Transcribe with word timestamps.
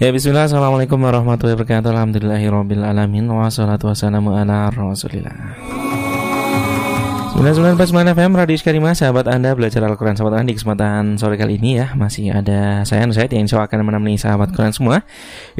Ya 0.00 0.08
bismillah. 0.16 0.48
Assalamualaikum 0.48 0.96
warahmatullahi 0.96 1.60
wabarakatuh. 1.60 1.92
Alhamdulillahirabbil 1.92 2.88
alamin. 2.88 3.28
Wassalatu 3.28 3.92
wassalamu 3.92 4.32
ala 4.32 4.72
rasulillah. 4.72 5.60
99.9 7.36 8.16
FM 8.16 8.32
Radio 8.32 8.56
Iskarima 8.56 8.96
Sahabat 8.96 9.28
Anda 9.28 9.52
belajar 9.52 9.84
Al-Quran 9.84 10.16
Sahabat 10.16 10.40
Anda 10.40 10.52
di 10.52 10.56
kesempatan 10.56 11.20
sore 11.20 11.36
kali 11.36 11.60
ini 11.60 11.84
ya. 11.84 11.92
Masih 12.00 12.32
ada 12.32 12.80
saya 12.88 13.04
Nur 13.04 13.12
Said 13.12 13.28
yang 13.28 13.44
insya 13.44 13.60
Allah 13.60 13.68
akan 13.68 13.92
menemani 13.92 14.16
sahabat 14.16 14.56
Quran 14.56 14.72
semua. 14.72 15.04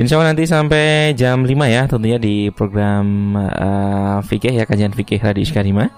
Insya 0.00 0.16
Allah 0.16 0.32
nanti 0.32 0.48
sampai 0.48 1.12
jam 1.20 1.44
5 1.44 1.52
ya 1.68 1.84
Tentunya 1.84 2.16
di 2.16 2.48
program 2.48 3.36
uh, 3.36 4.24
Fikih 4.24 4.56
ya 4.56 4.64
Kajian 4.64 4.96
Fikih 4.96 5.20
Radio 5.20 5.44
Iskarima 5.44 5.92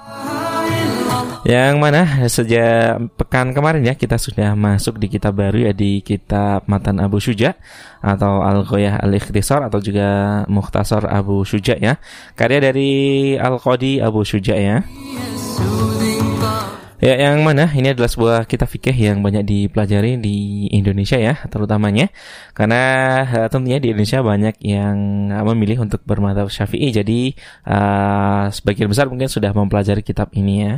yang 1.42 1.82
mana 1.82 2.06
sejak 2.30 3.02
pekan 3.18 3.50
kemarin 3.50 3.82
ya 3.82 3.98
kita 3.98 4.14
sudah 4.14 4.54
masuk 4.54 5.02
di 5.02 5.10
kitab 5.10 5.42
baru 5.42 5.70
ya 5.70 5.72
di 5.74 5.98
kitab 5.98 6.62
Matan 6.70 7.02
Abu 7.02 7.18
Suja 7.18 7.58
atau 7.98 8.46
Al-Ghoyah 8.46 9.02
Al-Ikhtisar 9.02 9.66
atau 9.66 9.82
juga 9.82 10.42
Mukhtasar 10.46 11.02
Abu 11.10 11.42
Suja 11.42 11.74
ya. 11.74 11.98
Karya 12.38 12.70
dari 12.70 12.90
Al-Qadi 13.34 13.98
Abu 13.98 14.22
Suja 14.22 14.54
ya. 14.54 14.86
Ya, 17.02 17.18
yang 17.18 17.42
mana 17.42 17.66
ini 17.74 17.90
adalah 17.90 18.06
sebuah 18.06 18.46
kitab 18.46 18.70
fikih 18.70 18.94
yang 18.94 19.26
banyak 19.26 19.42
dipelajari 19.42 20.22
di 20.22 20.70
Indonesia 20.70 21.18
ya, 21.18 21.34
terutamanya 21.50 22.14
karena 22.54 22.82
uh, 23.26 23.48
tentunya 23.50 23.82
di 23.82 23.90
Indonesia 23.90 24.22
banyak 24.22 24.54
yang 24.62 25.26
uh, 25.34 25.42
memilih 25.50 25.82
untuk 25.82 25.98
bermadhab 26.06 26.46
Syafi'i. 26.46 26.94
Jadi 26.94 27.34
uh, 27.66 28.46
sebagian 28.54 28.86
besar 28.86 29.10
mungkin 29.10 29.26
sudah 29.26 29.50
mempelajari 29.50 30.06
kitab 30.06 30.30
ini 30.30 30.62
ya. 30.62 30.74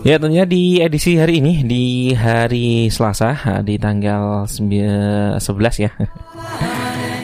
Ya 0.00 0.16
tentunya 0.16 0.48
di 0.48 0.80
edisi 0.80 1.20
hari 1.20 1.44
ini 1.44 1.68
di 1.68 2.16
hari 2.16 2.88
Selasa 2.88 3.60
di 3.60 3.76
tanggal 3.76 4.48
11 4.48 5.36
ya. 5.84 5.92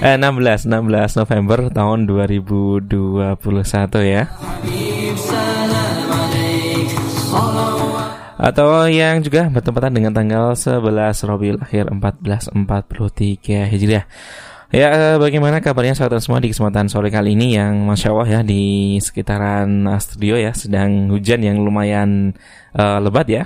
16 0.05 0.69
16 0.69 1.17
November 1.17 1.73
tahun 1.73 2.05
2021 2.05 3.41
ya. 4.05 4.29
Atau 8.43 8.91
yang 8.91 9.23
juga 9.23 9.47
bertepatan 9.47 9.95
dengan 9.95 10.11
tanggal 10.11 10.59
11 10.59 10.83
Rabiul 11.23 11.63
Akhir 11.63 11.87
1443 11.95 13.71
Hijriah. 13.71 14.07
Ya, 14.73 14.89
eh, 14.89 15.17
bagaimana 15.21 15.61
kabarnya 15.61 15.93
sahabat 15.93 16.25
semua 16.25 16.41
di 16.41 16.49
kesempatan 16.49 16.89
sore 16.89 17.13
kali 17.13 17.37
ini 17.37 17.61
yang 17.61 17.85
Masya 17.85 18.09
Allah 18.09 18.29
ya 18.29 18.41
di 18.41 18.97
sekitaran 19.05 19.85
studio 20.01 20.41
ya 20.41 20.57
sedang 20.57 21.13
hujan 21.13 21.45
yang 21.45 21.61
lumayan 21.61 22.33
uh, 22.73 22.97
lebat 22.97 23.29
ya. 23.29 23.45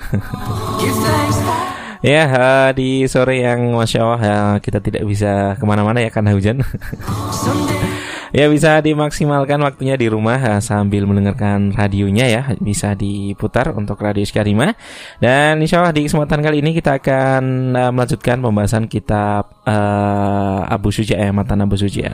ya, 2.06 2.22
uh, 2.30 2.70
di 2.70 3.10
sore 3.10 3.42
yang 3.42 3.74
Masya 3.74 3.98
Allah 4.06 4.22
ya, 4.22 4.38
kita 4.62 4.78
tidak 4.78 5.02
bisa 5.02 5.58
ke 5.58 5.64
mana-mana 5.66 5.98
ya 5.98 6.14
karena 6.14 6.30
hujan. 6.30 6.62
Ya 8.36 8.52
bisa 8.52 8.84
dimaksimalkan 8.84 9.64
waktunya 9.64 9.96
di 9.96 10.12
rumah 10.12 10.36
uh, 10.36 10.60
sambil 10.60 11.08
mendengarkan 11.08 11.72
radionya 11.72 12.28
ya 12.28 12.42
bisa 12.60 12.92
diputar 12.92 13.72
untuk 13.72 13.96
radio 13.96 14.28
Skarima 14.28 14.76
dan 15.24 15.56
insya 15.64 15.80
Allah 15.80 15.96
di 15.96 16.04
kesempatan 16.04 16.44
kali 16.44 16.60
ini 16.60 16.76
kita 16.76 17.00
akan 17.00 17.72
uh, 17.72 17.88
melanjutkan 17.96 18.44
pembahasan 18.44 18.92
kitab 18.92 19.56
uh, 19.64 20.68
Abu 20.68 20.92
Suja 20.92 21.16
ya 21.16 21.32
Matan 21.32 21.64
Abu 21.64 21.80
Suja. 21.80 22.12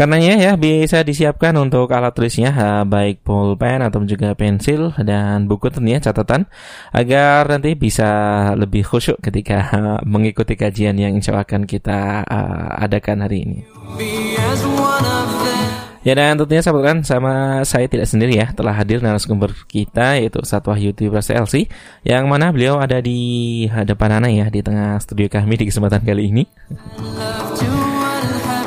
Karenanya 0.00 0.40
ya 0.40 0.52
bisa 0.56 1.04
disiapkan 1.04 1.52
untuk 1.60 1.92
alat 1.92 2.16
tulisnya 2.16 2.82
baik 2.88 3.20
pulpen 3.20 3.84
atau 3.84 4.00
juga 4.08 4.32
pensil 4.32 4.96
dan 4.96 5.44
buku 5.44 5.68
tentunya 5.68 6.00
catatan 6.00 6.48
agar 6.90 7.52
nanti 7.52 7.76
bisa 7.76 8.10
lebih 8.56 8.80
khusyuk 8.80 9.20
ketika 9.20 9.70
mengikuti 10.08 10.56
kajian 10.56 10.96
yang 10.96 11.12
insya 11.14 11.36
Allah 11.36 11.44
akan 11.46 11.62
kita 11.68 12.24
adakan 12.80 13.28
hari 13.28 13.44
ini. 13.44 13.58
Ya 16.04 16.12
dan 16.12 16.36
tentunya 16.36 16.60
sahabat 16.60 16.84
kan 16.84 16.98
sama 17.00 17.64
saya 17.64 17.88
tidak 17.88 18.04
sendiri 18.04 18.36
ya 18.36 18.52
telah 18.52 18.76
hadir 18.76 19.00
narasumber 19.00 19.56
kita 19.64 20.20
yaitu 20.20 20.36
Ustadz 20.36 20.68
Wahyu 20.68 20.92
LC 20.92 21.64
yang 22.04 22.28
mana 22.28 22.52
beliau 22.52 22.76
ada 22.76 23.00
di 23.00 23.64
hadapan 23.72 24.20
Ana 24.20 24.28
ya 24.28 24.52
di 24.52 24.60
tengah 24.60 25.00
studio 25.00 25.32
kami 25.32 25.56
di 25.56 25.64
kesempatan 25.72 26.04
kali 26.04 26.28
ini. 26.28 26.44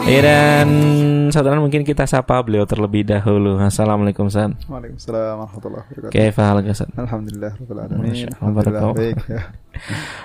Ya 0.07 0.23
dan 0.23 0.71
saudara 1.35 1.59
mungkin 1.59 1.83
kita 1.83 2.07
sapa 2.07 2.39
beliau 2.39 2.63
terlebih 2.63 3.03
dahulu. 3.03 3.59
Assalamualaikum 3.59 4.31
Ustaz. 4.31 4.55
Waalaikumsalam 4.71 5.35
warahmatullahi 5.35 5.83
wabarakatuh. 5.83 6.15
Kaifa 6.15 6.43
halak 6.47 6.63
Ustaz? 6.71 6.87
Alhamdulillah 6.95 7.51
rabbil 7.59 7.79
alamin. 7.83 8.31
Alhamdulillah 8.31 8.95
baik 8.95 9.19
ya. 9.27 9.41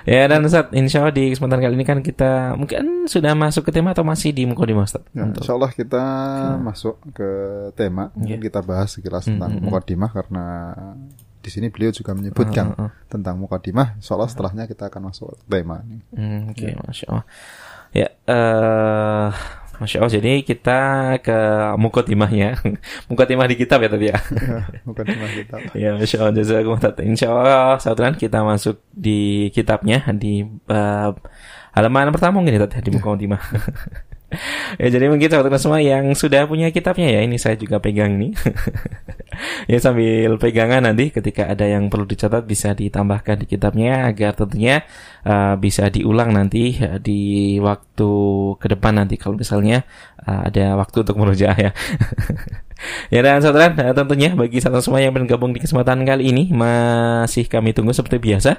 ya 0.14 0.22
dan 0.30 0.46
Ustaz, 0.46 0.70
insya 0.70 1.02
Allah 1.02 1.18
di 1.18 1.34
kesempatan 1.34 1.58
kali 1.58 1.74
ini 1.74 1.82
kan 1.82 1.98
kita 1.98 2.54
mungkin 2.54 3.10
sudah 3.10 3.34
masuk 3.34 3.66
ke 3.66 3.70
tema 3.74 3.90
atau 3.90 4.06
masih 4.06 4.30
di 4.30 4.46
mukadimah 4.46 4.86
Ustaz? 4.86 5.02
Ya, 5.10 5.26
insya 5.26 5.52
Allah 5.58 5.74
kita 5.74 6.02
hmm. 6.06 6.58
masuk 6.62 6.94
ke 7.10 7.30
tema. 7.74 8.14
Yeah. 8.22 8.38
Kita 8.38 8.62
bahas 8.62 8.94
sekilas 8.94 9.26
tentang 9.26 9.50
mm 9.50 9.58
-hmm. 9.58 9.66
mukadimah 9.66 10.10
karena 10.14 10.44
di 11.42 11.50
sini 11.50 11.74
beliau 11.74 11.90
juga 11.90 12.14
menyebutkan 12.14 12.70
uh, 12.78 12.78
uh, 12.78 12.84
uh. 12.86 12.90
tentang 13.10 13.34
mukadimah. 13.34 13.98
Insya 13.98 14.14
Allah 14.14 14.30
setelahnya 14.30 14.70
kita 14.70 14.86
akan 14.86 15.10
masuk 15.10 15.34
ke 15.42 15.58
tema 15.58 15.82
ini. 15.82 15.98
Hmm, 16.14 16.54
Oke, 16.54 16.70
okay, 16.70 16.70
ya. 16.70 16.78
masya 16.86 17.06
Allah. 17.10 17.26
Ya, 17.92 18.08
uh, 18.24 19.28
Masya 19.82 19.98
Allah, 19.98 20.14
jadi 20.14 20.32
kita 20.46 20.78
ke 21.18 21.38
mukotimahnya. 21.74 22.62
mukotimah 23.10 23.50
di 23.50 23.58
kitab 23.58 23.82
ya 23.82 23.90
tadi 23.90 24.06
ya. 24.14 24.18
ya 24.22 24.78
mukotimah 24.86 25.28
kitab. 25.34 25.60
ya, 25.74 25.90
Masya 25.98 26.16
Allah, 26.22 26.34
jazakumullah. 26.38 26.94
Insya 27.02 27.26
Allah, 27.34 27.82
saat 27.82 27.98
kita 28.14 28.46
masuk 28.46 28.78
di 28.94 29.50
kitabnya, 29.50 30.06
di 30.14 30.46
bab 30.46 31.18
halaman 31.74 32.14
pertama 32.14 32.38
mungkin 32.38 32.54
ya 32.54 32.70
tadi 32.70 32.86
di 32.86 32.90
mukotimah. 32.94 33.42
ya 34.80 34.88
jadi 34.88 35.12
mungkin 35.12 35.28
sahabat 35.28 35.60
semua 35.60 35.82
yang 35.84 36.14
sudah 36.16 36.48
punya 36.48 36.72
kitabnya 36.72 37.10
ya 37.12 37.20
ini 37.20 37.36
saya 37.36 37.58
juga 37.58 37.76
pegang 37.84 38.16
nih 38.16 38.32
ya 39.70 39.78
sambil 39.78 40.36
pegangan 40.40 40.82
nanti 40.86 41.10
ketika 41.10 41.50
ada 41.50 41.66
yang 41.68 41.88
perlu 41.92 42.08
dicatat 42.08 42.46
bisa 42.46 42.72
ditambahkan 42.72 43.42
di 43.42 43.46
kitabnya 43.46 44.08
agar 44.10 44.34
tentunya 44.34 44.86
uh, 45.26 45.54
bisa 45.58 45.88
diulang 45.92 46.32
nanti 46.34 46.78
uh, 46.80 46.98
di 46.98 47.56
waktu 47.58 48.10
ke 48.58 48.66
depan 48.72 49.02
nanti. 49.02 49.20
Kalau 49.20 49.38
misalnya 49.38 49.84
uh, 50.24 50.48
ada 50.48 50.78
waktu 50.78 51.04
untuk 51.04 51.16
merujuk 51.18 51.52
ya 51.52 51.70
ya 53.08 53.22
dan 53.22 53.42
saudara 53.42 53.70
tentunya 53.94 54.34
bagi 54.34 54.58
saudara 54.58 54.82
semua 54.82 55.00
yang 55.00 55.14
bergabung 55.14 55.54
di 55.54 55.62
kesempatan 55.62 56.02
kali 56.02 56.34
ini 56.34 56.50
masih 56.50 57.46
kami 57.46 57.70
tunggu 57.76 57.94
seperti 57.94 58.18
biasa 58.18 58.58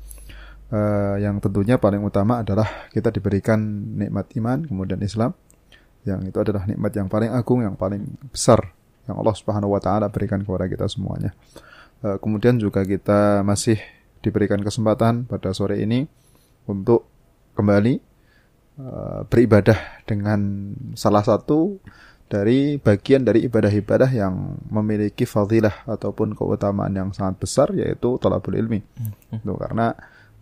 Uh, 0.68 1.16
yang 1.24 1.40
tentunya 1.40 1.80
paling 1.80 2.04
utama 2.04 2.44
adalah 2.44 2.92
kita 2.92 3.08
diberikan 3.08 3.56
nikmat 3.96 4.28
iman, 4.36 4.68
kemudian 4.68 5.00
Islam, 5.00 5.32
yang 6.04 6.20
itu 6.28 6.36
adalah 6.44 6.68
nikmat 6.68 6.92
yang 6.92 7.08
paling 7.08 7.32
agung, 7.32 7.64
yang 7.64 7.80
paling 7.80 8.04
besar 8.28 8.76
yang 9.08 9.16
Allah 9.24 9.36
Subhanahu 9.36 9.72
wa 9.72 9.80
taala 9.80 10.12
berikan 10.12 10.44
kepada 10.44 10.68
kita 10.68 10.84
semuanya. 10.92 11.32
Uh, 12.04 12.20
kemudian 12.20 12.60
juga 12.60 12.84
kita 12.84 13.48
masih 13.48 13.80
diberikan 14.20 14.60
kesempatan 14.60 15.24
pada 15.24 15.56
sore 15.56 15.80
ini 15.80 16.04
untuk 16.68 17.08
kembali 17.56 18.04
uh, 18.84 19.24
beribadah 19.24 20.04
dengan 20.04 20.72
salah 21.00 21.24
satu 21.24 21.80
dari 22.28 22.76
bagian 22.76 23.24
dari 23.24 23.48
ibadah-ibadah 23.48 24.12
yang 24.12 24.60
memiliki 24.68 25.24
fadilah 25.24 25.88
ataupun 25.88 26.36
keutamaan 26.36 26.92
yang 26.92 27.10
sangat 27.16 27.40
besar 27.40 27.72
yaitu 27.72 28.20
tolabul 28.20 28.60
ilmi. 28.60 28.84
Hmm. 29.00 29.40
Tuh, 29.48 29.56
karena 29.56 29.96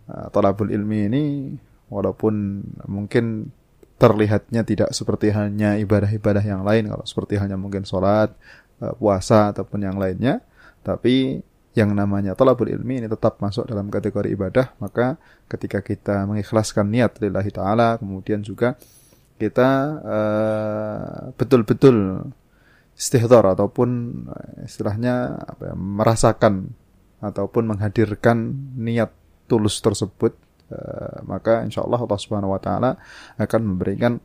uh, 0.10 0.28
tolabul 0.34 0.72
ilmi 0.72 1.00
ini 1.10 1.24
walaupun 1.90 2.64
mungkin 2.90 3.50
terlihatnya 3.96 4.68
tidak 4.68 4.92
seperti 4.92 5.32
hanya 5.32 5.80
ibadah-ibadah 5.80 6.44
yang 6.44 6.68
lain 6.68 6.92
kalau 6.92 7.06
seperti 7.08 7.40
hanya 7.40 7.56
mungkin 7.56 7.88
sholat, 7.88 8.36
uh, 8.84 8.94
puasa 8.98 9.56
ataupun 9.56 9.88
yang 9.88 9.96
lainnya, 9.96 10.44
tapi 10.84 11.40
yang 11.76 11.92
namanya 11.92 12.40
tolabul 12.40 12.72
ilmi 12.72 13.04
ini 13.04 13.08
tetap 13.12 13.40
masuk 13.44 13.68
dalam 13.68 13.92
kategori 13.92 14.32
ibadah, 14.32 14.76
maka 14.80 15.20
ketika 15.52 15.84
kita 15.84 16.24
mengikhlaskan 16.24 16.88
niat 16.88 17.20
lillahi 17.20 17.52
ta'ala, 17.52 18.00
kemudian 18.00 18.40
juga 18.40 18.80
kita 19.36 19.70
uh, 20.00 21.16
betul-betul 21.36 22.24
istihdar 22.96 23.44
ataupun 23.44 23.90
eh, 24.32 24.72
istilahnya 24.72 25.36
apa 25.36 25.64
ya, 25.72 25.76
merasakan 25.76 26.72
ataupun 27.20 27.76
menghadirkan 27.76 28.56
niat 28.80 29.12
tulus 29.46 29.78
tersebut, 29.82 30.34
uh, 30.74 31.22
maka 31.26 31.62
insya 31.66 31.86
Allah 31.86 32.02
Allah 32.02 32.20
Subhanahu 32.20 32.54
Wa 32.58 32.62
Taala 32.62 32.92
akan 33.38 33.62
memberikan 33.64 34.18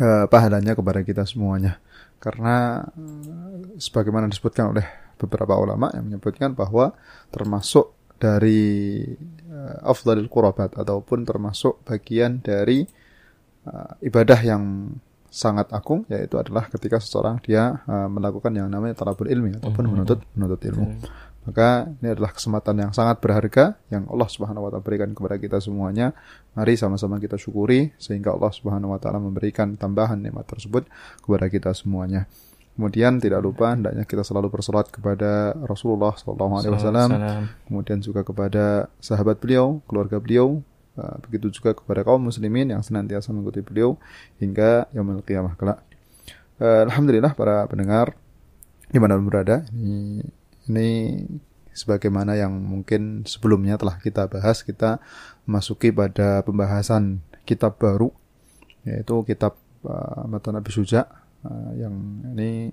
uh, 0.00 0.24
pahalanya 0.28 0.76
kepada 0.76 1.00
kita 1.04 1.24
semuanya. 1.24 1.80
Karena 2.20 2.84
uh, 2.84 3.76
sebagaimana 3.76 4.28
disebutkan 4.28 4.72
oleh 4.72 4.86
beberapa 5.16 5.56
ulama 5.56 5.92
yang 5.96 6.08
menyebutkan 6.12 6.52
bahwa 6.52 6.92
termasuk 7.32 7.96
dari 8.16 9.04
uh, 9.52 9.76
afdalil 9.84 10.28
qurabat 10.28 10.76
ataupun 10.76 11.24
termasuk 11.28 11.84
bagian 11.84 12.40
dari 12.40 12.84
uh, 13.68 13.92
ibadah 14.00 14.40
yang 14.40 14.92
sangat 15.28 15.68
agung 15.76 16.08
yaitu 16.08 16.40
adalah 16.40 16.64
ketika 16.72 16.96
seseorang 16.96 17.36
dia 17.44 17.84
uh, 17.84 18.08
melakukan 18.08 18.56
yang 18.56 18.72
namanya 18.72 18.96
talabul 18.96 19.28
ilmi 19.28 19.60
ataupun 19.60 19.84
-hmm. 19.84 19.92
menuntut 19.92 20.20
menuntut 20.32 20.60
ilmu. 20.64 20.86
Maka 21.46 21.86
ini 22.02 22.08
adalah 22.10 22.34
kesempatan 22.34 22.74
yang 22.82 22.90
sangat 22.90 23.22
berharga 23.22 23.78
yang 23.86 24.10
Allah 24.10 24.26
Subhanahu 24.26 24.66
wa 24.66 24.70
taala 24.74 24.82
berikan 24.82 25.14
kepada 25.14 25.38
kita 25.38 25.62
semuanya. 25.62 26.10
Mari 26.58 26.74
sama-sama 26.74 27.22
kita 27.22 27.38
syukuri 27.38 27.94
sehingga 28.02 28.34
Allah 28.34 28.50
Subhanahu 28.50 28.90
wa 28.90 28.98
taala 28.98 29.22
memberikan 29.22 29.78
tambahan 29.78 30.18
nikmat 30.18 30.50
tersebut 30.50 30.90
kepada 31.22 31.46
kita 31.46 31.70
semuanya. 31.70 32.26
Kemudian 32.76 33.16
tidak 33.22 33.40
lupa 33.40 33.72
hendaknya 33.72 34.04
kita 34.04 34.20
selalu 34.20 34.52
bersolat 34.52 34.92
kepada 34.92 35.56
Rasulullah 35.64 36.12
SAW, 36.12 37.08
kemudian 37.64 38.04
juga 38.04 38.20
kepada 38.20 38.92
sahabat 39.00 39.40
beliau, 39.40 39.80
keluarga 39.88 40.20
beliau, 40.20 40.60
uh, 41.00 41.16
begitu 41.24 41.48
juga 41.56 41.72
kepada 41.72 42.04
kaum 42.04 42.20
muslimin 42.20 42.68
yang 42.68 42.84
senantiasa 42.84 43.32
mengikuti 43.32 43.64
beliau 43.64 43.96
hingga 44.36 44.92
yaumul 44.92 45.24
qiyamah 45.24 45.56
kelak. 45.56 45.80
Uh, 46.60 46.84
Alhamdulillah 46.84 47.32
para 47.32 47.64
pendengar 47.64 48.12
di 48.92 49.00
mana 49.00 49.16
berada 49.24 49.64
ini, 49.72 50.20
ini 50.66 51.22
sebagaimana 51.76 52.34
yang 52.38 52.52
mungkin 52.56 53.26
sebelumnya 53.28 53.76
telah 53.76 54.00
kita 54.00 54.26
bahas 54.26 54.64
kita 54.64 54.98
memasuki 55.44 55.92
pada 55.92 56.40
pembahasan 56.42 57.20
kitab 57.44 57.76
baru 57.76 58.10
yaitu 58.86 59.22
kitab 59.28 59.58
uh, 59.84 60.24
Matan 60.24 60.56
Nabi 60.56 60.70
Suja 60.72 61.26
Eh, 61.46 61.70
yang 61.82 61.94
ini 62.34 62.72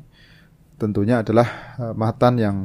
tentunya 0.82 1.22
adalah 1.22 1.78
uh, 1.78 1.94
matan 1.94 2.42
yang 2.42 2.58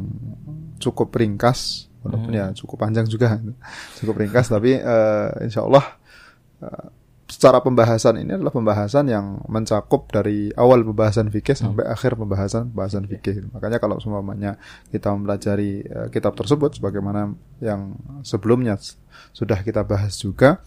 cukup 0.81 1.13
ringkas 1.13 1.91
walaupun 2.01 2.33
hmm. 2.33 2.41
ya 2.41 2.47
cukup 2.57 2.89
panjang 2.89 3.05
juga 3.05 3.37
cukup 4.01 4.25
ringkas 4.25 4.49
tapi 4.49 4.81
uh, 4.81 5.29
insya 5.45 5.63
Allah 5.69 5.85
uh, 6.65 6.87
secara 7.29 7.61
pembahasan 7.61 8.25
ini 8.25 8.41
adalah 8.41 8.49
pembahasan 8.49 9.13
yang 9.13 9.45
mencakup 9.53 10.09
dari 10.09 10.49
awal 10.57 10.81
pembahasan 10.81 11.29
fikih 11.29 11.61
hmm. 11.61 11.65
sampai 11.69 11.85
akhir 11.85 12.17
pembahasan 12.17 12.73
pembahasan 12.73 13.05
fikih 13.05 13.53
makanya 13.53 13.77
kalau 13.77 14.01
semuanya 14.01 14.57
kita 14.89 15.13
mempelajari 15.13 15.85
uh, 15.85 16.09
kitab 16.09 16.33
tersebut 16.33 16.81
sebagaimana 16.81 17.37
yang 17.61 18.01
sebelumnya 18.25 18.81
sudah 19.37 19.61
kita 19.61 19.85
bahas 19.85 20.17
juga 20.17 20.65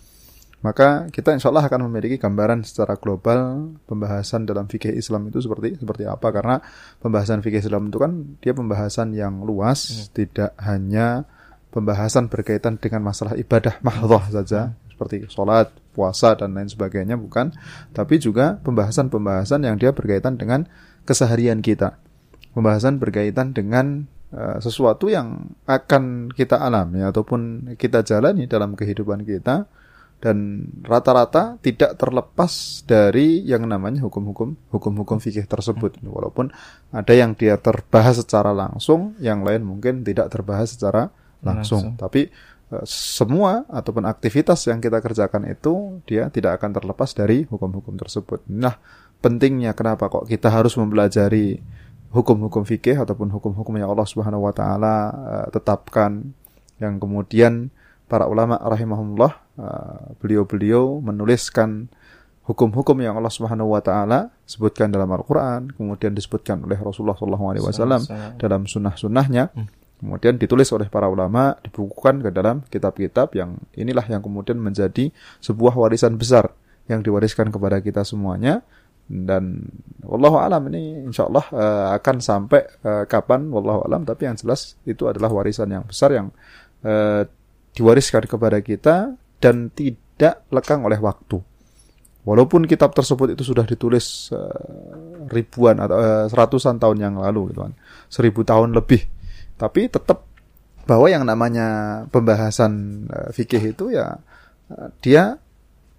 maka 0.62 1.10
kita 1.10 1.34
insya 1.34 1.50
Allah 1.50 1.66
akan 1.66 1.90
memiliki 1.90 2.22
gambaran 2.22 2.62
secara 2.62 2.94
global 2.94 3.74
pembahasan 3.90 4.46
dalam 4.46 4.70
fikih 4.70 4.94
Islam 4.94 5.34
itu 5.34 5.42
seperti 5.42 5.82
seperti 5.82 6.06
apa 6.06 6.30
karena 6.30 6.62
pembahasan 7.02 7.42
fikih 7.42 7.66
Islam 7.66 7.90
itu 7.90 7.98
kan 7.98 8.38
dia 8.38 8.54
pembahasan 8.54 9.18
yang 9.18 9.42
luas 9.42 9.90
hmm. 9.90 10.14
tidak 10.14 10.54
hanya 10.62 11.26
pembahasan 11.74 12.30
berkaitan 12.30 12.78
dengan 12.78 13.02
masalah 13.02 13.34
ibadah 13.34 13.82
mahdhah 13.82 14.30
saja 14.30 14.62
hmm. 14.70 14.94
seperti 14.94 15.18
sholat 15.34 15.81
puasa 15.92 16.34
dan 16.40 16.56
lain 16.56 16.72
sebagainya 16.72 17.20
bukan. 17.20 17.52
Tapi 17.92 18.18
juga 18.18 18.60
pembahasan-pembahasan 18.64 19.68
yang 19.68 19.76
dia 19.78 19.92
berkaitan 19.92 20.40
dengan 20.40 20.68
keseharian 21.04 21.60
kita. 21.60 22.00
Pembahasan 22.52 23.00
berkaitan 23.00 23.56
dengan 23.56 24.08
uh, 24.36 24.60
sesuatu 24.60 25.08
yang 25.08 25.56
akan 25.68 26.32
kita 26.32 26.60
alami 26.60 27.04
ataupun 27.04 27.74
kita 27.80 28.04
jalani 28.04 28.48
dalam 28.48 28.76
kehidupan 28.76 29.24
kita 29.24 29.68
dan 30.22 30.70
rata-rata 30.86 31.58
tidak 31.66 31.98
terlepas 31.98 32.86
dari 32.86 33.42
yang 33.42 33.66
namanya 33.66 34.06
hukum-hukum 34.06 34.54
hukum-hukum 34.70 35.18
fikih 35.18 35.50
tersebut. 35.50 35.98
Walaupun 36.06 36.54
ada 36.94 37.14
yang 37.18 37.34
dia 37.34 37.58
terbahas 37.58 38.22
secara 38.22 38.54
langsung 38.54 39.18
yang 39.18 39.42
lain 39.42 39.66
mungkin 39.66 40.06
tidak 40.06 40.30
terbahas 40.30 40.78
secara 40.78 41.10
langsung, 41.42 41.98
langsung. 41.98 41.98
tapi 41.98 42.30
semua 42.88 43.68
ataupun 43.68 44.08
aktivitas 44.08 44.64
yang 44.72 44.80
kita 44.80 45.04
kerjakan 45.04 45.48
itu 45.52 46.00
dia 46.08 46.32
tidak 46.32 46.60
akan 46.62 46.72
terlepas 46.72 47.12
dari 47.12 47.44
hukum-hukum 47.48 48.00
tersebut 48.00 48.48
nah 48.48 48.80
pentingnya 49.20 49.76
kenapa 49.76 50.08
kok 50.08 50.26
kita 50.26 50.48
harus 50.48 50.76
mempelajari 50.80 51.60
hukum-hukum 52.12 52.64
fikih 52.64 53.00
ataupun 53.00 53.32
hukum-hukum 53.32 53.76
yang 53.80 53.92
Allah 53.92 54.08
Subhanahu 54.08 54.48
wa 54.48 54.54
taala 54.56 54.96
uh, 55.12 55.48
tetapkan 55.52 56.36
yang 56.80 57.00
kemudian 57.00 57.72
para 58.12 58.28
ulama 58.28 58.60
rahimahumullah 58.60 59.32
uh, 59.56 60.16
beliau-beliau 60.20 61.00
menuliskan 61.00 61.88
hukum-hukum 62.44 63.00
yang 63.00 63.16
Allah 63.16 63.32
Subhanahu 63.32 63.72
wa 63.72 63.80
taala 63.80 64.34
sebutkan 64.44 64.92
dalam 64.92 65.08
Al-Qur'an, 65.08 65.72
kemudian 65.72 66.12
disebutkan 66.12 66.60
oleh 66.68 66.76
Rasulullah 66.76 67.16
sallallahu 67.16 67.46
alaihi 67.54 67.64
wasallam 67.64 68.02
dalam 68.36 68.68
sunnah-sunnahnya. 68.68 69.56
Hmm. 69.56 69.68
Kemudian 70.02 70.42
ditulis 70.42 70.66
oleh 70.74 70.90
para 70.90 71.06
ulama, 71.06 71.54
dibukukan 71.62 72.26
ke 72.26 72.30
dalam 72.34 72.66
kitab-kitab 72.66 73.38
yang 73.38 73.62
inilah 73.78 74.04
yang 74.10 74.26
kemudian 74.26 74.58
menjadi 74.58 75.14
sebuah 75.38 75.78
warisan 75.78 76.18
besar 76.18 76.50
yang 76.90 77.06
diwariskan 77.06 77.54
kepada 77.54 77.78
kita 77.80 78.02
semuanya 78.02 78.66
dan 79.12 79.68
wallahu 80.08 80.40
alam 80.40 80.72
ini 80.72 81.04
insyaallah 81.12 81.46
uh, 81.52 81.88
akan 82.00 82.24
sampai 82.24 82.64
uh, 82.88 83.04
kapan 83.06 83.52
wallahu 83.52 83.84
alam 83.84 84.08
tapi 84.08 84.24
yang 84.24 84.40
jelas 84.40 84.80
itu 84.88 85.04
adalah 85.04 85.28
warisan 85.28 85.68
yang 85.68 85.84
besar 85.84 86.16
yang 86.16 86.32
uh, 86.88 87.28
diwariskan 87.76 88.24
kepada 88.28 88.64
kita 88.64 89.16
dan 89.42 89.68
tidak 89.74 90.46
lekang 90.54 90.86
oleh 90.86 91.02
waktu. 91.02 91.40
Walaupun 92.22 92.70
kitab 92.70 92.94
tersebut 92.94 93.34
itu 93.34 93.42
sudah 93.42 93.66
ditulis 93.66 94.30
uh, 94.30 95.26
ribuan 95.34 95.82
atau 95.82 95.98
uh, 95.98 96.26
seratusan 96.30 96.78
tahun 96.78 96.98
yang 97.02 97.14
lalu 97.18 97.52
gitu 97.52 97.66
kan. 97.66 97.74
Seribu 98.08 98.46
tahun 98.46 98.78
lebih. 98.78 99.02
Tapi 99.62 99.86
tetap 99.94 100.26
bahwa 100.90 101.06
yang 101.06 101.22
namanya 101.22 102.02
pembahasan 102.10 103.06
uh, 103.14 103.30
fikih 103.30 103.78
itu 103.78 103.94
ya 103.94 104.18
uh, 104.74 104.90
dia 105.06 105.38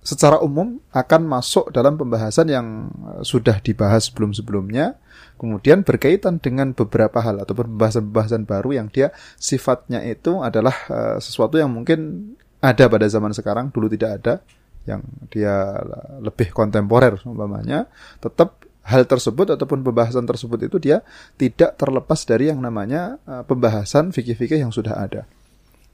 secara 0.02 0.42
umum 0.42 0.82
akan 0.90 1.30
masuk 1.30 1.70
dalam 1.70 1.94
pembahasan 1.94 2.50
yang 2.50 2.90
sudah 3.22 3.62
dibahas 3.62 4.10
sebelum-sebelumnya. 4.10 4.98
Kemudian 5.38 5.86
berkaitan 5.86 6.42
dengan 6.42 6.74
beberapa 6.74 7.22
hal 7.22 7.38
atau 7.38 7.54
pembahasan-pembahasan 7.54 8.42
baru 8.42 8.82
yang 8.82 8.90
dia 8.90 9.14
sifatnya 9.38 10.02
itu 10.02 10.42
adalah 10.42 10.74
sesuatu 11.22 11.54
yang 11.54 11.70
mungkin 11.70 12.34
ada 12.58 12.90
pada 12.90 13.06
zaman 13.06 13.30
sekarang 13.30 13.70
dulu 13.70 13.86
tidak 13.90 14.10
ada 14.22 14.34
yang 14.86 15.02
dia 15.30 15.82
lebih 16.18 16.50
kontemporer 16.50 17.18
umpamanya. 17.22 17.86
Tetap 18.18 18.58
hal 18.82 19.06
tersebut 19.06 19.54
ataupun 19.54 19.82
pembahasan 19.86 20.26
tersebut 20.26 20.66
itu 20.66 20.76
dia 20.82 21.06
tidak 21.38 21.78
terlepas 21.78 22.22
dari 22.26 22.50
yang 22.50 22.58
namanya 22.58 23.18
uh, 23.26 23.42
pembahasan 23.46 24.10
fikih-fikih 24.10 24.58
yang 24.58 24.74
sudah 24.74 24.98
ada 24.98 25.22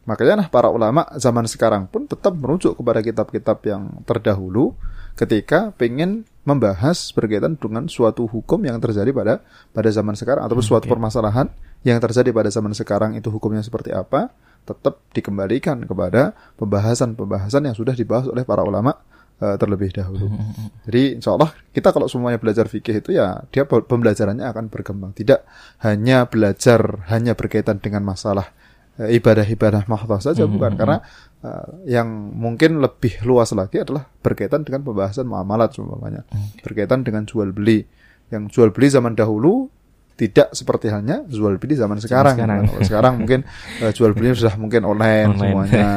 Makanya 0.08 0.40
nah 0.40 0.48
para 0.48 0.72
ulama 0.72 1.04
zaman 1.20 1.44
sekarang 1.44 1.84
pun 1.84 2.08
tetap 2.08 2.32
merujuk 2.32 2.80
kepada 2.80 3.04
kitab-kitab 3.04 3.60
yang 3.68 3.92
terdahulu 4.08 4.72
ketika 5.20 5.68
pengen 5.76 6.24
membahas 6.48 7.12
berkaitan 7.12 7.60
dengan 7.60 7.92
suatu 7.92 8.24
hukum 8.24 8.56
yang 8.64 8.80
terjadi 8.80 9.12
pada 9.12 9.44
pada 9.76 9.92
zaman 9.92 10.16
sekarang 10.16 10.48
atau 10.48 10.64
suatu 10.64 10.88
okay. 10.88 10.92
permasalahan 10.96 11.52
yang 11.84 12.00
terjadi 12.00 12.32
pada 12.32 12.48
zaman 12.48 12.72
sekarang 12.72 13.20
itu 13.20 13.28
hukumnya 13.28 13.60
seperti 13.60 13.92
apa 13.92 14.32
tetap 14.64 14.96
dikembalikan 15.12 15.84
kepada 15.84 16.32
pembahasan-pembahasan 16.56 17.68
yang 17.68 17.76
sudah 17.76 17.92
dibahas 17.92 18.32
oleh 18.32 18.48
para 18.48 18.64
ulama 18.64 18.96
uh, 19.42 19.56
terlebih 19.56 19.94
dahulu. 19.94 20.26
Hmm, 20.28 20.38
hmm, 20.38 20.52
hmm. 20.54 20.68
Jadi 20.90 21.02
insya 21.18 21.30
Allah 21.34 21.50
kita 21.70 21.88
kalau 21.94 22.06
semuanya 22.10 22.38
belajar 22.38 22.66
fikih 22.66 23.02
itu 23.02 23.10
ya 23.14 23.42
dia 23.50 23.64
pembelajarannya 23.64 24.46
akan 24.46 24.64
berkembang. 24.70 25.14
Tidak 25.14 25.40
hanya 25.86 26.26
belajar 26.26 27.06
hanya 27.10 27.38
berkaitan 27.38 27.78
dengan 27.78 28.02
masalah 28.06 28.50
uh, 28.98 29.08
ibadah-ibadah 29.08 29.86
mahdoh 29.86 30.20
saja 30.20 30.44
hmm. 30.44 30.52
bukan 30.58 30.72
karena 30.74 30.98
uh, 31.42 31.66
yang 31.86 32.08
mungkin 32.34 32.82
lebih 32.82 33.22
luas 33.24 33.54
lagi 33.54 33.82
adalah 33.82 34.06
berkaitan 34.22 34.66
dengan 34.66 34.82
pembahasan 34.82 35.26
muamalat 35.26 35.74
semuanya. 35.74 36.22
Berkaitan 36.62 37.06
dengan 37.06 37.24
jual 37.24 37.54
beli. 37.54 37.86
Yang 38.28 38.60
jual 38.60 38.68
beli 38.76 38.92
zaman 38.92 39.16
dahulu 39.16 39.72
tidak 40.18 40.50
seperti 40.50 40.90
halnya 40.90 41.22
jual 41.30 41.62
beli 41.62 41.78
zaman 41.78 42.02
sekarang. 42.02 42.34
Sekarang, 42.34 42.60
nah, 42.66 42.82
sekarang 42.82 43.14
mungkin 43.22 43.40
uh, 43.78 43.94
jual 43.94 44.12
beli 44.18 44.34
sudah 44.34 44.58
mungkin 44.58 44.82
online, 44.82 45.30
online. 45.30 45.38
semuanya. 45.38 45.88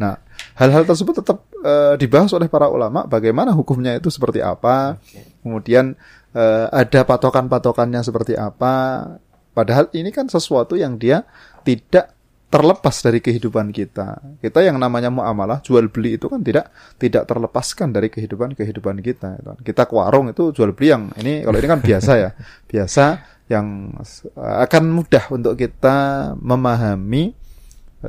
Nah, 0.00 0.14
hal-hal 0.56 0.88
tersebut 0.88 1.20
tetap 1.20 1.44
uh, 1.66 1.94
dibahas 1.98 2.30
oleh 2.30 2.46
para 2.46 2.70
ulama 2.70 3.02
bagaimana 3.10 3.50
hukumnya 3.50 3.98
itu 3.98 4.06
seperti 4.06 4.38
apa. 4.38 5.02
Okay. 5.02 5.42
Kemudian 5.42 5.98
uh, 6.32 6.66
ada 6.70 7.02
patokan-patokannya 7.02 8.00
seperti 8.06 8.38
apa. 8.38 9.02
Padahal 9.50 9.90
ini 9.96 10.14
kan 10.14 10.30
sesuatu 10.30 10.78
yang 10.78 11.00
dia 11.00 11.26
tidak 11.66 12.14
terlepas 12.46 13.02
dari 13.02 13.18
kehidupan 13.18 13.74
kita. 13.74 14.38
Kita 14.38 14.62
yang 14.62 14.78
namanya 14.78 15.10
muamalah 15.10 15.58
jual 15.66 15.90
beli 15.90 16.14
itu 16.14 16.30
kan 16.30 16.40
tidak 16.46 16.70
tidak 16.96 17.26
terlepaskan 17.26 17.90
dari 17.90 18.06
kehidupan 18.06 18.54
kehidupan 18.54 19.02
kita. 19.02 19.42
Kita 19.66 19.82
ke 19.88 19.94
warung 19.96 20.30
itu 20.30 20.54
jual 20.54 20.70
beli 20.70 20.94
yang 20.94 21.10
ini 21.18 21.42
kalau 21.42 21.58
ini 21.58 21.68
kan 21.68 21.80
biasa 21.82 22.12
ya, 22.14 22.30
biasa 22.70 23.04
yang 23.50 23.94
akan 24.38 24.84
mudah 24.90 25.24
untuk 25.30 25.58
kita 25.58 26.32
memahami 26.38 27.34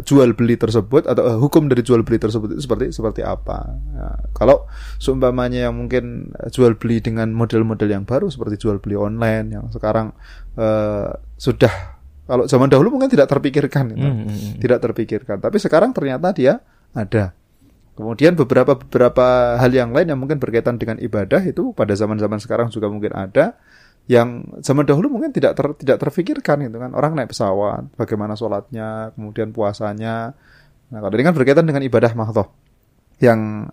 jual 0.03 0.35
beli 0.35 0.59
tersebut 0.59 1.07
atau 1.07 1.23
uh, 1.23 1.37
hukum 1.39 1.69
dari 1.71 1.81
jual 1.81 2.03
beli 2.03 2.19
tersebut 2.21 2.53
itu 2.57 2.61
seperti 2.65 2.91
seperti 2.91 3.21
apa. 3.23 3.77
Ya, 3.95 4.07
kalau 4.35 4.67
seumpamanya 5.01 5.69
yang 5.69 5.75
mungkin 5.77 6.33
jual 6.51 6.75
beli 6.75 6.99
dengan 6.99 7.31
model-model 7.31 7.89
yang 7.89 8.03
baru 8.03 8.27
seperti 8.27 8.61
jual 8.61 8.77
beli 8.83 8.97
online 8.97 9.55
yang 9.55 9.65
sekarang 9.73 10.13
uh, 10.59 11.13
sudah 11.39 11.97
kalau 12.27 12.43
zaman 12.43 12.67
dahulu 12.67 12.99
mungkin 12.99 13.07
tidak 13.07 13.31
terpikirkan, 13.31 13.95
gitu. 13.95 14.03
mm 14.03 14.15
-hmm. 14.27 14.51
tidak 14.59 14.79
terpikirkan. 14.83 15.39
Tapi 15.39 15.57
sekarang 15.63 15.95
ternyata 15.95 16.35
dia 16.35 16.59
ada. 16.91 17.31
Kemudian 17.97 18.37
beberapa 18.37 18.77
beberapa 18.77 19.57
hal 19.57 19.73
yang 19.73 19.89
lain 19.89 20.13
yang 20.13 20.19
mungkin 20.21 20.37
berkaitan 20.37 20.77
dengan 20.77 21.01
ibadah 21.01 21.41
itu 21.41 21.73
pada 21.73 21.97
zaman-zaman 21.97 22.37
sekarang 22.37 22.67
juga 22.69 22.91
mungkin 22.93 23.09
ada 23.15 23.57
yang 24.07 24.47
zaman 24.63 24.87
dahulu 24.87 25.11
mungkin 25.11 25.35
tidak 25.35 25.59
ter, 25.59 25.67
tidak 25.83 25.99
terfikirkan 25.99 26.63
itu 26.63 26.79
kan 26.79 26.95
orang 26.95 27.13
naik 27.13 27.35
pesawat 27.35 27.91
bagaimana 27.99 28.39
sholatnya 28.39 29.11
kemudian 29.13 29.51
puasanya 29.51 30.31
nah 30.87 30.99
kalau 31.03 31.13
ini 31.19 31.23
kan 31.27 31.35
berkaitan 31.35 31.67
dengan 31.67 31.83
ibadah 31.83 32.15
mahdoh 32.15 32.47
yang 33.19 33.67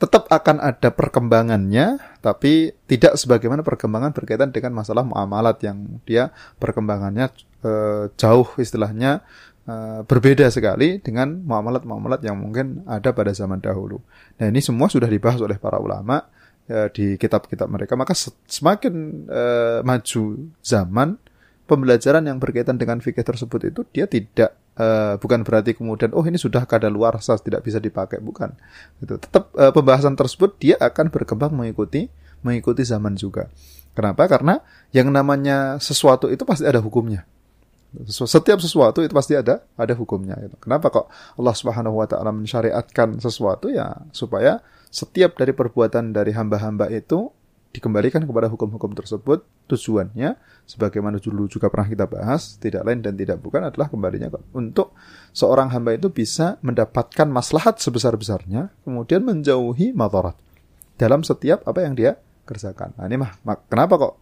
tetap 0.00 0.26
akan 0.26 0.58
ada 0.58 0.90
perkembangannya 0.90 2.02
tapi 2.18 2.74
tidak 2.90 3.14
sebagaimana 3.14 3.62
perkembangan 3.62 4.10
berkaitan 4.10 4.50
dengan 4.50 4.74
masalah 4.74 5.06
muamalat 5.06 5.62
yang 5.62 6.02
dia 6.02 6.34
perkembangannya 6.58 7.30
e, 7.62 7.72
jauh 8.18 8.48
istilahnya 8.58 9.22
e, 9.64 10.02
berbeda 10.02 10.50
sekali 10.50 10.98
dengan 10.98 11.46
muamalat-muamalat 11.46 12.26
yang 12.26 12.36
mungkin 12.36 12.82
ada 12.90 13.14
pada 13.14 13.30
zaman 13.30 13.62
dahulu. 13.62 14.02
Nah 14.42 14.50
ini 14.50 14.58
semua 14.58 14.90
sudah 14.90 15.06
dibahas 15.06 15.38
oleh 15.38 15.62
para 15.62 15.78
ulama 15.78 16.26
ya, 16.68 16.88
di 16.90 17.16
kitab-kitab 17.16 17.68
mereka. 17.68 17.94
Maka 17.96 18.16
semakin 18.48 19.26
uh, 19.28 19.80
maju 19.84 20.22
zaman 20.64 21.16
pembelajaran 21.64 22.24
yang 22.28 22.36
berkaitan 22.36 22.76
dengan 22.76 23.00
fikih 23.00 23.24
tersebut 23.24 23.72
itu 23.72 23.80
dia 23.88 24.04
tidak 24.04 24.52
uh, 24.76 25.16
bukan 25.16 25.40
berarti 25.40 25.72
kemudian 25.72 26.12
oh 26.12 26.24
ini 26.24 26.36
sudah 26.36 26.68
kada 26.68 26.92
luar 26.92 27.16
sah 27.24 27.40
tidak 27.40 27.64
bisa 27.64 27.80
dipakai. 27.80 28.20
Bukan. 28.20 28.52
Itu 29.00 29.16
tetap 29.16 29.52
uh, 29.56 29.72
pembahasan 29.72 30.16
tersebut 30.16 30.60
dia 30.60 30.76
akan 30.80 31.08
berkembang 31.08 31.52
mengikuti 31.56 32.08
mengikuti 32.44 32.84
zaman 32.84 33.16
juga. 33.16 33.48
Kenapa? 33.96 34.26
Karena 34.28 34.60
yang 34.90 35.08
namanya 35.08 35.80
sesuatu 35.80 36.28
itu 36.28 36.42
pasti 36.44 36.66
ada 36.66 36.82
hukumnya. 36.82 37.24
Setiap 38.10 38.58
sesuatu 38.58 39.06
itu 39.06 39.14
pasti 39.14 39.38
ada 39.38 39.62
ada 39.78 39.94
hukumnya. 39.94 40.34
Gitu. 40.42 40.58
Kenapa 40.58 40.90
kok 40.90 41.06
Allah 41.38 41.54
Subhanahu 41.54 42.02
wa 42.02 42.06
taala 42.10 42.34
mensyariatkan 42.34 43.22
sesuatu? 43.22 43.70
Ya 43.70 44.02
supaya 44.10 44.60
setiap 44.94 45.34
dari 45.34 45.50
perbuatan 45.50 46.14
dari 46.14 46.30
hamba-hamba 46.30 46.86
itu 46.94 47.26
dikembalikan 47.74 48.22
kepada 48.22 48.46
hukum-hukum 48.46 48.94
tersebut 48.94 49.42
tujuannya 49.66 50.38
sebagaimana 50.62 51.18
dulu 51.18 51.50
juga 51.50 51.66
pernah 51.66 51.90
kita 51.90 52.06
bahas 52.06 52.54
tidak 52.62 52.86
lain 52.86 53.02
dan 53.02 53.18
tidak 53.18 53.42
bukan 53.42 53.66
adalah 53.66 53.90
kembalinya 53.90 54.30
untuk 54.54 54.94
seorang 55.34 55.74
hamba 55.74 55.98
itu 55.98 56.06
bisa 56.14 56.62
mendapatkan 56.62 57.26
maslahat 57.26 57.82
sebesar-besarnya 57.82 58.70
kemudian 58.86 59.26
menjauhi 59.26 59.90
madarat 59.90 60.38
dalam 60.94 61.26
setiap 61.26 61.66
apa 61.66 61.82
yang 61.82 61.98
dia 61.98 62.14
kerjakan. 62.44 62.94
Nah, 62.94 63.08
ini 63.08 63.16
mah 63.18 63.34
kenapa 63.66 63.98
kok 63.98 64.14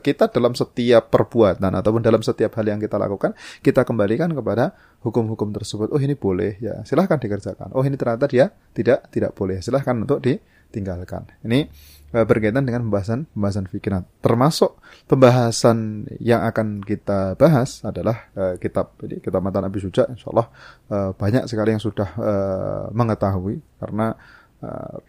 kita 0.00 0.32
dalam 0.32 0.56
setiap 0.56 1.12
perbuatan 1.12 1.68
ataupun 1.68 2.00
dalam 2.00 2.24
setiap 2.24 2.56
hal 2.56 2.66
yang 2.66 2.80
kita 2.80 2.96
lakukan 2.96 3.36
kita 3.60 3.84
kembalikan 3.84 4.32
kepada 4.32 4.72
hukum-hukum 5.04 5.52
tersebut. 5.52 5.92
Oh 5.92 6.00
ini 6.00 6.16
boleh 6.16 6.56
ya 6.58 6.80
silahkan 6.88 7.20
dikerjakan. 7.20 7.76
Oh 7.76 7.84
ini 7.84 8.00
ternyata 8.00 8.24
dia 8.24 8.48
tidak 8.72 9.12
tidak 9.12 9.36
boleh 9.36 9.60
silahkan 9.60 9.92
untuk 10.00 10.24
ditinggalkan. 10.24 11.28
Ini 11.44 11.68
uh, 12.16 12.24
berkaitan 12.24 12.64
dengan 12.64 12.86
pembahasan 12.88 13.28
pembahasan 13.34 13.66
fikih. 13.68 13.90
Nah, 13.92 14.02
termasuk 14.24 14.80
pembahasan 15.10 16.08
yang 16.22 16.46
akan 16.46 16.80
kita 16.80 17.36
bahas 17.36 17.84
adalah 17.84 18.32
uh, 18.38 18.54
kitab 18.56 18.96
jadi 19.02 19.20
kitab 19.20 19.44
matan 19.44 19.66
Abi 19.66 19.82
Suja. 19.82 20.08
Insya 20.08 20.32
Allah 20.32 20.48
uh, 20.88 21.10
banyak 21.12 21.44
sekali 21.50 21.74
yang 21.76 21.82
sudah 21.82 22.08
uh, 22.16 22.84
mengetahui 22.94 23.60
karena 23.82 24.16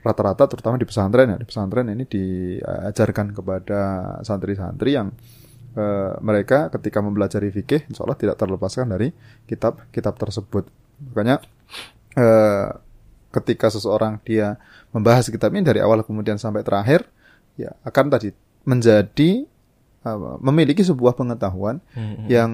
rata-rata 0.02 0.46
terutama 0.50 0.76
di 0.80 0.88
pesantren 0.88 1.36
ya 1.36 1.38
di 1.40 1.48
pesantren 1.48 1.88
ini 1.92 2.04
diajarkan 2.06 3.36
kepada 3.36 3.80
santri-santri 4.22 4.96
yang 4.96 5.12
uh, 5.76 6.16
mereka 6.24 6.72
ketika 6.74 7.04
mempelajari 7.04 7.52
fikih 7.52 7.88
insya 7.88 8.04
Allah 8.08 8.18
tidak 8.18 8.36
terlepaskan 8.40 8.90
dari 8.90 9.12
kitab-kitab 9.46 10.16
tersebut. 10.16 10.68
Makanya 11.12 11.44
uh, 12.16 12.70
ketika 13.36 13.68
seseorang 13.68 14.24
dia 14.24 14.56
membahas 14.96 15.28
kitab 15.28 15.52
ini 15.52 15.68
dari 15.68 15.84
awal 15.84 16.08
kemudian 16.08 16.40
sampai 16.40 16.64
terakhir, 16.64 17.04
ya 17.60 17.76
akan 17.84 18.08
tadi 18.08 18.32
menjadi 18.64 19.44
memiliki 20.38 20.86
sebuah 20.86 21.18
pengetahuan 21.18 21.82
hmm. 21.98 22.30
yang 22.30 22.52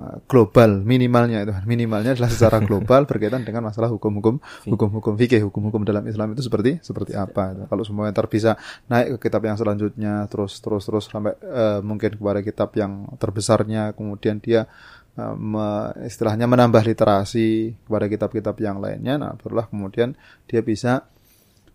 uh, 0.00 0.16
global 0.24 0.80
minimalnya 0.80 1.44
itu 1.44 1.52
minimalnya 1.68 2.16
adalah 2.16 2.32
secara 2.32 2.56
global 2.68 3.04
berkaitan 3.04 3.44
dengan 3.44 3.68
masalah 3.68 3.92
hukum-hukum 3.92 4.40
hukum-hukum 4.64 5.12
fikih 5.20 5.44
hukum-hukum 5.44 5.84
dalam 5.84 6.08
Islam 6.08 6.32
itu 6.32 6.40
seperti 6.40 6.80
seperti 6.80 7.12
apa 7.12 7.52
itu. 7.52 7.62
kalau 7.68 7.84
semuanya 7.84 8.16
ntar 8.16 8.32
bisa 8.32 8.56
naik 8.88 9.20
ke 9.20 9.28
kitab 9.28 9.44
yang 9.44 9.60
selanjutnya 9.60 10.24
terus 10.32 10.56
terus 10.64 10.88
terus 10.88 11.04
sampai 11.12 11.36
uh, 11.44 11.84
mungkin 11.84 12.16
kepada 12.16 12.40
kitab 12.40 12.72
yang 12.72 13.12
terbesarnya 13.20 13.92
kemudian 13.92 14.40
dia 14.40 14.64
uh, 15.20 15.36
me, 15.36 15.92
istilahnya 16.08 16.48
menambah 16.48 16.80
literasi 16.80 17.76
kepada 17.84 18.08
kitab-kitab 18.08 18.56
yang 18.64 18.80
lainnya 18.80 19.20
nah 19.20 19.32
barulah 19.36 19.68
kemudian 19.68 20.16
dia 20.48 20.64
bisa 20.64 21.04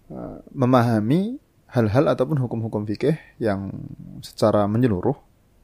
uh, 0.10 0.42
memahami 0.50 1.38
hal-hal 1.72 2.06
ataupun 2.12 2.38
hukum-hukum 2.40 2.84
fikih 2.84 3.16
yang 3.40 3.72
secara 4.20 4.68
menyeluruh 4.68 5.16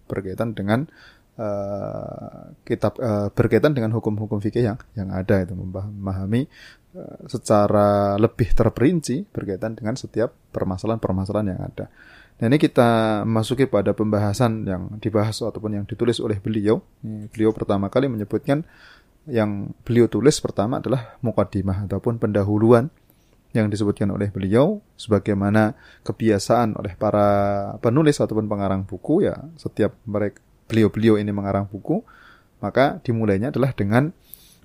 berkaitan 0.08 0.56
dengan 0.56 0.88
uh, 1.36 2.56
kitab 2.64 2.96
uh, 2.98 3.28
berkaitan 3.36 3.76
dengan 3.76 3.92
hukum-hukum 3.92 4.40
fikih 4.40 4.72
yang 4.72 4.78
yang 4.96 5.12
ada 5.12 5.44
itu 5.44 5.52
memahami 5.54 6.48
uh, 6.96 7.28
secara 7.28 8.16
lebih 8.16 8.56
terperinci 8.56 9.28
berkaitan 9.30 9.76
dengan 9.76 10.00
setiap 10.00 10.32
permasalahan-permasalahan 10.56 11.48
yang 11.52 11.62
ada. 11.62 11.92
Nah 12.38 12.46
ini 12.54 12.62
kita 12.62 13.22
masuki 13.26 13.66
pada 13.66 13.98
pembahasan 13.98 14.64
yang 14.64 14.84
dibahas 15.02 15.42
ataupun 15.42 15.82
yang 15.82 15.86
ditulis 15.90 16.22
oleh 16.22 16.38
beliau. 16.38 16.86
Beliau 17.34 17.50
pertama 17.50 17.90
kali 17.90 18.06
menyebutkan 18.14 18.62
yang 19.26 19.74
beliau 19.82 20.06
tulis 20.06 20.38
pertama 20.40 20.78
adalah 20.80 21.18
mukadimah 21.20 21.90
ataupun 21.90 22.22
pendahuluan 22.22 22.94
yang 23.56 23.72
disebutkan 23.72 24.12
oleh 24.12 24.28
beliau 24.28 24.84
sebagaimana 25.00 25.74
kebiasaan 26.04 26.76
oleh 26.76 26.94
para 27.00 27.28
penulis 27.80 28.20
ataupun 28.20 28.46
pengarang 28.46 28.84
buku 28.84 29.28
ya 29.28 29.40
setiap 29.56 29.96
mereka 30.04 30.44
beliau-beliau 30.68 31.16
ini 31.16 31.32
mengarang 31.32 31.64
buku 31.64 32.04
maka 32.60 33.00
dimulainya 33.02 33.50
adalah 33.56 33.72
dengan 33.72 34.12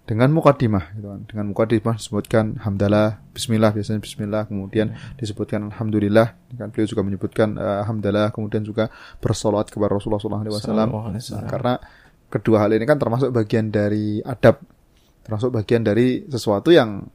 dengan 0.03 0.35
mukadimah 0.35 0.99
gitu 0.99 1.07
kan. 1.15 1.21
Dengan 1.31 1.45
mukadimah 1.55 1.95
disebutkan 1.95 2.59
hamdalah, 2.67 3.23
bismillah 3.31 3.71
biasanya 3.71 4.03
bismillah, 4.03 4.51
kemudian 4.51 4.99
disebutkan 5.15 5.71
alhamdulillah, 5.71 6.35
kan 6.59 6.69
beliau 6.75 6.89
juga 6.91 7.03
menyebutkan 7.07 7.55
uh, 7.55 8.31
kemudian 8.35 8.67
juga 8.67 8.91
bersolat 9.23 9.71
kepada 9.71 9.95
Rasulullah 9.95 10.19
SAW. 10.19 10.91
Nah, 10.91 11.47
karena 11.47 11.79
kedua 12.27 12.67
hal 12.67 12.75
ini 12.75 12.83
kan 12.83 12.99
termasuk 12.99 13.31
bagian 13.31 13.71
dari 13.71 14.19
adab 14.25 14.59
termasuk 15.23 15.55
bagian 15.55 15.87
dari 15.87 16.27
sesuatu 16.27 16.75
yang 16.75 17.07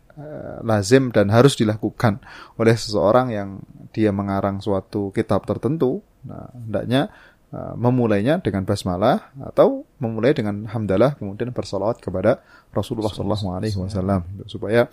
lazim 0.66 1.14
dan 1.14 1.30
harus 1.30 1.54
dilakukan 1.54 2.18
oleh 2.58 2.74
seseorang 2.74 3.30
yang 3.30 3.50
dia 3.94 4.10
mengarang 4.10 4.60
suatu 4.60 5.14
kitab 5.14 5.46
tertentu. 5.46 6.02
Nah, 6.26 6.50
hendaknya 6.54 7.14
uh, 7.54 7.78
memulainya 7.78 8.42
dengan 8.42 8.66
basmalah 8.66 9.32
atau 9.40 9.86
memulai 10.02 10.34
dengan 10.34 10.66
hamdalah 10.68 11.16
kemudian 11.16 11.54
bersalawat 11.54 12.02
kepada 12.02 12.42
Rasulullah 12.74 13.14
SAW 13.14 14.26
supaya 14.50 14.90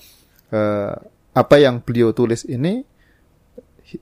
uh, 0.53 0.95
apa 1.35 1.57
yang 1.59 1.83
beliau 1.83 2.15
tulis 2.15 2.47
ini 2.47 2.85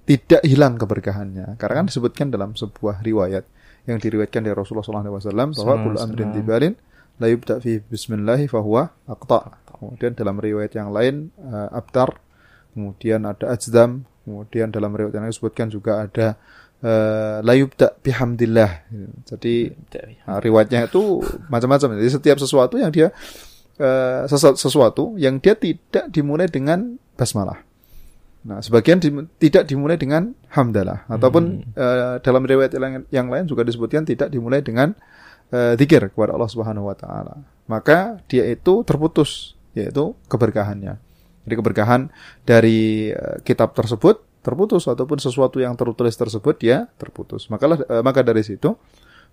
tidak 0.07 0.43
hilang 0.47 0.79
keberkahannya. 0.79 1.59
Karena 1.59 1.75
kan 1.83 1.87
disebutkan 1.89 2.31
dalam 2.31 2.55
sebuah 2.55 3.03
riwayat 3.03 3.45
yang 3.89 3.99
diriwayatkan 3.99 4.47
dari 4.47 4.55
Rasulullah 4.55 4.87
SAW 4.87 5.55
bahwa 5.59 5.75
kul 5.83 5.97
amrin 5.99 6.31
tibalin 6.31 6.75
la 7.19 7.27
yubda 7.29 7.61
fi 7.61 7.81
bismillahi 7.83 8.49
fahuwa 8.49 8.93
aqta. 9.09 9.59
Kemudian 9.67 10.15
dalam 10.15 10.39
riwayat 10.39 10.79
yang 10.79 10.95
lain 10.95 11.35
uh, 11.43 11.75
abtar, 11.75 12.15
kemudian 12.71 13.27
ada 13.27 13.51
ajdam, 13.51 14.07
kemudian 14.23 14.71
dalam 14.71 14.95
riwayat 14.95 15.19
yang 15.19 15.27
lain 15.27 15.35
disebutkan 15.35 15.67
juga 15.75 16.07
ada 16.07 16.39
uh, 16.87 17.43
la 17.43 17.55
yubda 17.59 17.99
bihamdillah. 17.99 18.87
Jadi 19.27 19.75
uh, 20.31 20.39
riwayatnya 20.39 20.87
itu 20.87 21.25
macam-macam. 21.51 21.99
Jadi 21.99 22.11
setiap 22.15 22.39
sesuatu 22.39 22.79
yang 22.79 22.95
dia 22.95 23.11
uh, 23.83 24.23
sesuatu 24.55 25.19
yang 25.19 25.43
dia 25.43 25.59
tidak 25.59 26.15
dimulai 26.15 26.47
dengan 26.47 26.95
basmalah. 27.19 27.59
Nah, 28.43 28.59
sebagian 28.59 28.99
di, 28.99 29.07
tidak 29.39 29.71
dimulai 29.71 29.95
dengan 29.95 30.35
hamdalah 30.51 31.07
ataupun 31.07 31.63
uh, 31.79 32.19
dalam 32.19 32.43
riwayat 32.43 32.75
yang, 32.75 33.07
yang 33.15 33.27
lain 33.31 33.47
juga 33.47 33.63
disebutkan 33.63 34.03
tidak 34.03 34.35
dimulai 34.35 34.59
dengan 34.59 34.99
uh, 35.53 35.75
zikir 35.77 36.11
kepada 36.11 36.35
Allah 36.35 36.51
Subhanahu 36.51 36.89
wa 36.89 36.97
taala. 36.97 37.39
Maka 37.69 38.19
dia 38.27 38.49
itu 38.49 38.83
terputus 38.83 39.55
yaitu 39.77 40.17
keberkahannya. 40.27 40.99
Jadi 41.47 41.55
keberkahan 41.55 42.01
dari 42.43 43.13
uh, 43.13 43.39
kitab 43.45 43.77
tersebut 43.77 44.25
terputus 44.43 44.91
ataupun 44.91 45.23
sesuatu 45.23 45.63
yang 45.63 45.79
tertulis 45.79 46.19
tersebut 46.19 46.59
dia 46.59 46.91
terputus. 46.99 47.47
Maka 47.53 47.71
uh, 47.71 48.03
maka 48.03 48.25
dari 48.25 48.43
situ 48.43 48.75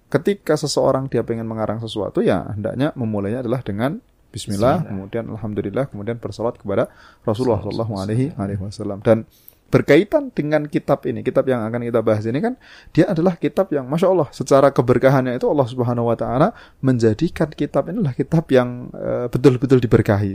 ketika 0.10 0.58
seseorang 0.58 1.10
dia 1.10 1.26
pengen 1.26 1.46
mengarang 1.46 1.82
sesuatu 1.82 2.22
ya 2.22 2.54
hendaknya 2.54 2.94
memulainya 2.98 3.46
adalah 3.46 3.62
dengan 3.62 4.02
Bismillah, 4.30 4.86
Bismillah, 4.86 4.94
kemudian 4.94 5.26
Alhamdulillah, 5.26 5.86
kemudian 5.90 6.22
bersolat 6.22 6.54
kepada 6.62 6.86
Rasulullah 7.26 7.66
Shallallahu 7.66 7.94
Alaihi 7.98 8.62
Wasallam. 8.62 9.02
Dan 9.02 9.26
berkaitan 9.70 10.34
dengan 10.34 10.66
kitab 10.66 11.06
ini, 11.06 11.22
kitab 11.22 11.46
yang 11.46 11.62
akan 11.62 11.86
kita 11.86 12.02
bahas 12.02 12.26
ini 12.26 12.42
kan, 12.42 12.58
dia 12.92 13.10
adalah 13.10 13.38
kitab 13.38 13.70
yang, 13.70 13.86
masya 13.86 14.10
Allah, 14.10 14.28
secara 14.34 14.74
keberkahannya 14.74 15.38
itu 15.38 15.46
Allah 15.46 15.68
Subhanahu 15.70 16.10
Wa 16.10 16.18
Taala 16.18 16.48
menjadikan 16.82 17.54
kitab 17.54 17.88
ini 17.88 18.02
adalah 18.02 18.18
kitab 18.18 18.50
yang 18.50 18.90
eh, 18.92 19.26
betul-betul 19.30 19.80
uh, 19.80 19.84
diberkahi. 19.86 20.34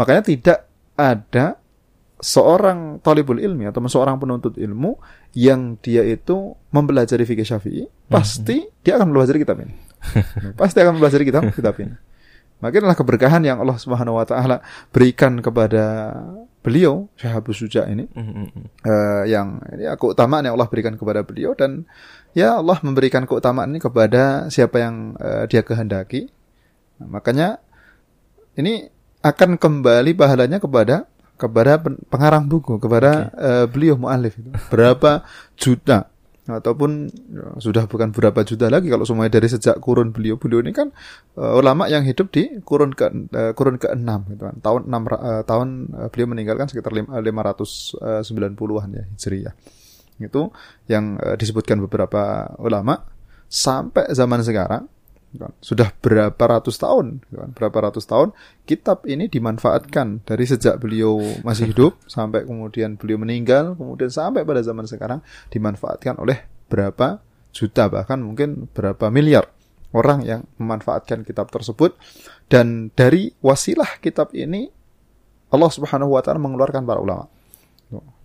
Makanya 0.00 0.22
tidak 0.24 0.58
ada 0.96 1.60
seorang 2.16 2.96
talibul 3.04 3.36
ilmi 3.36 3.68
atau 3.68 3.84
seorang 3.84 4.16
penuntut 4.16 4.56
ilmu 4.56 4.96
yang 5.36 5.76
dia 5.84 6.00
itu 6.00 6.56
mempelajari 6.72 7.28
fikih 7.28 7.44
syafi'i, 7.44 7.84
pasti 8.08 8.64
mm 8.64 8.64
-hmm. 8.64 8.80
dia 8.80 8.92
akan 8.96 9.08
belajar 9.12 9.36
kitab 9.36 9.60
ini. 9.60 9.76
pasti 10.60 10.80
akan 10.80 10.96
belajar 10.96 11.20
kitab 11.20 11.44
kitab 11.52 11.76
ini. 11.76 11.96
Makinlah 12.56 12.96
keberkahan 12.96 13.44
yang 13.44 13.60
Allah 13.60 13.76
Subhanahu 13.76 14.16
wa 14.16 14.24
taala 14.24 14.64
berikan 14.88 15.44
kepada 15.44 16.16
beliau 16.66 17.06
Syekh 17.14 17.30
Abu 17.30 17.54
Suja 17.54 17.86
ini. 17.86 18.10
Mm 18.10 18.26
-hmm. 18.26 18.64
uh, 18.82 19.22
yang 19.30 19.62
ini 19.70 19.86
keutamaan 19.94 20.42
yang 20.42 20.58
Allah 20.58 20.66
berikan 20.66 20.98
kepada 20.98 21.22
beliau 21.22 21.54
dan 21.54 21.86
ya 22.34 22.58
Allah 22.58 22.82
memberikan 22.82 23.22
keutamaan 23.22 23.70
ini 23.70 23.78
kepada 23.78 24.50
siapa 24.50 24.82
yang 24.82 25.14
uh, 25.22 25.46
dia 25.46 25.62
kehendaki. 25.62 26.26
Nah, 26.98 27.06
makanya 27.06 27.62
ini 28.58 28.90
akan 29.22 29.62
kembali 29.62 30.18
pahalanya 30.18 30.58
kepada 30.58 31.06
kepada 31.38 31.78
pengarang 32.10 32.50
buku, 32.50 32.82
kepada 32.82 33.30
okay. 33.30 33.46
uh, 33.46 33.66
beliau 33.70 33.94
mualif 33.94 34.34
itu. 34.34 34.50
Berapa 34.66 35.22
juta 35.54 36.10
ataupun 36.46 37.10
ya, 37.10 37.58
sudah 37.58 37.90
bukan 37.90 38.14
berapa 38.14 38.46
juta 38.46 38.70
lagi 38.70 38.86
kalau 38.86 39.02
semuanya 39.02 39.42
dari 39.42 39.50
sejak 39.50 39.82
kurun 39.82 40.14
beliau 40.14 40.38
beliau 40.38 40.62
ini 40.62 40.70
kan 40.70 40.94
uh, 41.34 41.58
ulama 41.58 41.90
yang 41.90 42.06
hidup 42.06 42.30
di 42.30 42.62
kurun 42.62 42.94
ke 42.94 43.06
uh, 43.10 43.52
kurun 43.52 43.82
ke 43.82 43.90
enam 43.90 44.22
gitu 44.30 44.46
kan 44.46 44.56
tahun 44.62 44.86
enam 44.86 45.02
uh, 45.10 45.42
tahun 45.42 45.68
uh, 45.90 46.08
beliau 46.14 46.30
meninggalkan 46.30 46.70
sekitar 46.70 46.94
lima 46.94 47.40
ratus 47.42 47.98
sembilan 47.98 48.54
puluhan 48.54 48.88
ya 48.94 49.04
hijriah 49.04 49.54
itu 50.20 50.48
yang 50.88 51.20
uh, 51.20 51.36
disebutkan 51.36 51.80
beberapa 51.84 52.54
ulama 52.60 52.96
sampai 53.46 54.10
zaman 54.12 54.40
sekarang. 54.42 54.84
Sudah 55.60 55.92
berapa 55.92 56.38
ratus 56.38 56.80
tahun, 56.80 57.22
kan. 57.28 57.50
berapa 57.52 57.90
ratus 57.90 58.08
tahun 58.08 58.32
kitab 58.64 59.04
ini 59.04 59.28
dimanfaatkan 59.28 60.24
dari 60.24 60.44
sejak 60.48 60.80
beliau 60.80 61.20
masih 61.44 61.70
hidup 61.70 62.00
sampai 62.10 62.48
kemudian 62.48 62.96
beliau 62.96 63.20
meninggal, 63.20 63.76
kemudian 63.76 64.10
sampai 64.10 64.42
pada 64.42 64.64
zaman 64.64 64.88
sekarang 64.88 65.20
dimanfaatkan 65.52 66.18
oleh 66.18 66.48
berapa 66.66 67.22
juta 67.56 67.88
bahkan 67.88 68.20
mungkin 68.20 68.68
berapa 68.68 69.08
miliar 69.08 69.48
orang 69.96 70.20
yang 70.28 70.44
memanfaatkan 70.60 71.24
kitab 71.24 71.48
tersebut 71.48 71.96
dan 72.52 72.92
dari 72.92 73.32
wasilah 73.40 73.96
kitab 74.04 74.36
ini 74.36 74.68
Allah 75.48 75.70
Subhanahu 75.72 76.12
wa 76.12 76.20
taala 76.20 76.42
mengeluarkan 76.42 76.84
para 76.84 77.00
ulama. 77.00 77.30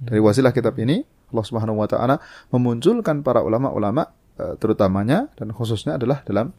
Dari 0.02 0.20
wasilah 0.20 0.52
kitab 0.52 0.76
ini 0.82 1.06
Allah 1.32 1.46
Subhanahu 1.48 1.80
wa 1.80 1.88
taala 1.88 2.20
memunculkan 2.52 3.24
para 3.24 3.40
ulama-ulama 3.40 4.10
eh, 4.36 4.60
terutamanya 4.60 5.32
dan 5.40 5.56
khususnya 5.56 5.96
adalah 5.96 6.26
dalam 6.28 6.52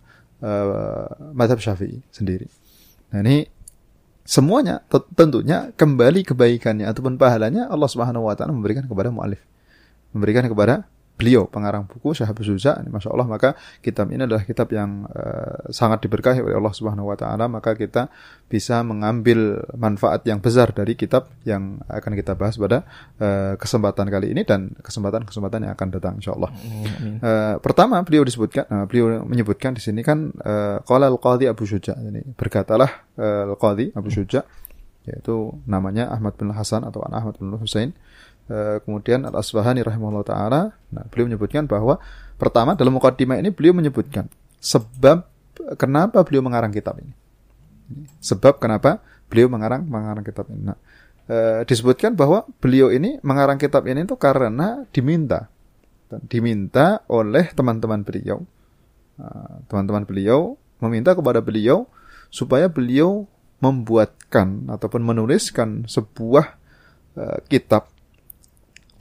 uh, 0.42 1.32
madhab 1.32 1.62
syafi'i 1.62 2.02
sendiri. 2.12 2.50
Nah 3.14 3.22
ini 3.24 3.48
semuanya 4.26 4.82
tentunya 5.16 5.70
kembali 5.74 6.26
kebaikannya 6.26 6.86
ataupun 6.86 7.16
pahalanya 7.16 7.70
Allah 7.70 7.88
Subhanahu 7.88 8.28
wa 8.28 8.34
taala 8.36 8.52
memberikan 8.52 8.84
kepada 8.84 9.08
mualif. 9.08 9.40
Memberikan 10.12 10.44
kepada 10.44 10.84
beliau 11.16 11.46
pengarang 11.46 11.86
buku 11.86 12.16
Syahabus 12.16 12.48
Suza 12.50 12.80
Masya 12.82 13.12
Allah 13.12 13.28
maka 13.28 13.54
kitab 13.78 14.10
ini 14.10 14.26
adalah 14.26 14.42
kitab 14.42 14.72
yang 14.74 15.06
uh, 15.06 15.70
sangat 15.70 16.02
diberkahi 16.02 16.42
oleh 16.42 16.56
Allah 16.58 16.74
Subhanahu 16.74 17.12
Wa 17.12 17.16
Taala 17.20 17.46
maka 17.46 17.78
kita 17.78 18.10
bisa 18.50 18.82
mengambil 18.82 19.62
manfaat 19.76 20.26
yang 20.26 20.42
besar 20.42 20.74
dari 20.74 20.98
kitab 20.98 21.30
yang 21.46 21.78
akan 21.86 22.12
kita 22.18 22.34
bahas 22.34 22.58
pada 22.58 22.82
uh, 23.22 23.54
kesempatan 23.54 24.08
kali 24.10 24.34
ini 24.34 24.42
dan 24.42 24.74
kesempatan-kesempatan 24.82 25.68
yang 25.68 25.72
akan 25.78 25.88
datang 25.94 26.14
Insya 26.18 26.34
Allah. 26.34 26.50
Uh, 27.22 27.56
pertama 27.62 28.02
beliau 28.02 28.26
disebutkan 28.26 28.66
uh, 28.66 28.84
beliau 28.90 29.22
menyebutkan 29.22 29.76
di 29.76 29.82
sini 29.84 30.02
kan 30.02 30.34
Qala 30.82 31.06
uh, 31.06 31.12
al-Qadhi 31.14 31.46
Abu 31.46 31.68
Syuja 31.68 31.94
ini 32.02 32.24
berkatalah 32.34 32.90
uh, 33.20 33.52
al-Qadhi 33.52 33.94
Abu 33.94 34.10
Syuja 34.10 34.42
yaitu 35.02 35.58
namanya 35.66 36.10
Ahmad 36.14 36.38
bin 36.38 36.54
Hasan 36.54 36.86
atau 36.86 37.02
Ahmad 37.02 37.34
bin 37.38 37.50
Husain 37.58 37.90
kemudian 38.48 39.24
Al 39.24 39.38
Asbahani 39.38 39.80
rahimahullah 39.80 40.26
taala, 40.26 40.62
nah 40.92 41.04
beliau 41.08 41.30
menyebutkan 41.30 41.64
bahwa 41.64 41.96
pertama 42.36 42.76
dalam 42.76 42.92
mukaddimah 42.96 43.38
ini 43.38 43.54
beliau 43.54 43.72
menyebutkan 43.72 44.28
sebab 44.60 45.24
kenapa 45.78 46.20
beliau 46.26 46.44
mengarang 46.44 46.74
kitab 46.74 46.98
ini. 47.00 47.14
Sebab 48.20 48.56
kenapa 48.56 49.04
beliau 49.28 49.48
mengarang 49.48 49.84
mengarang 49.84 50.24
kitab 50.24 50.48
ini. 50.48 50.72
Nah, 50.72 50.78
e, 51.28 51.66
disebutkan 51.68 52.16
bahwa 52.16 52.44
beliau 52.60 52.88
ini 52.88 53.20
mengarang 53.20 53.60
kitab 53.60 53.84
ini 53.84 54.04
itu 54.04 54.16
karena 54.16 54.84
diminta 54.92 55.52
diminta 56.28 57.00
oleh 57.08 57.48
teman-teman 57.56 58.04
beliau. 58.04 58.44
Nah, 59.16 59.64
teman-teman 59.68 60.04
beliau 60.04 60.60
meminta 60.82 61.16
kepada 61.16 61.40
beliau 61.40 61.88
supaya 62.28 62.68
beliau 62.68 63.24
membuatkan 63.62 64.66
ataupun 64.66 65.00
menuliskan 65.06 65.86
sebuah 65.86 66.58
uh, 67.14 67.38
kitab 67.46 67.91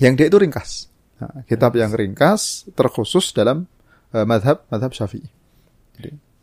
yang 0.01 0.17
dia 0.17 0.25
itu 0.27 0.41
ringkas. 0.41 0.89
Nah, 1.21 1.45
kitab 1.45 1.77
yang 1.77 1.93
ringkas 1.93 2.65
terkhusus 2.73 3.29
dalam 3.37 3.69
uh, 4.17 4.25
madhab 4.25 4.65
madhab 4.73 4.89
syafi'i. 4.97 5.29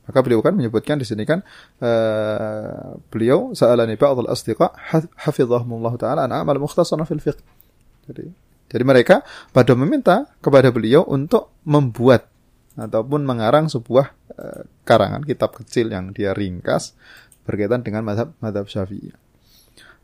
Maka 0.09 0.25
beliau 0.25 0.41
kan 0.41 0.57
menyebutkan 0.57 0.97
di 0.97 1.05
sini 1.05 1.27
kan 1.29 1.45
uh, 1.83 2.97
beliau 3.13 3.53
sa'alani 3.53 3.99
ba'd 3.99 4.25
al-asdiqa 4.25 4.73
hafizahumullah 5.27 5.99
taala 6.01 6.25
an 6.25 6.33
amal 6.33 6.57
mukhtasaran 6.63 7.05
fil 7.05 7.21
fiqh. 7.21 7.43
Jadi 8.07 8.25
jadi 8.71 8.85
mereka 8.87 9.27
pada 9.51 9.75
meminta 9.75 10.31
kepada 10.39 10.71
beliau 10.71 11.05
untuk 11.05 11.59
membuat 11.67 12.31
ataupun 12.79 13.27
mengarang 13.27 13.67
sebuah 13.67 14.07
uh, 14.39 14.63
karangan 14.87 15.27
kitab 15.27 15.59
kecil 15.59 15.91
yang 15.91 16.15
dia 16.15 16.31
ringkas 16.31 16.95
berkaitan 17.43 17.83
dengan 17.83 18.07
madhab 18.07 18.33
madhab 18.39 18.71
syafi'i. 18.71 19.11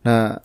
Nah, 0.05 0.37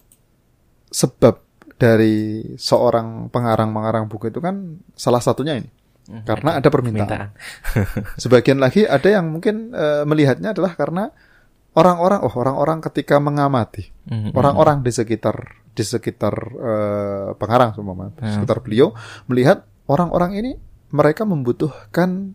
sebab 0.87 1.48
dari 1.79 2.43
seorang 2.59 3.31
pengarang-pengarang 3.31 4.11
buku 4.11 4.27
itu 4.27 4.43
kan 4.43 4.83
salah 4.99 5.23
satunya 5.23 5.55
ini. 5.55 5.71
Hmm. 6.09 6.27
Karena 6.27 6.59
ada 6.59 6.67
permintaan. 6.67 7.31
Sebagian 8.23 8.59
lagi 8.59 8.83
ada 8.83 9.07
yang 9.07 9.31
mungkin 9.31 9.71
uh, 9.71 10.03
melihatnya 10.03 10.51
adalah 10.51 10.75
karena 10.75 11.07
orang-orang 11.77 12.19
oh 12.25 12.33
orang-orang 12.33 12.79
ketika 12.81 13.21
mengamati 13.21 13.93
hmm, 14.09 14.29
hmm, 14.29 14.31
orang-orang 14.33 14.81
di 14.81 14.91
sekitar 14.91 15.63
di 15.69 15.83
sekitar 15.85 16.33
uh, 16.57 17.29
pengarang 17.37 17.77
semua 17.77 18.09
di 18.09 18.25
sekitar 18.25 18.59
beliau 18.65 18.91
melihat 19.29 19.63
orang-orang 19.85 20.35
ini 20.35 20.51
mereka 20.89 21.23
membutuhkan 21.29 22.33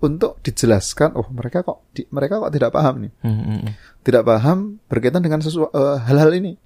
untuk 0.00 0.40
dijelaskan 0.40 1.18
oh 1.18 1.28
mereka 1.34 1.60
kok 1.66 1.92
di, 1.92 2.06
mereka 2.08 2.40
kok 2.40 2.54
tidak 2.54 2.70
paham 2.72 3.04
nih 3.04 3.12
hmm, 3.20 3.36
hmm, 3.36 3.58
hmm. 3.66 3.72
tidak 4.06 4.22
paham 4.24 4.80
berkaitan 4.86 5.20
dengan 5.20 5.42
sesuatu 5.42 5.74
uh, 5.74 5.98
hal-hal 6.00 6.30
ini 6.32 6.56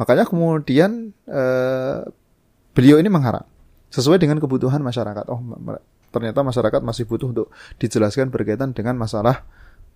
makanya 0.00 0.24
kemudian 0.24 1.12
uh, 1.28 2.08
beliau 2.72 2.96
ini 2.96 3.12
mengharap 3.12 3.44
sesuai 3.92 4.16
dengan 4.16 4.40
kebutuhan 4.40 4.80
masyarakat 4.80 5.28
oh 5.28 5.44
ternyata 6.08 6.40
masyarakat 6.40 6.80
masih 6.80 7.04
butuh 7.04 7.28
untuk 7.28 7.46
dijelaskan 7.76 8.32
berkaitan 8.32 8.72
dengan 8.72 8.96
masalah 8.96 9.44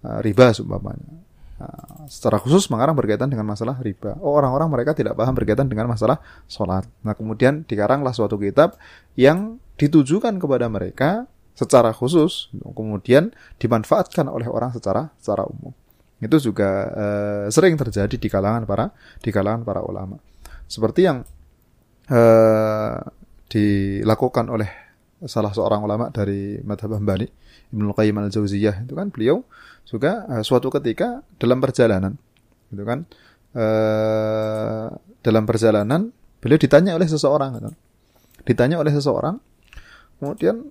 uh, 0.05 0.21
riba 0.21 0.53
seumpamanya 0.53 1.25
Nah, 1.55 2.11
secara 2.11 2.43
khusus 2.43 2.67
mengarang 2.67 2.99
berkaitan 2.99 3.31
dengan 3.31 3.47
masalah 3.47 3.79
riba. 3.79 4.19
Oh, 4.19 4.35
orang-orang 4.35 4.67
mereka 4.67 4.91
tidak 4.91 5.15
paham 5.15 5.39
berkaitan 5.39 5.71
dengan 5.71 5.87
masalah 5.87 6.19
sholat. 6.51 6.83
Nah, 7.07 7.15
kemudian 7.15 7.63
dikaranglah 7.63 8.11
suatu 8.11 8.35
kitab 8.43 8.75
yang 9.15 9.63
ditujukan 9.79 10.43
kepada 10.43 10.67
mereka 10.67 11.31
secara 11.55 11.95
khusus, 11.95 12.51
kemudian 12.75 13.31
dimanfaatkan 13.63 14.27
oleh 14.27 14.51
orang 14.51 14.75
secara 14.75 15.15
secara 15.23 15.47
umum. 15.47 15.71
Itu 16.23 16.37
juga 16.39 16.71
eh, 16.93 17.45
sering 17.51 17.79
terjadi 17.79 18.17
di 18.17 18.29
kalangan 18.31 18.65
para 18.69 18.91
di 19.21 19.31
kalangan 19.31 19.63
para 19.67 19.81
ulama. 19.83 20.19
Seperti 20.67 21.07
yang 21.07 21.23
eh, 22.11 22.97
dilakukan 23.51 24.47
oleh 24.51 24.71
salah 25.25 25.53
seorang 25.55 25.81
ulama 25.85 26.13
dari 26.13 26.61
madhab 26.61 26.99
Hambali, 26.99 27.25
Ibnu 27.75 27.91
Qayyim 27.91 28.17
al-Jauziyah 28.19 28.87
itu 28.87 28.95
kan 28.95 29.09
beliau 29.09 29.43
juga 29.83 30.25
uh, 30.31 30.43
suatu 30.47 30.71
ketika 30.73 31.27
dalam 31.37 31.59
perjalanan 31.59 32.17
gitu 32.73 32.85
kan 32.87 33.05
uh, 33.57 34.89
dalam 35.21 35.45
perjalanan 35.45 36.15
beliau 36.41 36.59
ditanya 36.61 36.97
oleh 36.97 37.09
seseorang 37.09 37.51
gitu. 37.59 37.71
ditanya 38.49 38.81
oleh 38.81 38.93
seseorang 38.95 39.37
kemudian 40.23 40.71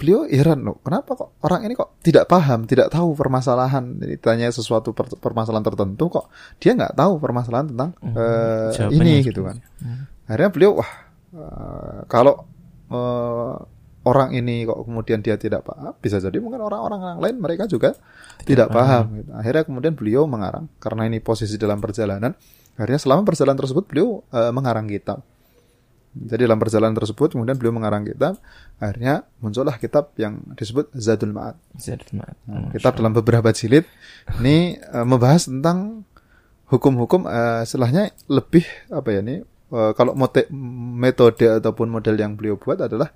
beliau 0.00 0.24
heran 0.24 0.64
loh 0.64 0.80
kenapa 0.80 1.12
kok 1.12 1.36
orang 1.44 1.68
ini 1.68 1.76
kok 1.76 2.00
tidak 2.00 2.24
paham 2.24 2.64
tidak 2.64 2.88
tahu 2.88 3.12
permasalahan? 3.12 4.00
Ditanya 4.00 4.48
sesuatu 4.48 4.96
per 4.96 5.12
permasalahan 5.20 5.60
tertentu 5.60 6.08
kok 6.08 6.32
dia 6.56 6.72
nggak 6.72 6.96
tahu 6.96 7.20
permasalahan 7.20 7.68
tentang 7.68 7.90
hmm, 8.00 8.16
uh, 8.16 8.88
ini 8.88 9.20
gitu 9.20 9.44
kan. 9.44 9.60
hmm. 9.60 10.24
akhirnya 10.24 10.48
beliau 10.48 10.72
wah 10.80 10.90
uh, 11.36 12.00
kalau 12.08 12.48
uh, 12.88 13.60
orang 14.08 14.32
ini 14.32 14.64
kok 14.64 14.80
kemudian 14.88 15.20
dia 15.20 15.36
tidak 15.36 15.68
paham 15.68 15.92
bisa 16.00 16.16
jadi 16.16 16.40
mungkin 16.40 16.64
orang-orang 16.64 17.20
lain 17.20 17.36
mereka 17.36 17.68
juga 17.68 17.92
tidak, 18.40 18.48
tidak 18.48 18.68
paham, 18.72 19.04
paham 19.04 19.18
gitu. 19.20 19.30
akhirnya 19.36 19.62
kemudian 19.68 19.92
beliau 19.92 20.24
mengarang 20.24 20.64
karena 20.80 21.04
ini 21.04 21.20
posisi 21.20 21.60
dalam 21.60 21.76
perjalanan 21.84 22.32
akhirnya 22.80 22.96
selama 22.96 23.28
perjalanan 23.28 23.60
tersebut 23.60 23.84
beliau 23.84 24.24
uh, 24.32 24.48
mengarang 24.56 24.88
kitab 24.88 25.20
jadi 26.10 26.50
dalam 26.50 26.58
perjalanan 26.58 26.98
tersebut 26.98 27.38
kemudian 27.38 27.54
beliau 27.54 27.70
mengarang 27.78 28.02
kitab 28.02 28.42
akhirnya 28.82 29.22
muncullah 29.38 29.78
kitab 29.78 30.10
yang 30.18 30.42
disebut 30.58 30.90
Zadul 30.98 31.30
Ma'ad. 31.30 31.54
Zadul 31.78 32.18
Ma'ad. 32.18 32.36
Nah, 32.50 32.74
kitab 32.74 32.98
dalam 32.98 33.14
beberapa 33.14 33.54
jilid. 33.54 33.86
Ini 34.42 34.82
uh, 34.90 35.06
membahas 35.06 35.46
tentang 35.46 36.02
hukum-hukum 36.66 37.30
uh, 37.30 37.62
setelahnya 37.62 38.10
lebih 38.26 38.66
apa 38.90 39.08
ya 39.14 39.20
ini 39.22 39.46
uh, 39.70 39.94
kalau 39.94 40.18
metode 40.98 41.46
ataupun 41.46 41.86
model 41.86 42.18
yang 42.18 42.34
beliau 42.34 42.58
buat 42.58 42.82
adalah 42.82 43.14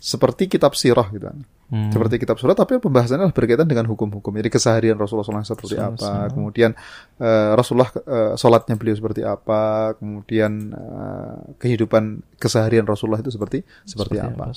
seperti 0.00 0.48
kitab 0.48 0.72
sirah 0.72 1.12
gitu 1.12 1.28
kan. 1.28 1.44
Hmm. 1.72 1.88
Seperti 1.88 2.20
kitab 2.20 2.36
surat 2.36 2.52
tapi 2.52 2.76
pembahasannya 2.76 3.32
berkaitan 3.32 3.64
dengan 3.64 3.88
hukum-hukum. 3.88 4.36
Jadi 4.36 4.52
keseharian 4.52 5.00
Rasulullah 5.00 5.24
SAW 5.24 5.56
seperti 5.56 5.80
apa, 5.80 6.28
kemudian 6.28 6.76
uh, 7.16 7.56
Rasulullah 7.56 7.88
uh, 8.04 8.36
sholatnya 8.36 8.76
beliau 8.76 8.92
seperti 8.92 9.24
apa, 9.24 9.96
kemudian 9.96 10.68
uh, 10.76 11.56
kehidupan 11.56 12.20
keseharian 12.36 12.84
Rasulullah 12.84 13.24
itu 13.24 13.32
seperti 13.32 13.64
seperti, 13.88 14.20
seperti 14.20 14.20
apa. 14.20 14.52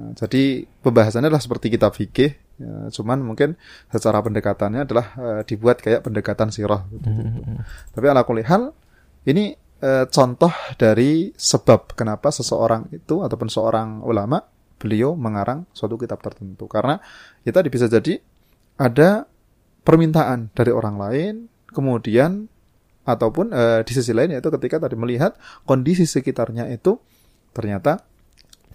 Nah, 0.00 0.16
jadi 0.16 0.64
pembahasannya 0.80 1.28
adalah 1.28 1.44
seperti 1.44 1.76
kitab 1.76 1.92
fikih, 1.92 2.32
ya, 2.56 2.88
cuman 2.88 3.20
mungkin 3.20 3.60
secara 3.92 4.24
pendekatannya 4.24 4.88
adalah 4.88 5.06
uh, 5.20 5.40
dibuat 5.44 5.84
kayak 5.84 6.08
pendekatan 6.08 6.48
sirah. 6.48 6.88
Gitu, 6.88 7.04
hmm. 7.04 7.20
gitu. 7.20 7.40
Tapi 7.92 8.06
ala 8.08 8.24
hal 8.24 8.72
ini 9.28 9.52
uh, 9.84 10.08
contoh 10.08 10.56
dari 10.80 11.36
sebab 11.36 11.92
kenapa 11.92 12.32
seseorang 12.32 12.88
itu 12.96 13.20
ataupun 13.20 13.52
seorang 13.52 14.00
ulama 14.00 14.55
beliau 14.86 15.18
mengarang 15.18 15.66
suatu 15.74 15.98
kitab 15.98 16.22
tertentu. 16.22 16.70
Karena 16.70 17.02
ya 17.42 17.50
tadi 17.50 17.66
bisa 17.66 17.90
jadi 17.90 18.22
ada 18.78 19.26
permintaan 19.82 20.54
dari 20.54 20.70
orang 20.70 20.94
lain 20.94 21.34
kemudian 21.74 22.46
ataupun 23.02 23.50
e, 23.50 23.62
di 23.82 23.92
sisi 23.94 24.14
lain 24.14 24.38
yaitu 24.38 24.50
ketika 24.54 24.86
tadi 24.86 24.94
melihat 24.94 25.34
kondisi 25.66 26.06
sekitarnya 26.06 26.70
itu 26.70 26.98
ternyata 27.54 28.02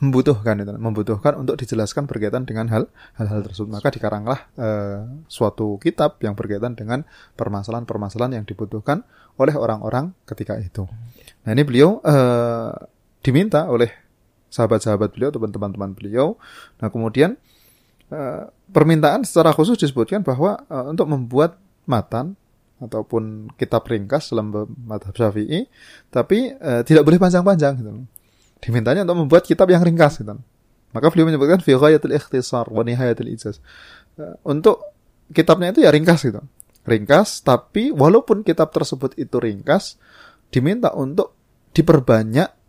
membutuhkan 0.02 0.58
itu 0.58 0.72
membutuhkan 0.82 1.38
untuk 1.38 1.62
dijelaskan 1.62 2.10
berkaitan 2.10 2.44
dengan 2.44 2.66
hal 2.74 2.84
hal-hal 3.16 3.46
tersebut. 3.46 3.70
Maka 3.70 3.94
dikaranglah 3.94 4.50
e, 4.58 4.70
suatu 5.30 5.78
kitab 5.78 6.18
yang 6.26 6.34
berkaitan 6.34 6.74
dengan 6.74 7.06
permasalahan-permasalahan 7.38 8.42
yang 8.42 8.46
dibutuhkan 8.48 9.06
oleh 9.38 9.54
orang-orang 9.54 10.18
ketika 10.26 10.58
itu. 10.58 10.90
Nah 11.46 11.52
ini 11.54 11.64
beliau 11.64 12.02
e, 12.02 12.16
diminta 13.22 13.70
oleh 13.70 13.94
sahabat-sahabat 14.52 15.16
beliau 15.16 15.32
atau 15.32 15.40
teman-teman 15.40 15.96
beliau. 15.96 16.36
Nah 16.84 16.92
kemudian 16.92 17.40
uh, 18.12 18.52
permintaan 18.70 19.24
secara 19.24 19.56
khusus 19.56 19.80
disebutkan 19.80 20.22
bahwa 20.22 20.62
uh, 20.68 20.92
untuk 20.92 21.08
membuat 21.08 21.56
matan 21.88 22.36
ataupun 22.84 23.56
kitab 23.56 23.88
ringkas 23.88 24.34
dalam 24.36 24.52
madhab 24.84 25.16
syafi'i, 25.16 25.72
tapi 26.12 26.52
uh, 26.60 26.84
tidak 26.84 27.08
boleh 27.08 27.18
panjang-panjang 27.18 27.80
gitu. 27.80 27.92
Dimintanya 28.62 29.08
untuk 29.08 29.26
membuat 29.26 29.48
kitab 29.48 29.72
yang 29.72 29.82
ringkas 29.82 30.22
gitu. 30.22 30.38
Maka 30.92 31.08
beliau 31.08 31.32
menyebutkan 31.32 31.64
fi 31.64 31.72
ghayatil 31.72 32.14
ikhtisar 32.14 32.68
wa 32.68 32.84
nihayatil 32.84 33.32
ijaz. 33.32 33.64
Untuk 34.44 34.92
kitabnya 35.32 35.72
itu 35.72 35.82
ya 35.82 35.90
ringkas 35.90 36.28
gitu. 36.28 36.44
Ringkas, 36.84 37.46
tapi 37.46 37.96
walaupun 37.96 38.44
kitab 38.44 38.74
tersebut 38.76 39.16
itu 39.16 39.40
ringkas, 39.40 39.96
diminta 40.52 40.92
untuk 40.92 41.34
diperbanyak 41.72 42.61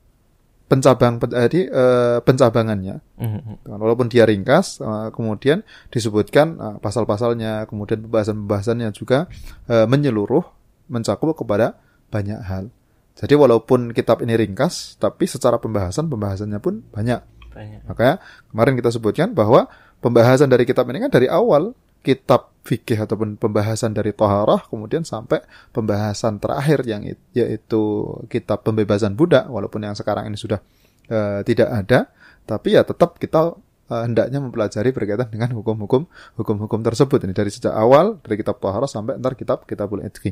pencabang 0.72 1.20
jadi 1.20 1.68
uh, 1.68 2.18
pencabangannya. 2.24 3.04
Mm-hmm. 3.20 3.68
Walaupun 3.68 4.08
dia 4.08 4.24
ringkas, 4.24 4.80
uh, 4.80 5.12
kemudian 5.12 5.60
disebutkan 5.92 6.56
uh, 6.56 6.76
pasal-pasalnya, 6.80 7.68
kemudian 7.68 8.00
pembahasan-pembahasannya 8.08 8.88
juga 8.96 9.28
uh, 9.68 9.84
menyeluruh, 9.84 10.40
mencakup 10.88 11.36
kepada 11.36 11.76
banyak 12.08 12.40
hal. 12.40 12.72
Jadi 13.12 13.36
walaupun 13.36 13.92
kitab 13.92 14.24
ini 14.24 14.32
ringkas, 14.32 14.96
tapi 14.96 15.28
secara 15.28 15.60
pembahasan 15.60 16.08
pembahasannya 16.08 16.56
pun 16.64 16.80
banyak. 16.88 17.20
banyak. 17.52 17.84
Makanya 17.84 18.24
kemarin 18.48 18.72
kita 18.80 18.88
sebutkan 18.96 19.36
bahwa 19.36 19.68
pembahasan 20.00 20.48
dari 20.48 20.64
kitab 20.64 20.88
ini 20.88 21.04
kan 21.04 21.12
dari 21.12 21.28
awal 21.28 21.76
kitab 22.02 22.52
fikih 22.62 22.94
ataupun 23.02 23.34
pembahasan 23.38 23.90
dari 23.90 24.14
toharah 24.14 24.62
kemudian 24.70 25.02
sampai 25.02 25.42
pembahasan 25.74 26.38
terakhir 26.38 26.86
yang 26.86 27.02
yaitu 27.34 27.82
kitab 28.30 28.62
pembebasan 28.62 29.18
budak 29.18 29.50
walaupun 29.50 29.82
yang 29.82 29.98
sekarang 29.98 30.30
ini 30.30 30.38
sudah 30.38 30.62
uh, 31.10 31.42
tidak 31.42 31.68
ada 31.70 32.10
tapi 32.46 32.78
ya 32.78 32.86
tetap 32.86 33.18
kita 33.18 33.58
uh, 33.90 34.02
hendaknya 34.06 34.38
mempelajari 34.38 34.94
berkaitan 34.94 35.26
dengan 35.30 35.50
hukum-hukum 35.58 36.06
hukum-hukum 36.38 36.80
tersebut 36.86 37.26
ini 37.26 37.34
dari 37.34 37.50
sejak 37.50 37.74
awal 37.74 38.22
dari 38.22 38.38
kitab 38.38 38.62
toharah 38.62 38.86
sampai 38.86 39.18
ntar 39.18 39.34
kitab 39.34 39.66
kitabul 39.66 40.00
idki. 40.00 40.30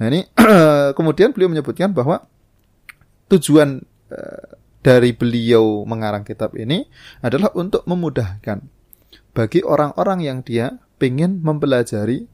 Nah 0.00 0.06
ini 0.12 0.28
kemudian 0.98 1.32
beliau 1.32 1.48
menyebutkan 1.48 1.96
bahwa 1.96 2.24
tujuan 3.32 3.80
uh, 4.12 4.46
dari 4.84 5.16
beliau 5.16 5.88
mengarang 5.88 6.28
kitab 6.28 6.52
ini 6.60 6.84
adalah 7.24 7.48
untuk 7.56 7.88
memudahkan 7.88 8.60
bagi 9.34 9.64
orang-orang 9.64 10.20
yang 10.22 10.38
dia 10.44 10.83
ingin 11.02 11.40
mempelajari 11.44 12.26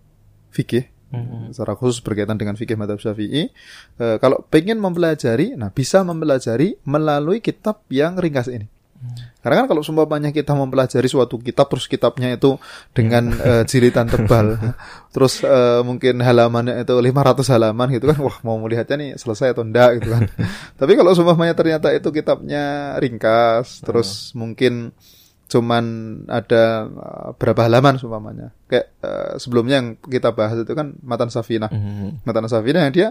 fikih 0.51 0.91
hmm. 1.13 1.55
secara 1.55 1.75
khusus 1.75 1.99
berkaitan 2.01 2.39
dengan 2.39 2.55
fikih 2.55 2.79
madhab 2.79 3.03
syafi'i 3.03 3.51
e, 3.99 4.07
kalau 4.23 4.43
pengen 4.49 4.79
mempelajari 4.79 5.59
nah 5.59 5.71
bisa 5.71 6.03
mempelajari 6.07 6.79
melalui 6.87 7.43
kitab 7.43 7.83
yang 7.91 8.19
ringkas 8.19 8.51
ini 8.51 8.67
hmm. 8.71 9.43
karena 9.43 9.65
kan 9.65 9.67
kalau 9.71 9.83
banyak 10.07 10.33
kita 10.35 10.55
mempelajari 10.55 11.09
suatu 11.11 11.39
kitab 11.43 11.67
terus 11.71 11.91
kitabnya 11.91 12.35
itu 12.35 12.57
dengan 12.95 13.31
uh, 13.35 13.63
jilitan 13.67 14.07
tebal 14.07 14.59
terus 15.15 15.43
uh, 15.43 15.83
mungkin 15.83 16.23
halamannya 16.23 16.83
itu 16.83 16.95
500 16.95 17.55
halaman 17.59 17.89
gitu 17.95 18.07
kan 18.11 18.19
wah 18.23 18.37
mau 18.47 18.57
melihatnya 18.63 18.97
nih 18.99 19.11
selesai 19.19 19.55
atau 19.55 19.67
enggak 19.67 20.03
gitu 20.03 20.15
kan 20.15 20.23
tapi 20.81 20.95
kalau 20.95 21.11
banyak 21.15 21.57
ternyata 21.59 21.91
itu 21.91 22.09
kitabnya 22.15 22.95
ringkas 23.03 23.83
terus 23.83 24.31
hmm. 24.31 24.35
mungkin 24.39 24.75
cuman 25.51 25.85
ada 26.31 26.87
uh, 26.87 27.29
berapa 27.35 27.67
halaman 27.67 27.99
seumpamanya. 27.99 28.55
Kayak 28.71 28.95
uh, 29.03 29.35
sebelumnya 29.35 29.83
yang 29.83 29.89
kita 29.99 30.31
bahas 30.31 30.63
itu 30.63 30.73
kan 30.79 30.95
matan 31.03 31.27
Safina. 31.27 31.67
Mm-hmm. 31.67 32.23
Matan 32.23 32.47
Safina 32.47 32.87
yang 32.87 32.95
dia 32.95 33.09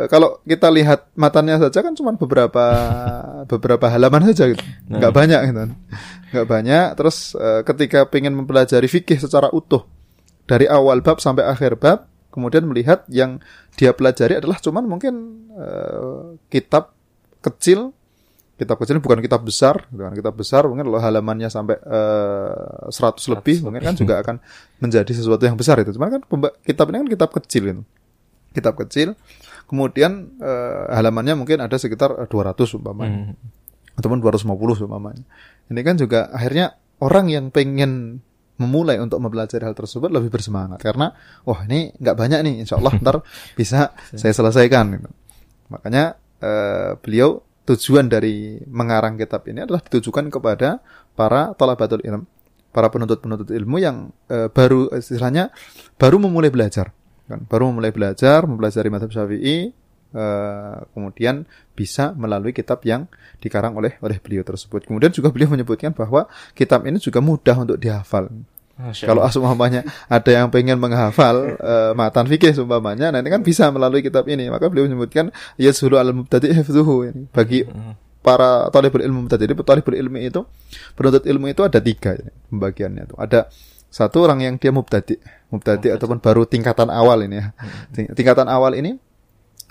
uh, 0.00 0.08
kalau 0.08 0.40
kita 0.48 0.72
lihat 0.72 1.12
matanya 1.12 1.60
saja 1.60 1.84
kan 1.84 1.92
cuman 1.92 2.16
beberapa 2.16 2.64
beberapa 3.52 3.92
halaman 3.92 4.32
saja 4.32 4.48
gitu. 4.56 4.64
Nah. 4.88 5.04
Nggak 5.04 5.12
banyak 5.12 5.40
gitu. 5.52 5.60
Nggak 6.32 6.46
banyak. 6.48 6.86
Terus 6.96 7.36
uh, 7.36 7.60
ketika 7.60 8.08
pengen 8.08 8.32
mempelajari 8.40 8.88
fikih 8.88 9.20
secara 9.20 9.52
utuh 9.52 9.84
dari 10.48 10.64
awal 10.64 11.04
bab 11.04 11.20
sampai 11.20 11.44
akhir 11.44 11.76
bab, 11.76 12.08
kemudian 12.32 12.64
melihat 12.64 13.04
yang 13.12 13.36
dia 13.76 13.92
pelajari 13.92 14.40
adalah 14.40 14.56
cuman 14.64 14.88
mungkin 14.88 15.14
uh, 15.52 16.40
kitab 16.48 16.96
kecil 17.44 17.92
kitab 18.62 18.78
kecil 18.78 19.02
bukan 19.02 19.18
kitab 19.18 19.42
besar, 19.42 19.90
gitu 19.90 20.02
kan. 20.06 20.14
Kitab 20.14 20.34
besar 20.38 20.62
mungkin 20.70 20.86
kalau 20.86 21.02
halamannya 21.02 21.50
sampai 21.50 21.76
uh, 21.82 22.86
100 22.86 23.34
lebih 23.34 23.66
mungkin 23.66 23.82
kan 23.82 23.94
juga 23.98 24.22
akan 24.22 24.38
menjadi 24.78 25.10
sesuatu 25.10 25.42
yang 25.42 25.58
besar 25.58 25.82
itu. 25.82 25.90
Cuma 25.98 26.06
kan 26.06 26.22
kitab 26.62 26.94
ini 26.94 27.02
kan 27.02 27.08
kitab 27.10 27.30
kecil 27.34 27.62
itu. 27.74 27.82
Kitab 28.54 28.78
kecil. 28.78 29.18
Kemudian 29.66 30.38
uh, 30.38 30.94
halamannya 30.94 31.34
mungkin 31.34 31.58
ada 31.58 31.74
sekitar 31.74 32.14
200 32.30 32.78
umpamanya. 32.78 33.34
Hmm. 33.34 33.98
Ataupun 33.98 34.22
250 34.22 34.86
umpamanya. 34.86 35.24
Ini 35.66 35.80
kan 35.82 35.98
juga 35.98 36.30
akhirnya 36.30 36.78
orang 37.02 37.26
yang 37.26 37.50
pengen 37.50 38.22
memulai 38.62 39.02
untuk 39.02 39.18
mempelajari 39.18 39.66
hal 39.66 39.74
tersebut 39.74 40.06
lebih 40.12 40.30
bersemangat 40.30 40.78
karena 40.78 41.10
wah 41.42 41.66
ini 41.66 41.90
nggak 41.98 42.14
banyak 42.14 42.38
nih 42.46 42.54
insya 42.62 42.78
Allah 42.78 42.94
ntar 43.02 43.26
bisa 43.58 43.90
saya 44.14 44.30
selesaikan 44.30 44.94
gitu. 44.94 45.10
makanya 45.72 46.14
uh, 46.38 46.94
beliau 47.02 47.42
tujuan 47.62 48.10
dari 48.10 48.58
mengarang 48.66 49.14
kitab 49.14 49.46
ini 49.46 49.62
adalah 49.62 49.82
ditujukan 49.86 50.28
kepada 50.34 50.82
para 51.14 51.54
talabatul 51.54 52.02
ilm, 52.02 52.26
para 52.74 52.90
penuntut-penuntut 52.90 53.54
ilmu 53.54 53.76
yang 53.78 54.10
e, 54.26 54.50
baru 54.50 54.90
istilahnya 54.98 55.54
baru 55.94 56.18
memulai 56.18 56.50
belajar, 56.50 56.90
kan? 57.30 57.46
Baru 57.46 57.70
memulai 57.70 57.94
belajar, 57.94 58.42
mempelajari 58.48 58.88
madhab 58.90 59.14
Syafi'i, 59.14 59.70
e, 60.10 60.24
kemudian 60.90 61.46
bisa 61.78 62.10
melalui 62.18 62.50
kitab 62.50 62.82
yang 62.82 63.06
dikarang 63.38 63.78
oleh 63.78 63.94
oleh 64.02 64.18
beliau 64.18 64.42
tersebut. 64.42 64.82
Kemudian 64.90 65.14
juga 65.14 65.30
beliau 65.30 65.54
menyebutkan 65.54 65.94
bahwa 65.94 66.26
kitab 66.58 66.82
ini 66.82 66.98
juga 66.98 67.22
mudah 67.22 67.56
untuk 67.62 67.78
dihafal. 67.78 68.26
Kalau 68.80 69.22
umpamanya 69.22 69.84
ada 70.08 70.30
yang 70.32 70.48
pengen 70.48 70.80
menghafal 70.80 71.54
uh, 71.60 71.92
matan 71.92 72.24
fikih 72.24 72.56
umpamanya, 72.64 73.12
nanti 73.12 73.28
kan 73.28 73.44
bisa 73.44 73.68
melalui 73.68 74.00
kitab 74.00 74.24
ini. 74.26 74.48
Maka 74.48 74.66
beliau 74.72 74.88
menyebutkan 74.88 75.28
ya 75.60 75.70
suruh 75.70 76.00
al 76.00 76.10
mubtadi 76.16 76.50
hifdzuhu 76.50 77.28
bagi 77.30 77.68
hmm. 77.68 78.24
para 78.24 78.72
talibul 78.72 79.04
ilmu 79.04 79.28
tadi. 79.28 79.44
Jadi 79.46 79.54
talibul 79.62 79.94
ilmu 79.94 80.18
itu 80.18 80.40
penuntut 80.96 81.28
ilmu 81.28 81.46
itu 81.52 81.62
ada 81.62 81.78
tiga 81.78 82.16
ya, 82.16 82.32
pembagiannya 82.48 83.02
itu. 83.06 83.16
Ada 83.20 83.52
satu 83.92 84.24
orang 84.24 84.40
yang 84.40 84.54
dia 84.56 84.72
mubtadi, 84.72 85.20
mubtadi 85.52 85.92
ataupun 85.92 86.18
baru 86.24 86.48
tingkatan 86.48 86.88
awal 86.88 87.28
ini 87.28 87.38
ya. 87.38 87.46
Hmm. 87.52 88.16
Tingkatan 88.16 88.48
awal 88.48 88.72
ini 88.80 88.96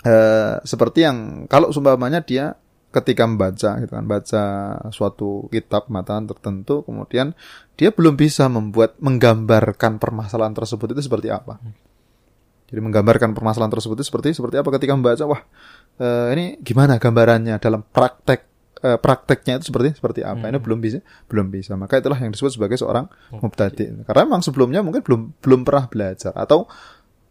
uh, 0.06 0.62
seperti 0.62 1.04
yang 1.04 1.50
kalau 1.50 1.74
umpamanya 1.74 2.22
dia 2.22 2.54
ketika 2.92 3.24
membaca 3.24 3.80
gitu 3.80 3.88
kan 3.88 4.04
baca 4.04 4.44
suatu 4.92 5.48
kitab 5.48 5.88
matan 5.88 6.28
tertentu 6.28 6.84
kemudian 6.84 7.32
dia 7.74 7.88
belum 7.88 8.20
bisa 8.20 8.52
membuat 8.52 9.00
menggambarkan 9.00 9.96
permasalahan 9.96 10.52
tersebut 10.52 10.92
itu 10.92 11.08
seperti 11.08 11.32
apa. 11.32 11.56
Jadi 12.68 12.80
menggambarkan 12.80 13.32
permasalahan 13.36 13.72
tersebut 13.72 14.00
itu 14.00 14.06
seperti 14.12 14.36
seperti 14.36 14.60
apa 14.60 14.68
ketika 14.76 14.92
membaca 14.92 15.24
wah 15.24 15.42
eh, 15.96 16.26
ini 16.36 16.44
gimana 16.60 17.00
gambarannya 17.00 17.56
dalam 17.56 17.80
praktek 17.80 18.40
eh, 18.84 19.00
prakteknya 19.00 19.60
itu 19.60 19.72
seperti 19.72 19.96
seperti 19.96 20.20
apa. 20.20 20.44
Hmm. 20.44 20.52
ini 20.52 20.60
belum 20.60 20.78
bisa 20.80 21.00
belum 21.32 21.48
bisa. 21.48 21.72
Maka 21.80 22.00
itulah 22.00 22.20
yang 22.20 22.32
disebut 22.32 22.60
sebagai 22.60 22.76
seorang 22.76 23.08
mubtadi. 23.40 24.04
Karena 24.04 24.22
memang 24.28 24.44
sebelumnya 24.44 24.84
mungkin 24.84 25.00
belum 25.00 25.20
belum 25.40 25.60
pernah 25.64 25.88
belajar 25.88 26.36
atau 26.36 26.68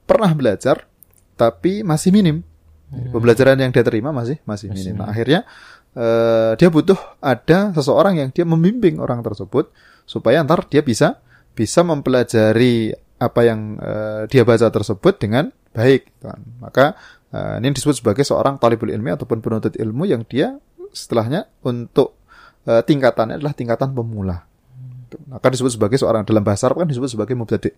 pernah 0.10 0.34
belajar 0.34 0.90
tapi 1.38 1.82
masih 1.82 2.14
minim 2.14 2.46
Hmm. 2.92 3.16
Pembelajaran 3.16 3.56
yang 3.56 3.72
dia 3.72 3.84
terima 3.88 4.12
masih 4.12 4.44
masih 4.44 4.68
minim. 4.68 5.00
Nah, 5.00 5.08
akhirnya 5.08 5.48
uh, 5.96 6.60
dia 6.60 6.68
butuh 6.68 7.00
ada 7.24 7.72
seseorang 7.72 8.20
yang 8.20 8.30
dia 8.36 8.44
membimbing 8.44 9.00
orang 9.00 9.24
tersebut 9.24 9.72
supaya 10.04 10.44
ntar 10.44 10.68
dia 10.68 10.84
bisa 10.84 11.24
bisa 11.56 11.88
mempelajari 11.88 12.92
apa 13.22 13.42
yang 13.48 13.80
uh, 13.80 14.28
dia 14.28 14.44
baca 14.44 14.68
tersebut 14.68 15.14
dengan 15.24 15.56
baik. 15.72 16.20
Kan. 16.20 16.40
Maka 16.60 17.00
uh, 17.32 17.64
ini 17.64 17.72
disebut 17.72 18.04
sebagai 18.04 18.28
seorang 18.28 18.60
talibul 18.60 18.92
ilmi 18.92 19.16
ataupun 19.16 19.40
penuntut 19.40 19.80
ilmu 19.80 20.04
yang 20.04 20.28
dia 20.28 20.60
setelahnya 20.92 21.48
untuk 21.64 22.20
uh, 22.68 22.84
tingkatannya 22.84 23.40
adalah 23.40 23.56
tingkatan 23.56 23.96
pemula. 23.96 24.44
Maka 25.28 25.52
disebut 25.52 25.76
sebagai 25.76 26.00
seorang 26.00 26.24
dalam 26.24 26.40
bahasa 26.40 26.72
Arab 26.72 26.84
kan 26.84 26.88
disebut 26.88 27.12
sebagai 27.12 27.36
mubtadi. 27.36 27.72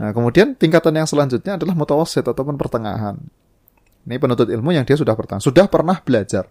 Nah, 0.00 0.12
kemudian 0.12 0.52
tingkatan 0.52 0.92
yang 1.00 1.08
selanjutnya 1.08 1.56
adalah 1.56 1.72
mutawassit 1.72 2.24
ataupun 2.28 2.60
pertengahan. 2.60 3.16
Ini 4.08 4.16
penuntut 4.16 4.48
ilmu 4.48 4.72
yang 4.72 4.88
dia 4.88 4.96
sudah 4.96 5.12
pernah 5.12 5.36
sudah 5.36 5.68
pernah 5.68 6.00
belajar. 6.00 6.48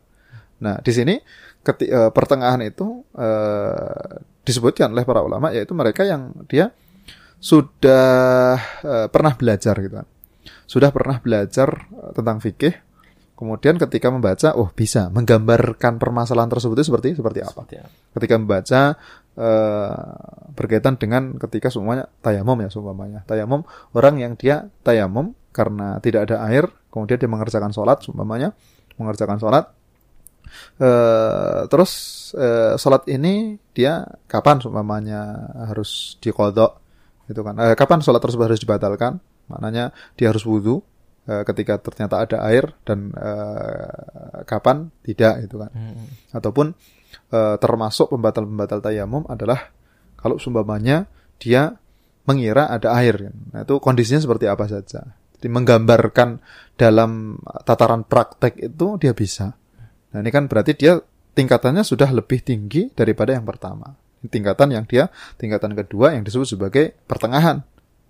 Nah, 0.62 0.78
di 0.78 0.92
sini 0.94 1.18
keti, 1.66 1.90
uh, 1.90 2.14
pertengahan 2.14 2.62
itu 2.62 3.02
uh, 3.18 4.22
disebutkan 4.46 4.94
oleh 4.94 5.06
para 5.10 5.26
ulama 5.26 5.50
yaitu 5.50 5.74
mereka 5.74 6.06
yang 6.06 6.34
dia 6.46 6.70
sudah 7.42 8.58
uh, 8.86 9.08
pernah 9.10 9.34
belajar 9.34 9.74
gitu 9.82 10.02
kan. 10.02 10.08
Sudah 10.70 10.94
pernah 10.94 11.18
belajar 11.18 11.90
tentang 12.14 12.38
fikih. 12.40 12.78
Kemudian 13.38 13.78
ketika 13.78 14.10
membaca, 14.10 14.58
oh 14.58 14.74
bisa 14.74 15.14
menggambarkan 15.14 16.02
permasalahan 16.02 16.50
tersebut 16.50 16.82
itu 16.82 16.90
seperti 16.90 17.08
seperti 17.14 17.40
apa. 17.46 17.70
Ketika 18.18 18.34
membaca 18.42 18.82
uh, 19.38 19.94
berkaitan 20.58 20.98
dengan 20.98 21.38
ketika 21.38 21.70
semuanya 21.70 22.10
tayamum 22.26 22.58
ya 22.66 22.70
seumpamanya. 22.74 23.22
Tayamum 23.30 23.62
orang 23.94 24.18
yang 24.18 24.34
dia 24.34 24.74
tayamum 24.82 25.38
karena 25.54 26.02
tidak 26.02 26.30
ada 26.30 26.42
air, 26.50 26.66
kemudian 26.98 27.22
dia 27.22 27.30
mengerjakan 27.30 27.70
sholat, 27.70 28.02
umpamanya 28.10 28.58
mengerjakan 28.98 29.38
sholat. 29.38 29.70
Uh, 30.82 31.70
terus 31.70 31.92
uh, 32.34 32.74
sholat 32.80 33.06
ini 33.12 33.62
dia 33.78 34.02
kapan 34.26 34.58
umpamanya 34.66 35.54
harus 35.70 36.18
dikodok, 36.18 36.82
itu 37.30 37.38
kan? 37.46 37.54
Uh, 37.62 37.76
kapan 37.78 38.02
sholat 38.02 38.18
tersebut 38.18 38.50
harus 38.50 38.62
dibatalkan? 38.64 39.22
Maknanya 39.46 39.94
dia 40.18 40.34
harus 40.34 40.42
wudhu 40.48 40.82
uh, 41.30 41.44
ketika 41.46 41.78
ternyata 41.78 42.26
ada 42.26 42.38
air 42.50 42.74
dan 42.82 43.14
uh, 43.14 44.42
kapan 44.50 44.90
tidak, 45.06 45.46
itu 45.46 45.62
kan? 45.62 45.70
Hmm. 45.70 46.10
Ataupun 46.34 46.74
uh, 47.36 47.56
termasuk 47.62 48.10
pembatal-pembatal 48.10 48.82
tayamum 48.82 49.30
adalah 49.30 49.70
kalau 50.18 50.42
umpamanya 50.42 51.06
dia 51.38 51.78
mengira 52.28 52.68
ada 52.68 52.92
air, 53.00 53.32
nah, 53.56 53.64
itu 53.64 53.80
kondisinya 53.80 54.20
seperti 54.20 54.52
apa 54.52 54.68
saja. 54.68 55.16
Jadi 55.38 55.50
menggambarkan 55.54 56.30
dalam 56.74 57.38
tataran 57.66 58.06
praktek 58.06 58.58
itu 58.58 58.98
dia 58.98 59.14
bisa. 59.14 59.54
Nah 60.14 60.20
ini 60.22 60.30
kan 60.34 60.50
berarti 60.50 60.74
dia 60.74 60.98
tingkatannya 61.38 61.86
sudah 61.86 62.10
lebih 62.10 62.42
tinggi 62.42 62.90
daripada 62.94 63.38
yang 63.38 63.46
pertama. 63.46 63.94
Tingkatan 64.26 64.74
yang 64.74 64.86
dia, 64.90 65.14
tingkatan 65.38 65.78
kedua 65.78 66.18
yang 66.18 66.26
disebut 66.26 66.58
sebagai 66.58 66.98
pertengahan. 67.06 67.62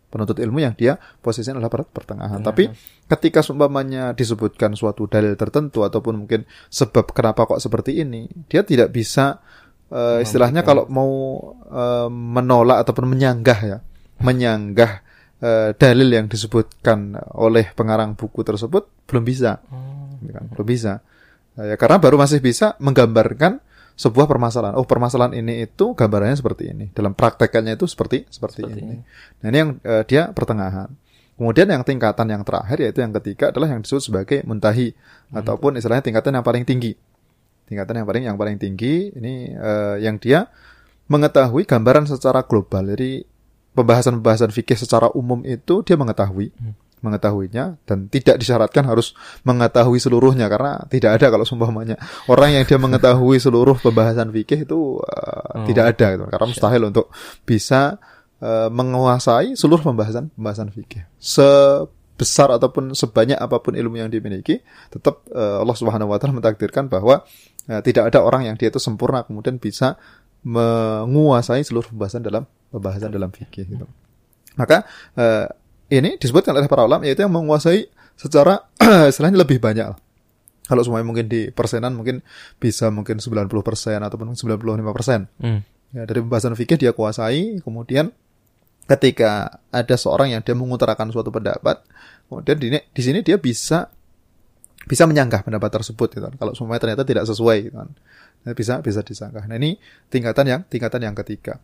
Penuntut 0.08 0.40
ilmu 0.40 0.64
yang 0.64 0.72
dia 0.72 0.96
posisinya 1.20 1.60
adalah 1.60 1.84
pertengahan. 1.84 2.40
Ya. 2.40 2.46
Tapi 2.48 2.72
ketika 3.12 3.44
seumpamanya 3.44 4.16
disebutkan 4.16 4.72
suatu 4.72 5.04
dalil 5.04 5.36
tertentu 5.36 5.84
ataupun 5.84 6.24
mungkin 6.24 6.48
sebab 6.72 7.12
kenapa 7.12 7.44
kok 7.44 7.60
seperti 7.60 8.00
ini, 8.00 8.32
dia 8.48 8.64
tidak 8.64 8.96
bisa 8.96 9.44
uh, 9.92 10.24
istilahnya 10.24 10.64
kalau 10.64 10.88
mau 10.88 11.12
uh, 11.68 12.08
menolak 12.08 12.88
ataupun 12.88 13.04
menyanggah 13.12 13.60
ya, 13.60 13.78
menyanggah 14.24 15.04
uh, 15.42 15.72
dalil 15.76 16.10
yang 16.10 16.26
disebutkan 16.30 17.18
oleh 17.38 17.70
pengarang 17.74 18.14
buku 18.14 18.42
tersebut 18.42 18.88
belum 19.06 19.24
bisa, 19.24 19.62
hmm. 19.68 20.34
kan? 20.34 20.46
belum 20.54 20.68
bisa. 20.68 21.04
Uh, 21.58 21.74
ya 21.74 21.76
karena 21.76 21.98
baru 21.98 22.16
masih 22.18 22.42
bisa 22.42 22.78
menggambarkan 22.82 23.62
sebuah 23.98 24.30
permasalahan. 24.30 24.78
Oh, 24.78 24.86
permasalahan 24.86 25.34
ini 25.34 25.66
itu 25.66 25.98
gambarannya 25.98 26.38
seperti 26.38 26.70
ini. 26.70 26.86
Dalam 26.94 27.18
praktekannya 27.18 27.74
itu 27.74 27.90
seperti 27.90 28.30
seperti, 28.30 28.62
seperti 28.62 28.78
ini. 28.78 28.94
ini. 28.94 28.98
Nah, 29.42 29.48
ini 29.50 29.58
yang 29.58 29.72
uh, 29.82 30.04
dia 30.06 30.30
pertengahan. 30.30 30.90
Kemudian 31.38 31.70
yang 31.70 31.86
tingkatan 31.86 32.34
yang 32.34 32.42
terakhir 32.42 32.82
yaitu 32.82 33.02
yang 33.06 33.14
ketiga 33.14 33.54
adalah 33.54 33.70
yang 33.70 33.86
disebut 33.86 34.04
sebagai 34.10 34.40
muntahi 34.46 34.94
hmm. 34.94 35.38
ataupun 35.38 35.78
istilahnya 35.78 36.06
tingkatan 36.06 36.38
yang 36.38 36.46
paling 36.46 36.66
tinggi. 36.66 36.98
Tingkatan 37.68 38.02
yang 38.02 38.08
paling 38.08 38.24
yang 38.26 38.38
paling 38.38 38.58
tinggi 38.58 39.14
ini 39.14 39.54
uh, 39.54 39.98
yang 40.02 40.18
dia 40.22 40.50
mengetahui 41.10 41.66
gambaran 41.66 42.06
secara 42.10 42.46
global. 42.46 42.90
Jadi 42.94 43.22
pembahasan-pembahasan 43.78 44.50
fikih 44.50 44.74
secara 44.74 45.14
umum 45.14 45.46
itu 45.46 45.86
dia 45.86 45.94
mengetahui 45.94 46.50
hmm. 46.50 46.74
mengetahuinya 47.06 47.78
dan 47.86 48.10
tidak 48.10 48.42
disyaratkan 48.42 48.90
harus 48.90 49.14
mengetahui 49.46 50.02
seluruhnya 50.02 50.50
karena 50.50 50.82
tidak 50.90 51.22
ada 51.22 51.30
kalau 51.30 51.46
sumpahnya 51.46 52.02
orang 52.26 52.58
yang 52.58 52.66
dia 52.66 52.82
mengetahui 52.82 53.38
seluruh 53.38 53.78
pembahasan 53.78 54.34
fikih 54.34 54.66
itu 54.66 54.98
uh, 54.98 55.62
oh. 55.62 55.66
tidak 55.70 55.94
ada 55.94 56.18
gitu 56.18 56.26
karena 56.26 56.46
mustahil 56.50 56.82
untuk 56.90 57.14
bisa 57.46 58.02
uh, 58.42 58.74
menguasai 58.74 59.54
seluruh 59.54 59.86
pembahasan 59.86 60.34
pembahasan 60.34 60.74
fikih 60.74 61.06
sebesar 61.22 62.58
ataupun 62.58 62.98
sebanyak 62.98 63.38
apa 63.38 63.62
pun 63.62 63.78
ilmu 63.78 64.02
yang 64.02 64.10
dimiliki 64.10 64.66
tetap 64.90 65.22
uh, 65.30 65.62
Allah 65.62 65.78
Subhanahu 65.78 66.10
wa 66.10 66.18
taala 66.18 66.42
mentakdirkan 66.42 66.90
bahwa 66.90 67.22
uh, 67.70 67.82
tidak 67.86 68.10
ada 68.10 68.26
orang 68.26 68.50
yang 68.50 68.58
dia 68.58 68.74
itu 68.74 68.82
sempurna 68.82 69.22
kemudian 69.22 69.62
bisa 69.62 70.02
menguasai 70.42 71.62
seluruh 71.62 71.94
pembahasan 71.94 72.26
dalam 72.26 72.50
pembahasan 72.72 73.12
dalam 73.14 73.32
fikih 73.32 73.66
gitu. 73.68 73.86
Maka 74.58 74.84
uh, 75.16 75.48
ini 75.88 76.20
disebutkan 76.20 76.52
oleh 76.58 76.68
para 76.68 76.84
ulama 76.84 77.08
yaitu 77.08 77.24
yang 77.24 77.32
menguasai 77.32 77.88
secara 78.18 78.68
istilahnya 79.12 79.40
lebih 79.46 79.62
banyak. 79.62 79.94
Kalau 80.68 80.84
semuanya 80.84 81.08
mungkin 81.08 81.32
di 81.32 81.48
persenan 81.48 81.96
mungkin 81.96 82.20
bisa 82.60 82.92
mungkin 82.92 83.24
90% 83.24 83.48
ataupun 84.04 84.36
95%. 84.36 85.40
Hmm. 85.40 85.64
Ya, 85.96 86.04
dari 86.04 86.20
pembahasan 86.20 86.52
fikih 86.60 86.76
dia 86.76 86.92
kuasai, 86.92 87.64
kemudian 87.64 88.12
ketika 88.88 89.64
ada 89.72 89.96
seorang 89.96 90.36
yang 90.36 90.44
dia 90.44 90.52
mengutarakan 90.52 91.16
suatu 91.16 91.32
pendapat, 91.32 91.80
kemudian 92.28 92.58
di, 92.60 92.68
di 92.76 93.02
sini 93.04 93.24
dia 93.24 93.40
bisa 93.40 93.88
bisa 94.88 95.04
menyanggah 95.04 95.44
pendapat 95.44 95.80
tersebut 95.80 96.20
gitu 96.20 96.24
kan. 96.28 96.36
Kalau 96.36 96.52
semuanya 96.52 96.82
ternyata 96.84 97.04
tidak 97.08 97.24
sesuai 97.32 97.58
gitu 97.72 97.76
kan. 97.80 97.90
Bisa 98.56 98.80
bisa 98.80 99.00
disangka. 99.04 99.44
Nah 99.48 99.56
ini 99.56 99.76
tingkatan 100.12 100.46
yang 100.48 100.62
tingkatan 100.68 101.04
yang 101.04 101.16
ketiga. 101.16 101.60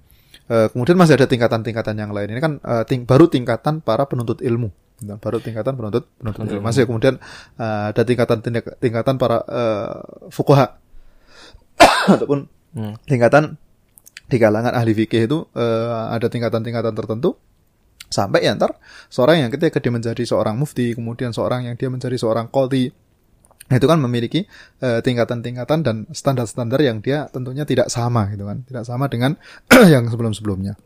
Uh, 0.50 0.67
kemudian 0.74 1.00
masih 1.00 1.15
ada 1.15 1.30
tingkatan-tingkatan 1.30 1.96
yang 1.96 2.12
lain. 2.12 2.28
Ini 2.34 2.41
kan 2.41 2.54
uh, 2.62 2.84
ting 2.84 3.08
baru 3.08 3.32
tingkatan 3.32 3.80
para 3.80 4.06
penuntut 4.10 4.43
ilmu. 4.43 4.69
Dan 5.00 5.19
baru 5.19 5.39
tingkatan 5.39 5.74
penuntut 5.76 6.10
penuntut 6.19 6.48
ilmu. 6.48 6.63
Masih 6.63 6.84
kemudian 6.89 7.22
uh, 7.58 7.93
ada 7.93 8.04
tingkatan 8.04 8.39
tingkatan 8.80 9.15
para 9.15 9.43
uh, 9.46 10.30
fukoha 10.30 10.78
ataupun 12.13 12.50
hmm. 12.76 13.08
tingkatan 13.08 13.56
di 14.28 14.38
kalangan 14.39 14.74
ahli 14.74 14.96
fikih 14.96 15.30
itu 15.30 15.46
uh, 15.54 16.10
ada 16.10 16.32
tingkatan-tingkatan 16.32 16.96
tertentu 16.96 17.38
sampai 18.13 18.46
ya 18.46 18.54
ntar 18.54 18.78
seorang 19.10 19.41
yang 19.46 19.50
ketika 19.50 19.82
dia 19.82 19.89
menjadi 19.89 20.22
seorang 20.22 20.54
mufti 20.54 20.93
kemudian 20.93 21.34
seorang 21.34 21.65
yang 21.65 21.76
dia 21.78 21.89
menjadi 21.89 22.13
seorang 22.13 22.46
qadhi 22.54 22.93
Nah, 23.73 23.81
itu 23.81 23.89
kan 23.89 23.97
memiliki 23.97 24.45
eh, 24.86 25.01
tingkatan-tingkatan 25.01 25.81
dan 25.81 26.05
standar-standar 26.13 26.77
yang 26.77 27.01
dia 27.01 27.25
tentunya 27.33 27.65
tidak 27.65 27.89
sama 27.89 28.29
gitu 28.29 28.45
kan, 28.45 28.62
tidak 28.69 28.86
sama 28.86 29.09
dengan 29.09 29.33
yang 29.93 30.05
sebelum-sebelumnya. 30.13 30.77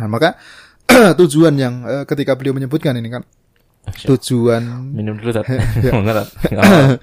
Nah, 0.00 0.08
maka 0.08 0.40
tujuan 1.20 1.60
yang 1.60 1.84
uh, 1.84 2.04
ketika 2.08 2.32
beliau 2.32 2.56
menyebutkan 2.56 2.96
ini 2.96 3.12
kan 3.12 3.20
tujuan 3.86 4.64
minum 4.96 5.20
dulu 5.20 5.30
ya. 5.36 5.44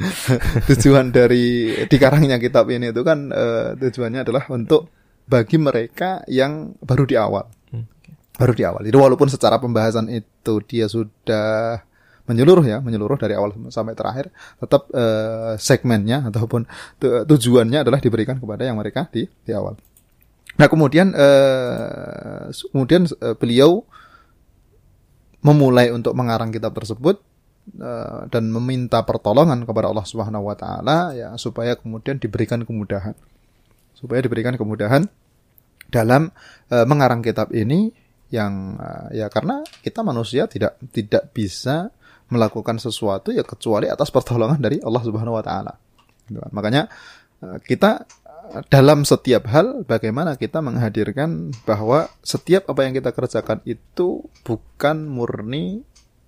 tujuan 0.73 1.13
dari 1.13 1.77
dikarangnya 1.85 2.41
kitab 2.41 2.73
ini 2.73 2.89
itu 2.89 3.05
kan 3.05 3.29
uh, 3.29 3.77
tujuannya 3.77 4.25
adalah 4.25 4.49
untuk 4.49 4.89
bagi 5.29 5.61
mereka 5.61 6.25
yang 6.25 6.73
baru 6.81 7.05
di 7.05 7.15
awal. 7.21 7.45
Hmm, 7.69 7.85
baru 8.35 8.53
di 8.57 8.63
awal. 8.65 8.81
Jadi 8.81 8.97
walaupun 8.97 9.29
secara 9.29 9.61
pembahasan 9.61 10.09
itu 10.09 10.57
dia 10.65 10.89
sudah 10.89 11.85
menyeluruh 12.23 12.63
ya, 12.63 12.79
menyeluruh 12.79 13.19
dari 13.19 13.35
awal 13.35 13.51
sampai 13.67 13.93
terakhir, 13.99 14.31
tetap 14.55 14.87
uh, 14.95 15.59
segmennya 15.59 16.31
ataupun 16.31 16.63
tujuannya 17.27 17.83
adalah 17.83 17.99
diberikan 17.99 18.39
kepada 18.39 18.63
yang 18.63 18.79
mereka 18.79 19.11
di 19.11 19.27
di 19.27 19.51
awal. 19.51 19.75
Nah 20.55 20.67
kemudian 20.71 21.11
uh, 21.11 22.47
kemudian 22.71 23.11
uh, 23.19 23.35
beliau 23.35 23.83
memulai 25.43 25.91
untuk 25.91 26.15
mengarang 26.15 26.55
kitab 26.55 26.71
tersebut 26.71 27.19
dan 28.27 28.51
meminta 28.51 28.99
pertolongan 29.07 29.63
kepada 29.63 29.87
Allah 29.87 30.03
Subhanahu 30.03 30.51
Wa 30.51 30.55
Taala 30.59 31.15
ya 31.15 31.31
supaya 31.39 31.79
kemudian 31.79 32.19
diberikan 32.19 32.59
kemudahan, 32.67 33.15
supaya 33.95 34.19
diberikan 34.19 34.59
kemudahan 34.59 35.07
dalam 35.87 36.27
mengarang 36.67 37.23
kitab 37.23 37.55
ini 37.55 37.91
yang 38.35 38.75
ya 39.15 39.31
karena 39.31 39.63
kita 39.79 40.03
manusia 40.03 40.43
tidak 40.51 40.75
tidak 40.91 41.31
bisa 41.31 41.87
melakukan 42.33 42.81
sesuatu 42.81 43.29
ya 43.29 43.45
kecuali 43.45 43.87
atas 43.87 44.09
pertolongan 44.09 44.57
dari 44.57 44.81
Allah 44.81 45.03
Subhanahu 45.05 45.37
wa 45.37 45.43
taala. 45.45 45.73
Gitu 46.25 46.39
kan. 46.41 46.51
Makanya 46.51 46.83
eh, 47.45 47.57
kita 47.63 48.03
eh, 48.57 48.63
dalam 48.67 49.05
setiap 49.05 49.45
hal 49.53 49.85
bagaimana 49.85 50.35
kita 50.35 50.59
menghadirkan 50.59 51.53
bahwa 51.63 52.09
setiap 52.25 52.67
apa 52.73 52.89
yang 52.89 52.93
kita 52.97 53.13
kerjakan 53.13 53.61
itu 53.63 54.25
bukan 54.41 55.05
murni 55.05 55.85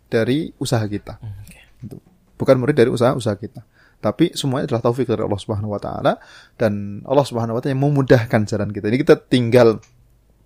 dari 0.07 0.53
usaha 0.61 0.85
kita. 0.85 1.17
Hmm, 1.17 1.41
gitu. 1.81 1.97
Bukan 2.37 2.55
murni 2.61 2.75
dari 2.77 2.93
usaha-usaha 2.93 3.35
kita. 3.41 3.65
Tapi 3.99 4.37
semuanya 4.37 4.69
adalah 4.69 4.85
taufik 4.85 5.09
dari 5.09 5.25
Allah 5.25 5.41
Subhanahu 5.41 5.73
wa 5.73 5.81
taala 5.81 6.21
dan 6.61 7.01
Allah 7.09 7.25
Subhanahu 7.25 7.57
wa 7.57 7.61
taala 7.63 7.73
yang 7.73 7.83
memudahkan 7.83 8.41
jalan 8.45 8.69
kita. 8.69 8.93
Ini 8.93 8.97
kita 9.01 9.15
tinggal 9.17 9.81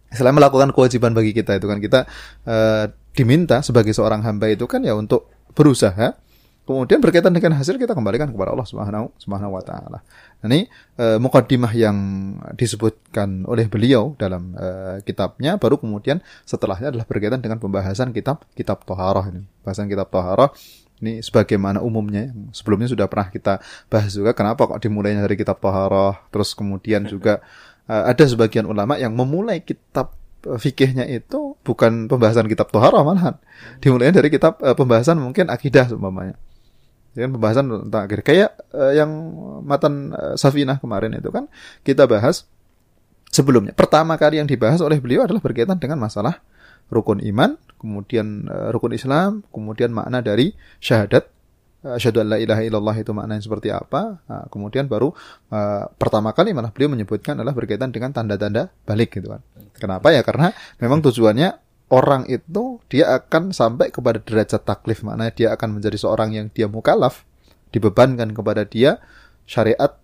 selain 0.10 0.34
melakukan 0.34 0.74
kewajiban 0.74 1.13
bagi 1.13 1.38
kita 1.38 1.62
itu 1.62 1.69
kan 1.69 1.78
kita 1.78 2.10
uh, 2.50 2.89
diminta 3.13 3.62
sebagai 3.62 3.93
seorang 3.93 4.26
hamba 4.26 4.50
itu 4.50 4.65
kan 4.65 4.82
ya 4.82 4.98
untuk 4.98 5.30
berusaha 5.60 6.15
kemudian 6.63 7.02
berkaitan 7.02 7.34
dengan 7.34 7.58
hasil 7.58 7.82
kita 7.82 7.98
kembalikan 7.98 8.30
kepada 8.30 8.54
Allah 8.54 8.67
Subhanahu 8.69 9.10
Subhanahu 9.17 9.58
wa 9.58 9.63
taala. 9.65 10.06
Ini 10.45 10.69
e, 10.95 11.17
mukaddimah 11.17 11.74
yang 11.74 11.98
disebutkan 12.54 13.50
oleh 13.50 13.65
beliau 13.65 14.13
dalam 14.22 14.54
e, 14.54 14.67
kitabnya 15.02 15.58
baru 15.58 15.82
kemudian 15.82 16.22
setelahnya 16.45 16.93
adalah 16.93 17.10
berkaitan 17.10 17.41
dengan 17.41 17.58
pembahasan 17.58 18.13
kitab 18.13 18.45
kitab 18.54 18.86
toharoh 18.86 19.26
ini. 19.34 19.50
Bahasan 19.65 19.89
kitab 19.89 20.13
toharoh 20.13 20.54
ini 21.02 21.26
sebagaimana 21.26 21.82
umumnya 21.82 22.30
sebelumnya 22.54 22.86
sudah 22.86 23.10
pernah 23.10 23.34
kita 23.34 23.58
bahas 23.89 24.13
juga 24.13 24.38
kenapa 24.38 24.69
kok 24.69 24.78
dimulainya 24.78 25.26
dari 25.26 25.41
kitab 25.41 25.58
toharoh 25.58 26.22
terus 26.30 26.54
kemudian 26.54 27.10
juga 27.10 27.41
e, 27.89 27.93
ada 27.98 28.24
sebagian 28.30 28.69
ulama 28.69 28.93
yang 29.02 29.17
memulai 29.17 29.65
kitab 29.65 30.13
fikihnya 30.43 31.06
itu 31.10 31.60
bukan 31.62 32.08
pembahasan 32.08 32.47
kitab 32.47 32.71
toharoh 32.71 33.04
malahan. 33.04 33.36
Dimulai 33.84 34.15
dari 34.15 34.32
kitab 34.32 34.60
uh, 34.63 34.75
pembahasan 34.75 35.19
mungkin 35.19 35.52
akidah 35.52 35.91
seumpamanya. 35.91 36.39
Ya, 37.17 37.25
pembahasan 37.25 37.89
tentang 37.89 38.02
akhir 38.06 38.21
kayak 38.21 38.49
uh, 38.71 38.93
yang 38.93 39.10
matan 39.65 40.13
uh, 40.13 40.36
Safinah 40.38 40.78
kemarin 40.78 41.17
itu 41.17 41.34
kan 41.34 41.49
kita 41.82 42.06
bahas 42.06 42.45
sebelumnya. 43.34 43.73
Pertama 43.73 44.15
kali 44.15 44.39
yang 44.39 44.47
dibahas 44.47 44.80
oleh 44.80 45.02
beliau 45.02 45.25
adalah 45.25 45.41
berkaitan 45.41 45.82
dengan 45.82 45.99
masalah 45.99 46.39
rukun 46.89 47.21
iman, 47.21 47.58
kemudian 47.82 48.47
uh, 48.49 48.69
rukun 48.73 48.93
Islam, 48.93 49.41
kemudian 49.49 49.93
makna 49.93 50.21
dari 50.21 50.54
syahadat 50.80 51.30
asyhadu 51.84 52.20
an 52.24 52.28
la 52.36 52.38
ilaha 52.38 52.62
illallah 52.63 52.96
itu 53.00 53.12
maknanya 53.15 53.44
seperti 53.44 53.72
apa. 53.72 54.20
Nah, 54.28 54.46
kemudian 54.52 54.92
baru 54.92 55.15
uh, 55.52 55.88
pertama 55.96 56.36
kali 56.36 56.52
malah 56.52 56.76
beliau 56.76 56.92
menyebutkan 56.92 57.39
adalah 57.39 57.56
berkaitan 57.56 57.89
dengan 57.94 58.12
tanda-tanda 58.12 58.68
balik 58.84 59.15
gitu 59.15 59.32
kan. 59.32 59.42
Kenapa 59.80 60.12
ya? 60.12 60.22
Karena 60.24 60.52
memang 60.84 61.00
tujuannya 61.00 61.56
orang 61.89 62.28
itu 62.30 62.84
dia 62.92 63.15
akan 63.15 63.56
sampai 63.56 63.89
kepada 63.89 64.22
derajat 64.22 64.62
taklif 64.62 65.02
maknanya 65.02 65.34
dia 65.34 65.48
akan 65.56 65.80
menjadi 65.82 65.98
seorang 65.98 66.36
yang 66.38 66.48
dia 66.54 66.70
mukalaf 66.70 67.26
dibebankan 67.74 68.34
kepada 68.34 68.65
dia 68.65 69.02
syariat 69.50 69.98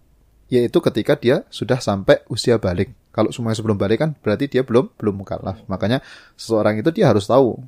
yaitu 0.49 0.77
ketika 0.77 1.17
dia 1.17 1.41
sudah 1.49 1.81
sampai 1.81 2.21
usia 2.29 2.61
balik. 2.61 2.93
Kalau 3.09 3.31
semuanya 3.31 3.57
sebelum 3.57 3.79
balik 3.79 4.01
kan 4.01 4.11
berarti 4.21 4.49
dia 4.49 4.61
belum 4.61 4.93
belum 4.97 5.25
mukalaf. 5.25 5.61
Makanya 5.65 6.01
seseorang 6.38 6.77
itu 6.79 6.89
dia 6.93 7.09
harus 7.09 7.25
tahu 7.25 7.61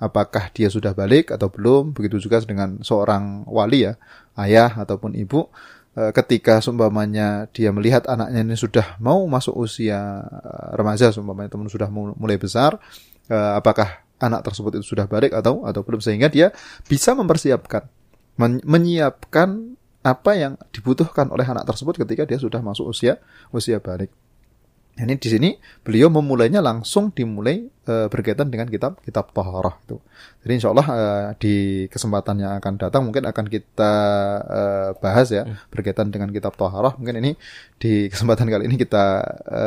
apakah 0.00 0.48
dia 0.50 0.72
sudah 0.72 0.96
balik 0.96 1.30
atau 1.30 1.52
belum? 1.52 1.92
Begitu 1.92 2.16
juga 2.18 2.40
dengan 2.42 2.80
seorang 2.80 3.44
wali 3.46 3.86
ya 3.86 4.00
ayah 4.40 4.72
ataupun 4.80 5.12
ibu. 5.14 5.52
E, 5.92 6.10
ketika 6.16 6.64
seumpamanya 6.64 7.52
dia 7.52 7.70
melihat 7.70 8.08
anaknya 8.08 8.40
ini 8.40 8.56
sudah 8.56 8.96
mau 8.98 9.20
masuk 9.28 9.54
usia 9.60 10.24
e, 10.24 10.50
remaja 10.74 11.12
seumpamanya 11.12 11.52
teman 11.52 11.68
sudah 11.68 11.92
mulai 11.92 12.40
besar 12.40 12.80
e, 13.28 13.36
apakah 13.36 14.02
anak 14.16 14.40
tersebut 14.48 14.80
itu 14.80 14.96
sudah 14.96 15.04
balik 15.04 15.36
atau 15.36 15.68
atau 15.68 15.84
belum? 15.84 16.00
Sehingga 16.00 16.32
dia 16.32 16.50
bisa 16.88 17.12
mempersiapkan 17.12 17.84
men 18.40 18.64
menyiapkan 18.64 19.76
apa 20.00 20.32
yang 20.32 20.56
dibutuhkan 20.72 21.28
oleh 21.28 21.44
anak 21.44 21.68
tersebut 21.68 22.00
ketika 22.00 22.24
dia 22.24 22.40
sudah 22.40 22.64
masuk 22.64 22.88
usia 22.88 23.20
usia 23.52 23.76
balik 23.84 24.08
ini 25.04 25.16
di 25.16 25.28
sini 25.28 25.48
beliau 25.84 26.08
memulainya 26.12 26.60
langsung 26.60 27.12
dimulai 27.14 27.66
e, 27.66 27.94
berkaitan 28.06 28.48
dengan 28.48 28.68
kitab 28.68 29.00
kitab 29.00 29.34
Taharah 29.34 29.76
itu. 29.84 29.96
Jadi 30.44 30.52
insya 30.56 30.70
Allah 30.72 30.86
e, 30.88 31.04
di 31.40 31.54
kesempatan 31.88 32.40
yang 32.40 32.52
akan 32.60 32.74
datang 32.78 33.02
mungkin 33.06 33.24
akan 33.28 33.44
kita 33.50 33.92
e, 34.44 34.60
bahas 34.98 35.28
ya 35.32 35.44
hmm. 35.46 35.72
berkaitan 35.72 36.08
dengan 36.12 36.28
kitab 36.30 36.54
Taharah. 36.54 36.96
Mungkin 36.96 37.16
ini 37.22 37.32
di 37.80 38.06
kesempatan 38.12 38.46
kali 38.46 38.68
ini 38.68 38.76
kita 38.78 39.04
e, 39.46 39.64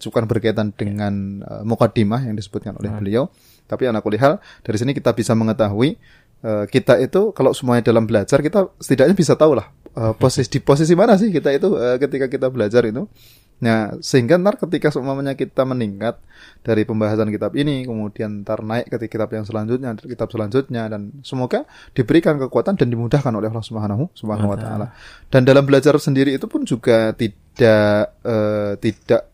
cukupkan 0.00 0.26
berkaitan 0.26 0.72
dengan 0.72 1.44
e, 1.44 1.52
mukadimah 1.66 2.24
yang 2.24 2.34
disebutkan 2.34 2.78
oleh 2.78 2.90
hmm. 2.92 3.00
beliau. 3.00 3.24
Tapi 3.66 3.90
anak 3.90 4.06
kuliah 4.06 4.38
dari 4.62 4.78
sini 4.78 4.94
kita 4.94 5.10
bisa 5.10 5.34
mengetahui 5.34 5.98
e, 6.42 6.52
kita 6.70 7.00
itu 7.00 7.32
kalau 7.32 7.50
semuanya 7.56 7.86
dalam 7.88 8.04
belajar 8.04 8.40
kita 8.40 8.70
setidaknya 8.78 9.16
bisa 9.16 9.34
tahu 9.34 9.56
lah 9.56 9.66
e, 9.96 10.02
posisi 10.16 10.48
di 10.48 10.58
posisi 10.60 10.92
mana 10.92 11.16
sih 11.16 11.32
kita 11.32 11.50
itu 11.54 11.74
e, 11.76 11.96
ketika 11.98 12.26
kita 12.28 12.46
belajar 12.52 12.84
itu 12.84 13.08
Nah, 13.56 13.96
sehingga 14.04 14.36
ntar 14.36 14.60
ketika 14.60 14.92
semuanya 14.92 15.32
kita 15.32 15.64
meningkat 15.64 16.20
dari 16.60 16.84
pembahasan 16.84 17.32
kitab 17.32 17.56
ini, 17.56 17.88
kemudian 17.88 18.44
ntar 18.44 18.60
naik 18.60 18.92
ke 18.92 19.08
kitab 19.08 19.32
yang 19.32 19.48
selanjutnya, 19.48 19.96
kitab 19.96 20.28
selanjutnya, 20.28 20.92
dan 20.92 21.24
semoga 21.24 21.64
diberikan 21.96 22.36
kekuatan 22.36 22.76
dan 22.76 22.92
dimudahkan 22.92 23.32
oleh 23.32 23.48
Allah 23.48 23.64
Subhanahu 23.64 24.12
Subhanahu 24.12 24.52
Wa 24.52 24.58
Taala. 24.60 24.86
Dan 25.32 25.48
dalam 25.48 25.64
belajar 25.64 25.96
sendiri 25.96 26.36
itu 26.36 26.44
pun 26.44 26.68
juga 26.68 27.16
tidak 27.16 28.12
uh, 28.28 28.76
tidak 28.76 29.32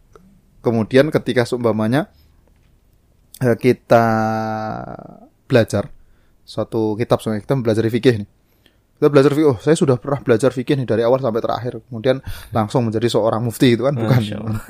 kemudian 0.63 1.11
ketika 1.11 1.43
seumpamanya 1.43 2.07
uh, 3.43 3.59
kita 3.59 4.07
belajar 5.51 5.91
suatu 6.47 6.95
kitab, 6.95 7.19
kita 7.19 7.59
belajar 7.59 7.83
fikih 7.91 8.23
nih 8.23 8.42
kita 9.03 9.11
belajar 9.11 9.35
fikih, 9.35 9.51
oh 9.51 9.59
saya 9.59 9.75
sudah 9.75 9.99
pernah 9.99 10.23
belajar 10.23 10.55
fikih 10.55 10.79
nih 10.79 10.87
dari 10.87 11.03
awal 11.03 11.19
sampai 11.19 11.43
terakhir, 11.43 11.83
kemudian 11.91 12.23
langsung 12.55 12.87
menjadi 12.87 13.11
seorang 13.11 13.43
mufti 13.43 13.75
itu 13.75 13.83
kan 13.83 13.99
bukan. 13.99 14.23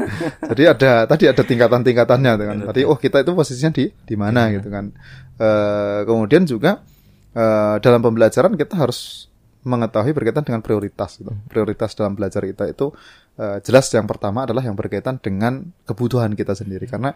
Jadi 0.57 0.63
ada 0.65 1.05
tadi 1.05 1.29
ada 1.29 1.45
tingkatan-tingkatannya 1.45 2.33
kan. 2.41 2.57
Tadi 2.73 2.81
oh 2.89 2.97
kita 2.97 3.21
itu 3.21 3.37
posisinya 3.37 3.77
di 3.77 3.93
di 3.93 4.17
mana 4.17 4.49
iya. 4.49 4.57
gitu 4.57 4.73
kan. 4.73 4.89
E, 5.37 5.49
kemudian 6.09 6.49
juga 6.49 6.81
e, 7.37 7.45
dalam 7.85 8.01
pembelajaran 8.01 8.57
kita 8.57 8.81
harus 8.81 9.29
mengetahui 9.69 10.17
berkaitan 10.17 10.49
dengan 10.49 10.65
prioritas 10.65 11.21
gitu. 11.21 11.29
Hmm. 11.29 11.45
Prioritas 11.53 11.93
dalam 11.93 12.17
belajar 12.17 12.41
kita 12.41 12.73
itu 12.73 12.89
e, 13.37 13.61
jelas 13.61 13.85
yang 13.93 14.09
pertama 14.09 14.49
adalah 14.49 14.65
yang 14.65 14.73
berkaitan 14.73 15.21
dengan 15.21 15.61
kebutuhan 15.85 16.33
kita 16.33 16.57
sendiri 16.57 16.89
karena 16.89 17.13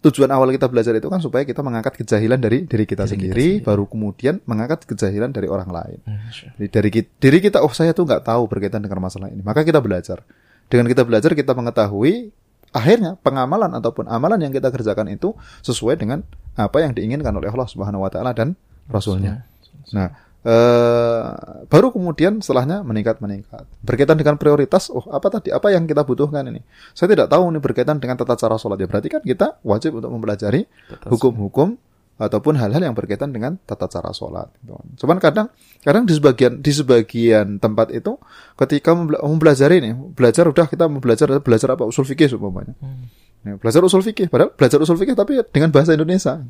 tujuan 0.00 0.32
awal 0.32 0.48
kita 0.48 0.64
belajar 0.64 0.96
itu 0.96 1.08
kan 1.12 1.20
supaya 1.20 1.44
kita 1.44 1.60
mengangkat 1.60 2.00
kejahilan 2.00 2.40
dari 2.40 2.64
diri 2.64 2.88
kita 2.88 3.04
diri 3.04 3.12
sendiri, 3.12 3.48
kita 3.60 3.68
baru 3.68 3.84
kemudian 3.84 4.40
mengangkat 4.48 4.88
kejahilan 4.88 5.28
dari 5.28 5.44
orang 5.46 5.68
lain. 5.68 5.98
Hmm, 6.08 6.28
Jadi 6.56 6.68
dari 6.72 6.88
diri 7.04 7.38
kita, 7.44 7.60
oh 7.60 7.72
saya 7.72 7.92
tuh 7.92 8.08
nggak 8.08 8.24
tahu 8.24 8.48
berkaitan 8.48 8.80
dengan 8.80 9.04
masalah 9.04 9.28
ini, 9.28 9.44
maka 9.44 9.60
kita 9.60 9.78
belajar. 9.84 10.24
Dengan 10.70 10.88
kita 10.88 11.02
belajar 11.04 11.34
kita 11.36 11.52
mengetahui 11.52 12.32
akhirnya 12.70 13.18
pengamalan 13.20 13.74
ataupun 13.76 14.06
amalan 14.06 14.38
yang 14.40 14.52
kita 14.54 14.70
kerjakan 14.70 15.10
itu 15.10 15.34
sesuai 15.66 15.98
dengan 15.98 16.22
apa 16.54 16.80
yang 16.80 16.94
diinginkan 16.94 17.34
oleh 17.34 17.50
Allah 17.50 17.66
Subhanahu 17.66 18.06
wa 18.06 18.10
taala 18.10 18.30
dan 18.30 18.54
rasulnya. 18.86 19.44
Nah, 19.90 20.14
eh, 20.46 21.26
baru 21.68 21.92
kemudian 21.92 22.40
setelahnya 22.40 22.80
meningkat 22.86 23.20
meningkat. 23.20 23.64
Berkaitan 23.84 24.16
dengan 24.16 24.40
prioritas, 24.40 24.88
oh 24.88 25.04
apa 25.12 25.28
tadi 25.28 25.52
apa 25.52 25.68
yang 25.72 25.84
kita 25.84 26.04
butuhkan 26.04 26.46
ini? 26.48 26.60
Saya 26.96 27.12
tidak 27.12 27.28
tahu 27.28 27.48
ini 27.52 27.60
berkaitan 27.60 28.00
dengan 28.00 28.16
tata 28.16 28.36
cara 28.36 28.56
sholat 28.56 28.80
ya. 28.80 28.88
Berarti 28.88 29.08
kan 29.12 29.22
kita 29.24 29.60
wajib 29.64 30.00
untuk 30.00 30.10
mempelajari 30.12 30.64
hukum-hukum 31.08 31.76
ataupun 32.20 32.52
hal-hal 32.60 32.84
yang 32.84 32.92
berkaitan 32.92 33.32
dengan 33.32 33.56
tata 33.64 33.88
cara 33.88 34.12
sholat. 34.12 34.52
Gitu. 34.60 34.76
Cuman 35.00 35.16
kadang, 35.16 35.48
kadang 35.80 36.04
di 36.04 36.12
sebagian 36.12 36.60
di 36.60 36.68
sebagian 36.68 37.56
tempat 37.56 37.88
itu, 37.96 38.20
ketika 38.60 38.92
mempelajari 38.92 39.80
ini, 39.80 39.96
belajar 39.96 40.44
udah 40.44 40.68
kita 40.68 40.84
belajar 41.00 41.32
belajar 41.40 41.68
apa 41.72 41.88
usul 41.88 42.04
fikih 42.04 42.28
umpamanya. 42.36 42.76
Hmm. 42.76 43.08
Ya, 43.40 43.56
belajar 43.56 43.80
usul 43.80 44.04
fikih, 44.04 44.28
padahal 44.28 44.52
belajar 44.52 44.76
usul 44.84 45.00
fikih 45.00 45.16
tapi 45.16 45.40
dengan 45.48 45.72
bahasa 45.72 45.96
Indonesia. 45.96 46.44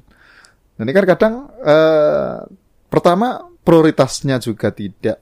Nah, 0.74 0.82
ini 0.82 0.90
kan 0.90 1.04
kadang 1.06 1.34
eh, 1.62 2.36
pertama 2.90 3.46
prioritasnya 3.62 4.40
juga 4.40 4.72
tidak 4.72 5.20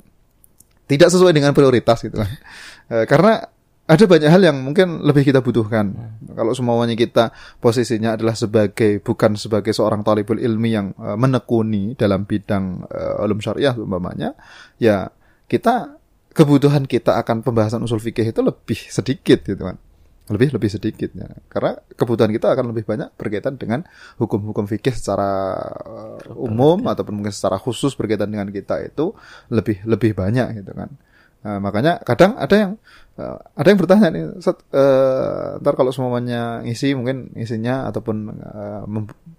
tidak 0.89 1.09
sesuai 1.13 1.37
dengan 1.37 1.53
prioritas 1.53 2.01
gitu 2.03 2.19
kan. 2.19 2.31
Eh, 2.89 3.05
karena 3.05 3.45
ada 3.89 4.05
banyak 4.05 4.29
hal 4.33 4.43
yang 4.45 4.65
mungkin 4.65 5.05
lebih 5.05 5.25
kita 5.25 5.41
butuhkan. 5.41 5.93
Hmm. 5.93 6.37
Kalau 6.37 6.53
semuanya 6.53 6.93
kita 6.93 7.33
posisinya 7.57 8.17
adalah 8.17 8.37
sebagai 8.37 9.01
bukan 9.01 9.37
sebagai 9.41 9.73
seorang 9.73 10.05
talibul 10.05 10.37
ilmi 10.37 10.71
yang 10.73 10.93
uh, 11.01 11.17
menekuni 11.17 11.97
dalam 11.97 12.29
bidang 12.29 12.85
uh, 12.85 13.25
ulum 13.25 13.41
syariah 13.41 13.73
umpamanya, 13.77 14.37
ya 14.77 15.09
kita 15.49 16.01
kebutuhan 16.37 16.85
kita 16.85 17.17
akan 17.17 17.41
pembahasan 17.41 17.81
usul 17.81 18.01
fikih 18.01 18.29
itu 18.29 18.45
lebih 18.45 18.77
sedikit 18.93 19.41
gitu 19.49 19.65
kan. 19.65 19.81
Lebih 20.29 20.55
lebih 20.57 20.71
sedikit 20.71 21.11
ya. 21.17 21.29
Karena 21.49 21.77
kebutuhan 21.97 22.29
kita 22.33 22.53
akan 22.53 22.73
lebih 22.73 22.85
banyak 22.85 23.13
berkaitan 23.17 23.57
dengan 23.57 23.85
hukum-hukum 24.21 24.69
fikih 24.69 24.93
secara 24.93 25.57
uh, 25.89 26.21
umum 26.37 26.85
ataupun 26.85 27.17
mungkin 27.17 27.33
secara 27.33 27.57
khusus 27.57 27.97
berkaitan 27.97 28.29
dengan 28.29 28.49
kita 28.53 28.85
itu 28.85 29.17
lebih 29.49 29.83
lebih 29.89 30.13
banyak 30.13 30.63
gitu 30.63 30.73
kan. 30.77 30.93
Nah, 31.39 31.63
makanya 31.63 32.03
kadang 32.03 32.35
ada 32.35 32.55
yang 32.59 32.73
uh, 33.15 33.39
ada 33.55 33.67
yang 33.71 33.79
bertanya 33.79 34.07
nih, 34.11 34.25
set, 34.43 34.59
uh, 34.75 35.63
ntar 35.63 35.79
kalau 35.79 35.95
semuanya 35.95 36.61
ngisi 36.67 36.99
mungkin 36.99 37.31
isinya 37.39 37.87
ataupun 37.87 38.17
uh, 38.43 38.83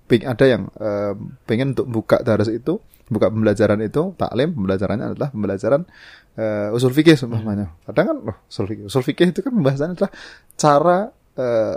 ada 0.09 0.45
yang 0.47 0.71
uh, 0.79 1.13
pengen 1.43 1.75
untuk 1.75 1.91
buka 1.91 2.23
daras 2.23 2.47
itu, 2.47 2.79
buka 3.09 3.27
pembelajaran 3.33 3.81
itu, 3.81 4.13
taklim 4.15 4.53
pembelajarannya 4.53 5.05
adalah 5.17 5.29
pembelajaran 5.33 5.81
uh, 6.37 6.77
usul 6.77 6.93
fikih 6.93 7.17
semuanya. 7.17 7.73
Kadang 7.89 8.05
kan, 8.13 8.17
loh, 8.21 8.37
usul 8.45 8.65
fikih, 8.69 8.85
usul 8.85 9.01
fikih 9.01 9.33
itu 9.33 9.41
kan 9.41 9.51
pembahasannya 9.51 9.93
adalah 9.97 10.11
cara 10.53 10.97
uh, 11.41 11.75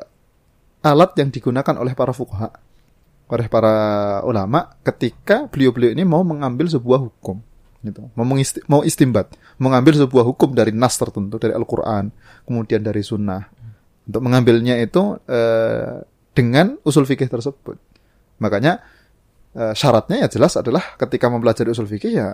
alat 0.85 1.11
yang 1.17 1.33
digunakan 1.33 1.75
oleh 1.81 1.97
para 1.97 2.13
fuqaha, 2.13 2.53
oleh 3.33 3.47
para 3.49 3.75
ulama 4.29 4.77
ketika 4.85 5.49
beliau-beliau 5.49 5.97
ini 5.97 6.05
mau 6.05 6.21
mengambil 6.21 6.69
sebuah 6.69 7.01
hukum 7.01 7.41
gitu. 7.83 8.07
Mau, 8.15 8.27
mengisti, 8.27 8.63
mau 8.71 8.87
istimbat, 8.87 9.35
mengambil 9.59 9.99
sebuah 9.99 10.23
hukum 10.23 10.55
dari 10.55 10.71
nas 10.71 10.95
tertentu 10.95 11.39
dari 11.39 11.55
Al-Qur'an, 11.57 12.11
kemudian 12.47 12.83
dari 12.83 13.03
sunnah. 13.03 13.43
Untuk 14.03 14.23
mengambilnya 14.23 14.79
itu 14.83 15.19
eh, 15.27 16.03
dengan 16.35 16.79
usul 16.83 17.07
fikih 17.07 17.31
tersebut. 17.31 17.79
Makanya 18.43 18.83
syaratnya 19.53 20.25
ya 20.25 20.29
jelas 20.33 20.57
adalah 20.57 20.97
ketika 20.97 21.29
mempelajari 21.29 21.69
usul 21.73 21.85
fikih 21.85 22.13
ya 22.17 22.29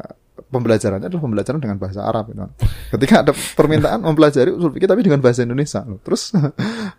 pembelajarannya 0.46 1.10
adalah 1.10 1.24
pembelajaran 1.24 1.60
dengan 1.60 1.76
bahasa 1.76 2.06
Arab 2.06 2.30
gitu. 2.30 2.46
Ketika 2.94 3.14
ada 3.26 3.32
permintaan 3.32 4.00
mempelajari 4.04 4.54
usul 4.54 4.70
fikih 4.74 4.88
tapi 4.88 5.02
dengan 5.02 5.18
bahasa 5.18 5.42
Indonesia, 5.42 5.82
terus 6.06 6.30
uh, 6.32 6.40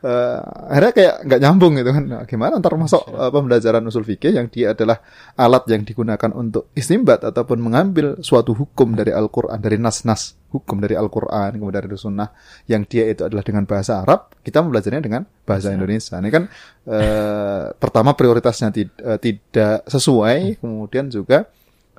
akhirnya 0.72 0.94
kayak 0.94 1.16
nggak 1.26 1.40
nyambung 1.40 1.74
gitu 1.80 1.90
kan. 1.96 2.04
Nah, 2.04 2.24
gimana 2.28 2.60
ntar 2.60 2.76
masuk 2.76 3.04
uh, 3.10 3.32
pembelajaran 3.32 3.82
usul 3.88 4.04
fikih 4.04 4.36
yang 4.36 4.48
dia 4.52 4.76
adalah 4.76 5.00
alat 5.40 5.64
yang 5.72 5.88
digunakan 5.88 6.32
untuk 6.36 6.70
istimbat 6.76 7.24
ataupun 7.24 7.58
mengambil 7.64 8.20
suatu 8.20 8.52
hukum 8.52 8.94
dari 8.94 9.16
Al-Qur'an 9.16 9.60
dari 9.60 9.80
nas-nas 9.80 10.40
hukum 10.50 10.82
dari 10.82 10.98
Al-Qur'an 10.98 11.54
kemudian 11.54 11.86
dari 11.86 11.98
sunnah 11.98 12.30
yang 12.66 12.84
dia 12.90 13.06
itu 13.06 13.22
adalah 13.26 13.46
dengan 13.46 13.70
bahasa 13.70 14.02
Arab, 14.02 14.34
kita 14.42 14.66
mempelajarinya 14.66 15.04
dengan 15.06 15.22
bahasa 15.46 15.70
Indonesia. 15.70 16.18
Ini 16.18 16.30
kan 16.34 16.44
uh, 16.90 17.64
pertama 17.78 18.18
prioritasnya 18.18 18.74
uh, 18.74 19.18
tidak 19.22 19.86
sesuai, 19.86 20.58
kemudian 20.60 21.08
juga 21.14 21.46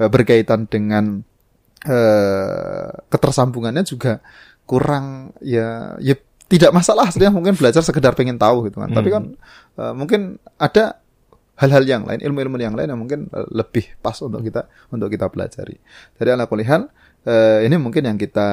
berkaitan 0.00 0.64
dengan 0.64 1.20
eh, 1.86 2.88
ketersambungannya 3.08 3.84
juga 3.86 4.20
kurang 4.68 5.34
ya 5.42 5.98
ya 5.98 6.14
tidak 6.50 6.74
masalah 6.74 7.06
sebenarnya 7.14 7.34
mungkin 7.34 7.54
belajar 7.54 7.82
sekedar 7.86 8.18
pengen 8.18 8.34
tahu 8.34 8.66
gitu 8.66 8.82
kan. 8.82 8.90
Hmm. 8.90 8.98
Tapi 8.98 9.08
kan 9.14 9.24
uh, 9.78 9.94
mungkin 9.94 10.42
ada 10.58 10.98
hal-hal 11.54 11.86
yang 11.86 12.02
lain, 12.10 12.18
ilmu-ilmu 12.18 12.58
yang 12.58 12.74
lain 12.74 12.90
yang 12.90 12.98
mungkin 12.98 13.30
uh, 13.30 13.46
lebih 13.54 13.86
pas 14.02 14.18
untuk 14.18 14.42
kita 14.42 14.66
untuk 14.90 15.14
kita 15.14 15.30
pelajari. 15.30 15.78
Jadi 16.18 16.28
ala 16.34 16.50
kulihan 16.50 16.90
uh, 17.22 17.62
ini 17.62 17.78
mungkin 17.78 18.02
yang 18.02 18.18
kita 18.18 18.48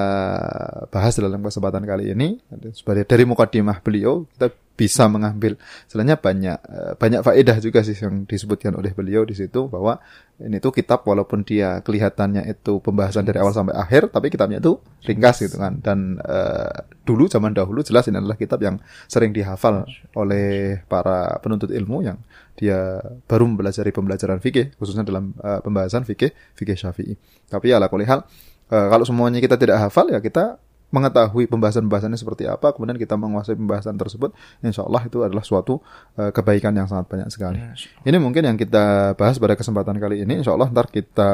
bahas 0.94 1.18
dalam 1.18 1.42
kesempatan 1.42 1.90
kali 1.90 2.14
ini 2.14 2.38
sebagai 2.78 3.10
dari 3.10 3.26
mukadimah 3.26 3.82
beliau 3.82 4.30
kita 4.38 4.54
bisa 4.78 5.10
mengambil. 5.10 5.58
Sebenarnya 5.90 6.22
banyak 6.22 6.58
eh, 6.62 6.94
banyak 6.96 7.22
faedah 7.26 7.58
juga 7.58 7.82
sih 7.82 7.98
yang 7.98 8.30
disebutkan 8.30 8.78
oleh 8.78 8.94
beliau 8.94 9.26
di 9.26 9.34
situ 9.34 9.66
bahwa 9.66 9.98
ini 10.38 10.62
tuh 10.62 10.70
kitab 10.70 11.02
walaupun 11.02 11.42
dia 11.42 11.82
kelihatannya 11.82 12.46
itu 12.46 12.78
pembahasan 12.78 13.26
dari 13.26 13.42
awal 13.42 13.58
sampai 13.58 13.74
akhir 13.74 14.14
tapi 14.14 14.30
kitabnya 14.30 14.62
itu 14.62 14.78
ringkas 15.02 15.50
gitu 15.50 15.58
kan. 15.58 15.82
Dan 15.82 16.22
uh, 16.22 16.86
dulu 17.02 17.26
zaman 17.26 17.58
dahulu 17.58 17.82
jelas 17.82 18.06
ini 18.06 18.22
adalah 18.22 18.38
kitab 18.38 18.62
yang 18.62 18.78
sering 19.10 19.34
dihafal 19.34 19.90
oleh 20.14 20.78
para 20.86 21.42
penuntut 21.42 21.74
ilmu 21.74 22.06
yang 22.06 22.22
dia 22.54 23.02
baru 23.26 23.50
mempelajari 23.50 23.90
pembelajaran 23.90 24.38
fikih 24.38 24.78
khususnya 24.78 25.02
dalam 25.02 25.34
uh, 25.42 25.58
pembahasan 25.66 26.06
fikih 26.06 26.30
fikih 26.54 26.78
syafi'i. 26.78 27.18
Tapi 27.50 27.74
ya 27.74 27.82
lah 27.82 27.90
hal 27.90 28.22
uh, 28.70 28.88
kalau 28.94 29.06
semuanya 29.10 29.42
kita 29.42 29.58
tidak 29.58 29.82
hafal 29.82 30.06
ya 30.14 30.22
kita 30.22 30.62
mengetahui 30.88 31.52
pembahasan-pembahasannya 31.52 32.16
seperti 32.16 32.48
apa, 32.48 32.72
kemudian 32.72 32.96
kita 32.96 33.20
menguasai 33.20 33.60
pembahasan 33.60 34.00
tersebut, 34.00 34.32
insya 34.64 34.88
Allah 34.88 35.04
itu 35.04 35.20
adalah 35.20 35.44
suatu 35.44 35.84
uh, 36.16 36.32
kebaikan 36.32 36.72
yang 36.72 36.88
sangat 36.88 37.12
banyak 37.12 37.28
sekali. 37.28 37.60
Ya, 37.60 37.76
ini 38.08 38.18
mungkin 38.24 38.48
yang 38.48 38.56
kita 38.56 39.12
bahas 39.20 39.36
pada 39.36 39.60
kesempatan 39.60 40.00
kali 40.00 40.24
ini, 40.24 40.40
insya 40.40 40.56
Allah 40.56 40.72
ntar 40.72 40.88
kita 40.88 41.32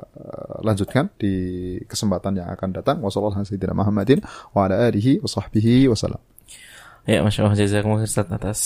uh, 0.00 0.56
lanjutkan 0.64 1.12
di 1.20 1.34
kesempatan 1.84 2.40
yang 2.40 2.48
akan 2.48 2.68
datang. 2.72 2.96
Wassalamualaikum 3.04 3.44
warahmatullahi 3.44 3.68
wabarakatuh. 5.92 6.35
Ya, 7.06 7.22
Masya 7.22 7.46
Allah, 7.46 7.54
jazakumullah 7.54 8.02
Ustaz 8.02 8.26
atas 8.26 8.60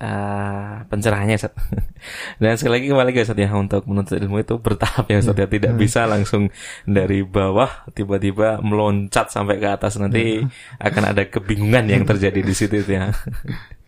uh, 0.00 0.80
pencerahannya 0.88 1.36
Ustaz. 1.36 1.52
Dan 2.40 2.56
sekali 2.56 2.80
lagi 2.80 2.86
kembali 2.88 3.12
guys 3.12 3.28
ya 3.28 3.52
untuk 3.52 3.84
menuntut 3.84 4.16
ilmu 4.16 4.40
itu 4.40 4.56
bertahap 4.56 5.12
ya 5.12 5.20
Ustaz 5.20 5.36
ya. 5.36 5.44
Tidak 5.44 5.76
bisa 5.76 6.08
langsung 6.08 6.48
dari 6.88 7.20
bawah 7.20 7.84
tiba-tiba 7.92 8.64
meloncat 8.64 9.28
sampai 9.28 9.60
ke 9.60 9.68
atas 9.68 10.00
nanti 10.00 10.40
akan 10.80 11.04
ada 11.12 11.28
kebingungan 11.28 11.84
yang 11.84 12.08
terjadi 12.08 12.40
di 12.40 12.54
situ 12.56 12.80
ya. 12.80 13.12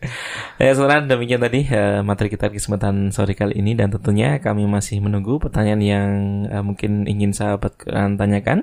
ya 0.61 0.73
saudara 0.75 1.05
demikian 1.05 1.43
tadi 1.43 1.67
uh, 1.69 2.01
materi 2.07 2.31
kita 2.31 2.51
kesempatan 2.51 3.11
sore 3.11 3.35
kali 3.35 3.59
ini. 3.59 3.75
Dan 3.75 3.91
tentunya 3.91 4.39
kami 4.39 4.67
masih 4.69 5.03
menunggu 5.03 5.43
pertanyaan 5.43 5.83
yang 5.83 6.09
uh, 6.49 6.63
mungkin 6.63 7.11
ingin 7.11 7.35
sahabat 7.35 7.75
kalian 7.81 8.21
tanyakan. 8.21 8.63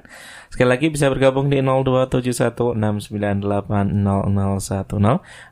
Sekali 0.51 0.67
lagi 0.67 0.91
bisa 0.91 1.07
bergabung 1.07 1.47
di 1.47 1.63
02716980010 1.63 2.75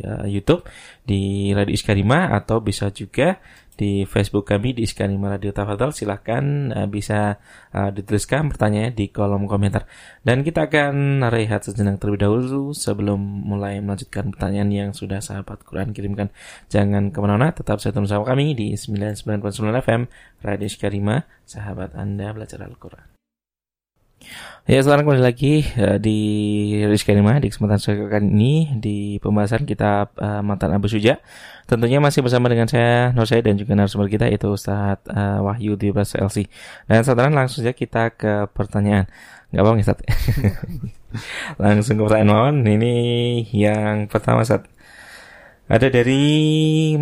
uh, 0.05 0.29
YouTube 0.29 0.69
di 1.09 1.57
Radio 1.57 1.73
Iskarima 1.73 2.37
atau 2.37 2.61
bisa 2.61 2.93
juga 2.93 3.41
di 3.79 4.03
Facebook 4.03 4.51
kami 4.51 4.75
di 4.75 4.83
Iskanima 4.83 5.31
Radio 5.31 5.55
Tafadhol. 5.55 5.95
Silahkan 5.95 6.75
uh, 6.75 6.91
bisa 6.91 7.39
uh, 7.71 7.95
dituliskan 7.95 8.51
pertanyaannya 8.51 8.91
di 8.91 9.15
kolom 9.15 9.47
komentar. 9.47 9.87
Dan 10.27 10.43
kita 10.43 10.67
akan 10.67 11.23
rehat 11.31 11.63
sejenak 11.63 12.03
terlebih 12.03 12.27
dahulu 12.27 12.75
sebelum 12.75 13.23
mulai 13.23 13.79
melanjutkan 13.79 14.35
pertanyaan 14.35 14.69
yang 14.75 14.91
sudah 14.91 15.23
sahabat 15.23 15.63
Quran 15.63 15.95
kirimkan. 15.95 16.35
Jangan 16.67 17.15
ke 17.15 17.19
mana-mana 17.23 17.55
tetap 17.55 17.79
saya 17.79 17.95
bersama 17.95 18.27
kami 18.27 18.59
di 18.59 18.75
99.9 18.75 19.39
FM 19.87 20.11
Radio 20.43 20.67
Iskarima 20.67 21.23
sahabat 21.47 21.95
Anda 21.95 22.35
belajar 22.35 22.67
Al-Quran 22.67 23.19
Ya, 24.69 24.85
sekarang 24.85 25.09
kembali 25.09 25.25
lagi 25.25 25.65
uh, 25.81 25.97
di 25.97 26.21
Rizky 26.85 27.17
Lima 27.17 27.41
di 27.41 27.49
kesempatan 27.49 27.81
saya 27.81 28.05
kali 28.05 28.29
ini 28.29 28.77
di 28.77 29.17
pembahasan 29.17 29.65
kitab 29.65 30.13
uh, 30.21 30.45
Matan 30.45 30.77
Abu 30.77 30.93
Suja. 30.93 31.25
Tentunya 31.65 32.05
masih 32.05 32.21
bersama 32.21 32.53
dengan 32.53 32.69
saya 32.69 33.09
Nur 33.17 33.25
Said 33.25 33.49
dan 33.49 33.57
juga 33.57 33.73
narasumber 33.73 34.13
kita 34.13 34.29
itu 34.29 34.45
Ustaz 34.53 35.01
uh, 35.09 35.41
Wahyu 35.41 35.73
di 35.81 35.89
LC. 35.89 36.53
Dan 36.85 37.01
sekarang 37.01 37.33
langsung 37.33 37.65
saja 37.65 37.73
kita 37.73 38.13
ke 38.13 38.45
pertanyaan. 38.53 39.09
Gak 39.57 39.65
apa-apa 39.65 39.81
Ustaz. 39.81 40.05
langsung 41.65 41.97
ke 41.97 42.03
pertanyaan 42.05 42.61
Ini 42.61 42.95
yang 43.49 44.05
pertama 44.05 44.45
Ustaz. 44.45 44.69
Ada 45.69 45.93
dari 45.93 46.97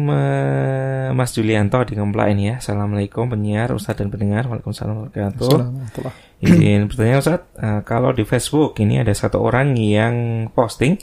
Mas 1.15 1.31
Julianto 1.39 1.79
di 1.87 1.95
Ngemplak 1.95 2.35
ini 2.35 2.51
ya. 2.51 2.55
Assalamualaikum 2.59 3.31
penyiar, 3.31 3.71
Ustadz 3.71 4.03
dan 4.03 4.11
pendengar. 4.11 4.51
Waalaikumsalam 4.51 5.07
warahmatullahi 5.07 5.71
wabarakatuh. 5.71 6.43
Izin 6.43 6.91
bertanya 6.91 7.23
Ustadz, 7.23 7.47
uh, 7.63 7.81
kalau 7.87 8.11
di 8.11 8.27
Facebook 8.27 8.75
ini 8.83 8.99
ada 8.99 9.15
satu 9.15 9.39
orang 9.39 9.79
yang 9.79 10.15
posting 10.51 10.99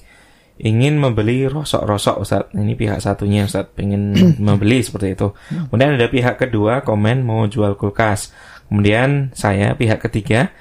ingin 0.60 1.00
membeli 1.00 1.48
rosok-rosok 1.48 2.16
Ustadz. 2.20 2.52
Ini 2.52 2.76
pihak 2.76 3.00
satunya 3.00 3.48
Ustadz 3.48 3.72
pengen 3.72 4.12
membeli 4.44 4.84
seperti 4.84 5.16
itu. 5.16 5.32
Kemudian 5.72 5.96
ada 5.96 6.12
pihak 6.12 6.36
kedua 6.36 6.84
komen 6.84 7.24
mau 7.24 7.48
jual 7.48 7.80
kulkas. 7.80 8.36
Kemudian 8.68 9.32
saya 9.32 9.72
pihak 9.80 10.04
ketiga 10.04 10.52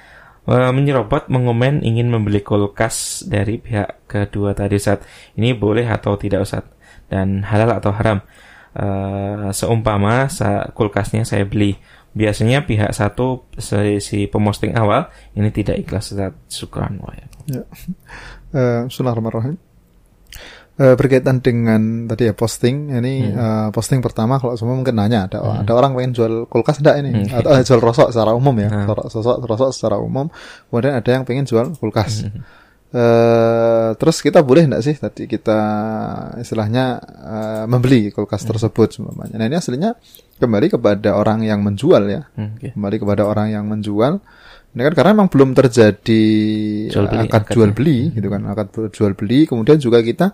uh, 0.47 0.71
menyerobot 0.71 1.27
mengomen 1.27 1.83
ingin 1.83 2.07
membeli 2.07 2.39
kulkas 2.39 3.27
dari 3.27 3.59
pihak 3.59 4.07
kedua 4.07 4.55
tadi 4.55 4.79
Ustadz. 4.79 5.35
Ini 5.35 5.51
boleh 5.59 5.83
atau 5.83 6.15
tidak 6.15 6.47
Ustadz? 6.47 6.72
Dan 7.13 7.45
halal 7.45 7.77
atau 7.77 7.93
haram. 7.93 8.25
Uh, 8.73 9.53
seumpama 9.53 10.25
sa 10.33 10.73
kulkasnya 10.73 11.21
saya 11.29 11.45
beli, 11.45 11.77
biasanya 12.17 12.65
pihak 12.65 12.89
satu 12.89 13.45
si, 13.61 14.25
pemosting 14.25 14.73
awal 14.73 15.13
ini 15.37 15.53
tidak 15.53 15.77
ikhlas 15.77 16.09
saat 16.09 16.33
syukran 16.49 16.97
wa 16.97 17.13
ya. 17.13 17.27
Uh, 17.53 18.89
Uh, 20.73 20.97
berkaitan 20.97 21.37
dengan 21.37 22.09
tadi 22.09 22.25
ya 22.25 22.33
posting 22.33 22.97
ini 22.97 23.29
hmm. 23.29 23.37
uh, 23.37 23.69
posting 23.69 24.01
pertama 24.01 24.41
kalau 24.41 24.57
semua 24.57 24.73
mungkin 24.73 24.97
nanya 24.97 25.29
ada 25.29 25.37
hmm. 25.37 25.61
ada 25.61 25.71
orang 25.77 25.93
pengen 25.93 26.17
jual 26.17 26.33
kulkas 26.49 26.81
enggak 26.81 26.97
ini 26.97 27.29
hmm. 27.29 27.29
atau 27.29 27.61
jual 27.61 27.77
rosok 27.77 28.09
secara 28.09 28.33
umum 28.33 28.57
ya 28.57 28.73
hmm. 28.73 28.89
rosok 28.89 29.37
rosok 29.45 29.69
secara 29.69 30.01
umum 30.01 30.33
kemudian 30.73 30.97
ada 30.97 31.09
yang 31.13 31.29
pengen 31.29 31.45
jual 31.45 31.77
kulkas 31.77 32.25
hmm 32.25 32.62
Uh, 32.93 33.97
terus 33.97 34.21
kita 34.21 34.45
boleh 34.45 34.69
enggak 34.69 34.85
sih 34.85 34.93
tadi 34.93 35.25
kita 35.25 35.59
istilahnya 36.37 37.01
uh, 37.01 37.65
membeli 37.65 38.13
kulkas 38.13 38.45
hmm. 38.45 38.49
tersebut 38.53 38.89
semuanya. 38.93 39.33
Nah 39.41 39.49
ini 39.49 39.57
aslinya 39.57 39.97
kembali 40.37 40.77
kepada 40.77 41.17
orang 41.17 41.41
yang 41.41 41.65
menjual 41.65 42.05
ya, 42.05 42.29
hmm, 42.37 42.61
okay. 42.61 42.69
kembali 42.77 43.01
kepada 43.01 43.25
orang 43.25 43.49
yang 43.49 43.65
menjual. 43.65 44.21
Ini 44.77 44.81
kan 44.85 44.93
karena 44.93 45.11
memang 45.17 45.29
belum 45.33 45.57
terjadi 45.57 46.25
jual 46.93 47.09
beli, 47.09 47.25
akad, 47.25 47.49
akad 47.49 47.53
jual 47.57 47.69
beli 47.73 47.99
hmm. 48.05 48.13
gitu 48.13 48.27
kan, 48.29 48.41
akad 48.45 48.67
jual 48.93 49.13
beli. 49.17 49.39
Kemudian 49.49 49.77
juga 49.81 49.97
kita 50.05 50.29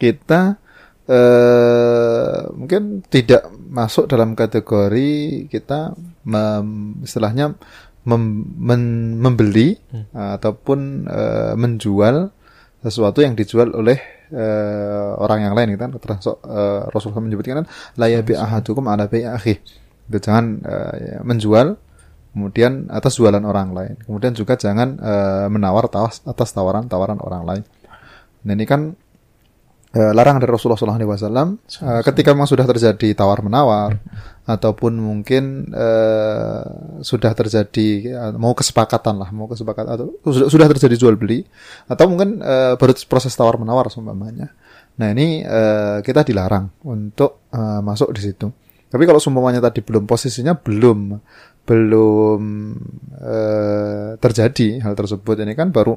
kita 0.00 0.56
uh, 1.12 2.40
mungkin 2.56 3.04
tidak 3.04 3.52
masuk 3.68 4.08
dalam 4.08 4.32
kategori 4.32 5.44
kita 5.52 5.92
mem, 6.24 7.04
istilahnya 7.04 7.52
mem, 8.08 8.22
men, 8.58 8.82
membeli 9.18 9.78
hmm. 9.78 10.14
uh, 10.14 10.30
ataupun 10.38 11.06
uh, 11.06 11.52
menjual 11.54 12.30
sesuatu 12.82 13.22
yang 13.22 13.38
dijual 13.38 13.70
oleh 13.78 14.26
uh, 14.34 15.14
orang 15.22 15.46
yang 15.46 15.54
lain 15.54 15.74
gitu 15.74 15.82
kan. 15.86 15.92
Termasuk 15.94 16.36
uh, 16.42 16.90
Rasulullah 16.90 17.22
menyebutkan 17.22 17.62
kan 17.62 17.66
la 17.94 18.10
yabi 18.10 18.34
ahadukum 18.34 18.90
ala 18.90 19.06
bi 19.06 19.22
akhi. 19.22 19.62
Itu 20.10 20.18
jangan 20.18 20.44
uh, 20.66 20.94
ya, 20.98 21.18
menjual 21.22 21.78
kemudian 22.32 22.90
atas 22.90 23.20
jualan 23.20 23.44
orang 23.44 23.70
lain. 23.76 23.94
Kemudian 24.02 24.34
juga 24.34 24.58
jangan 24.58 24.98
uh, 24.98 25.46
menawar 25.52 25.86
atas, 25.86 26.24
atas 26.26 26.50
tawaran-tawaran 26.56 27.22
orang 27.22 27.42
lain. 27.46 27.64
Nah 28.42 28.52
ini 28.58 28.66
kan 28.66 28.98
uh, 29.92 30.12
larangan 30.12 30.40
dari 30.42 30.52
Rasulullah 30.52 30.80
SAW 30.80 30.96
uh, 30.96 32.02
ketika 32.04 32.32
memang 32.32 32.48
sudah 32.48 32.64
terjadi 32.64 33.12
tawar 33.12 33.44
menawar 33.44 33.96
hmm. 33.96 34.48
ataupun 34.48 34.92
mungkin 34.96 35.72
uh, 35.72 36.64
sudah 37.04 37.32
terjadi 37.36 37.88
ya, 38.02 38.20
mau 38.34 38.56
kesepakatan 38.56 39.20
lah 39.20 39.28
mau 39.30 39.46
kesepakatan 39.46 39.90
atau 39.92 40.06
sudah, 40.24 40.48
sudah 40.48 40.66
terjadi 40.72 40.94
jual 40.96 41.14
beli 41.16 41.44
atau 41.86 42.04
mungkin 42.08 42.40
uh, 42.40 42.74
baru 42.80 42.96
proses 43.06 43.32
tawar 43.36 43.60
menawar 43.60 43.92
seumpamanya. 43.92 44.52
Nah 44.92 45.08
ini 45.12 45.40
uh, 45.44 46.04
kita 46.04 46.20
dilarang 46.20 46.68
untuk 46.84 47.48
uh, 47.52 47.80
masuk 47.80 48.12
di 48.12 48.20
situ. 48.20 48.48
Tapi 48.92 49.08
kalau 49.08 49.16
seumpamanya 49.16 49.64
tadi 49.64 49.80
belum 49.80 50.04
posisinya 50.04 50.52
belum 50.52 51.16
belum 51.64 52.40
uh, 53.22 54.10
terjadi 54.20 54.82
hal 54.84 54.92
tersebut 54.98 55.40
ini 55.40 55.56
kan 55.56 55.72
baru 55.72 55.96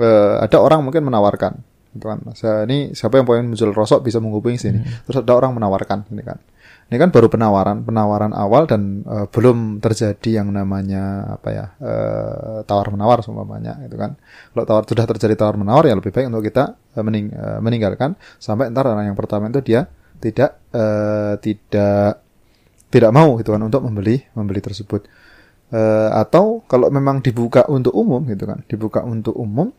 uh, 0.00 0.42
ada 0.42 0.58
orang 0.58 0.82
mungkin 0.82 1.06
menawarkan 1.06 1.73
gitu 1.94 2.06
kan 2.10 2.18
saya 2.34 2.66
ini 2.66 2.92
siapa 2.92 3.22
yang 3.22 3.26
pengen 3.26 3.54
menjual 3.54 3.70
rosok 3.70 4.02
bisa 4.02 4.18
menghubungi 4.18 4.58
sini 4.58 4.82
hmm. 4.82 5.06
terus 5.06 5.22
ada 5.22 5.32
orang 5.38 5.54
menawarkan 5.54 6.10
ini 6.10 6.22
kan 6.26 6.38
ini 6.92 7.00
kan 7.00 7.08
baru 7.08 7.32
penawaran, 7.32 7.80
penawaran 7.80 8.36
awal 8.36 8.68
dan 8.68 9.08
uh, 9.08 9.24
belum 9.32 9.80
terjadi 9.80 10.44
yang 10.44 10.52
namanya 10.52 11.32
apa 11.40 11.48
ya 11.48 11.66
uh, 11.80 12.60
tawar 12.68 12.92
menawar 12.92 13.24
semuanya 13.24 13.80
itu 13.88 13.96
kan. 13.96 14.20
Kalau 14.52 14.64
tawar 14.68 14.84
sudah 14.84 15.04
terjadi 15.08 15.32
tawar 15.32 15.56
menawar 15.56 15.88
ya 15.88 15.96
lebih 15.96 16.12
baik 16.12 16.28
untuk 16.28 16.44
kita 16.44 16.76
uh, 16.76 17.00
mening, 17.00 17.32
uh, 17.32 17.58
meninggalkan 17.64 18.20
sampai 18.36 18.68
ntar 18.68 18.84
orang 18.84 19.08
yang 19.08 19.16
pertama 19.16 19.48
itu 19.48 19.64
dia 19.64 19.88
tidak 20.20 20.60
uh, 20.76 21.40
tidak 21.40 22.20
tidak 22.92 23.10
mau 23.16 23.32
gitu 23.40 23.56
kan 23.56 23.64
untuk 23.64 23.80
membeli 23.80 24.20
membeli 24.36 24.60
tersebut. 24.60 25.08
Uh, 25.72 26.12
atau 26.12 26.60
kalau 26.68 26.92
memang 26.92 27.24
dibuka 27.24 27.64
untuk 27.72 27.96
umum 27.96 28.28
gitu 28.28 28.44
kan, 28.44 28.60
dibuka 28.68 29.00
untuk 29.00 29.32
umum 29.40 29.72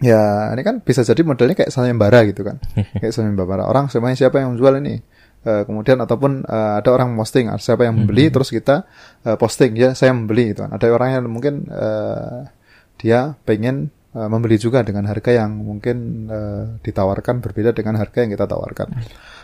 ya 0.00 0.52
ini 0.52 0.62
kan 0.66 0.84
bisa 0.84 1.00
jadi 1.04 1.20
modelnya 1.24 1.56
kayak 1.56 1.72
sayembara 1.72 2.24
gitu 2.28 2.44
kan. 2.44 2.56
kayak 3.00 3.12
sayembara. 3.12 3.64
Orang 3.64 3.88
semuanya 3.88 4.16
siapa 4.16 4.40
yang 4.40 4.56
menjual 4.56 4.80
ini? 4.80 5.00
Uh, 5.46 5.62
kemudian 5.62 6.02
ataupun 6.02 6.42
uh, 6.42 6.82
ada 6.82 6.90
orang 6.90 7.14
posting 7.14 7.46
siapa 7.62 7.86
yang 7.86 7.94
membeli 7.94 8.26
mm 8.26 8.26
-hmm. 8.26 8.34
terus 8.34 8.50
kita 8.50 8.82
uh, 9.22 9.38
posting 9.38 9.78
ya 9.78 9.94
saya 9.94 10.10
membeli 10.10 10.50
itu 10.50 10.66
ada 10.66 10.90
orang 10.90 11.14
yang 11.14 11.22
mungkin 11.30 11.70
uh, 11.70 12.50
dia 12.98 13.38
pengen 13.46 13.94
uh, 14.16 14.26
membeli 14.26 14.58
juga 14.58 14.82
dengan 14.82 15.06
harga 15.06 15.30
yang 15.30 15.54
mungkin 15.54 16.26
uh, 16.26 16.82
ditawarkan 16.82 17.44
berbeda 17.44 17.78
dengan 17.78 17.94
harga 18.00 18.26
yang 18.26 18.34
kita 18.34 18.50
tawarkan 18.50 18.90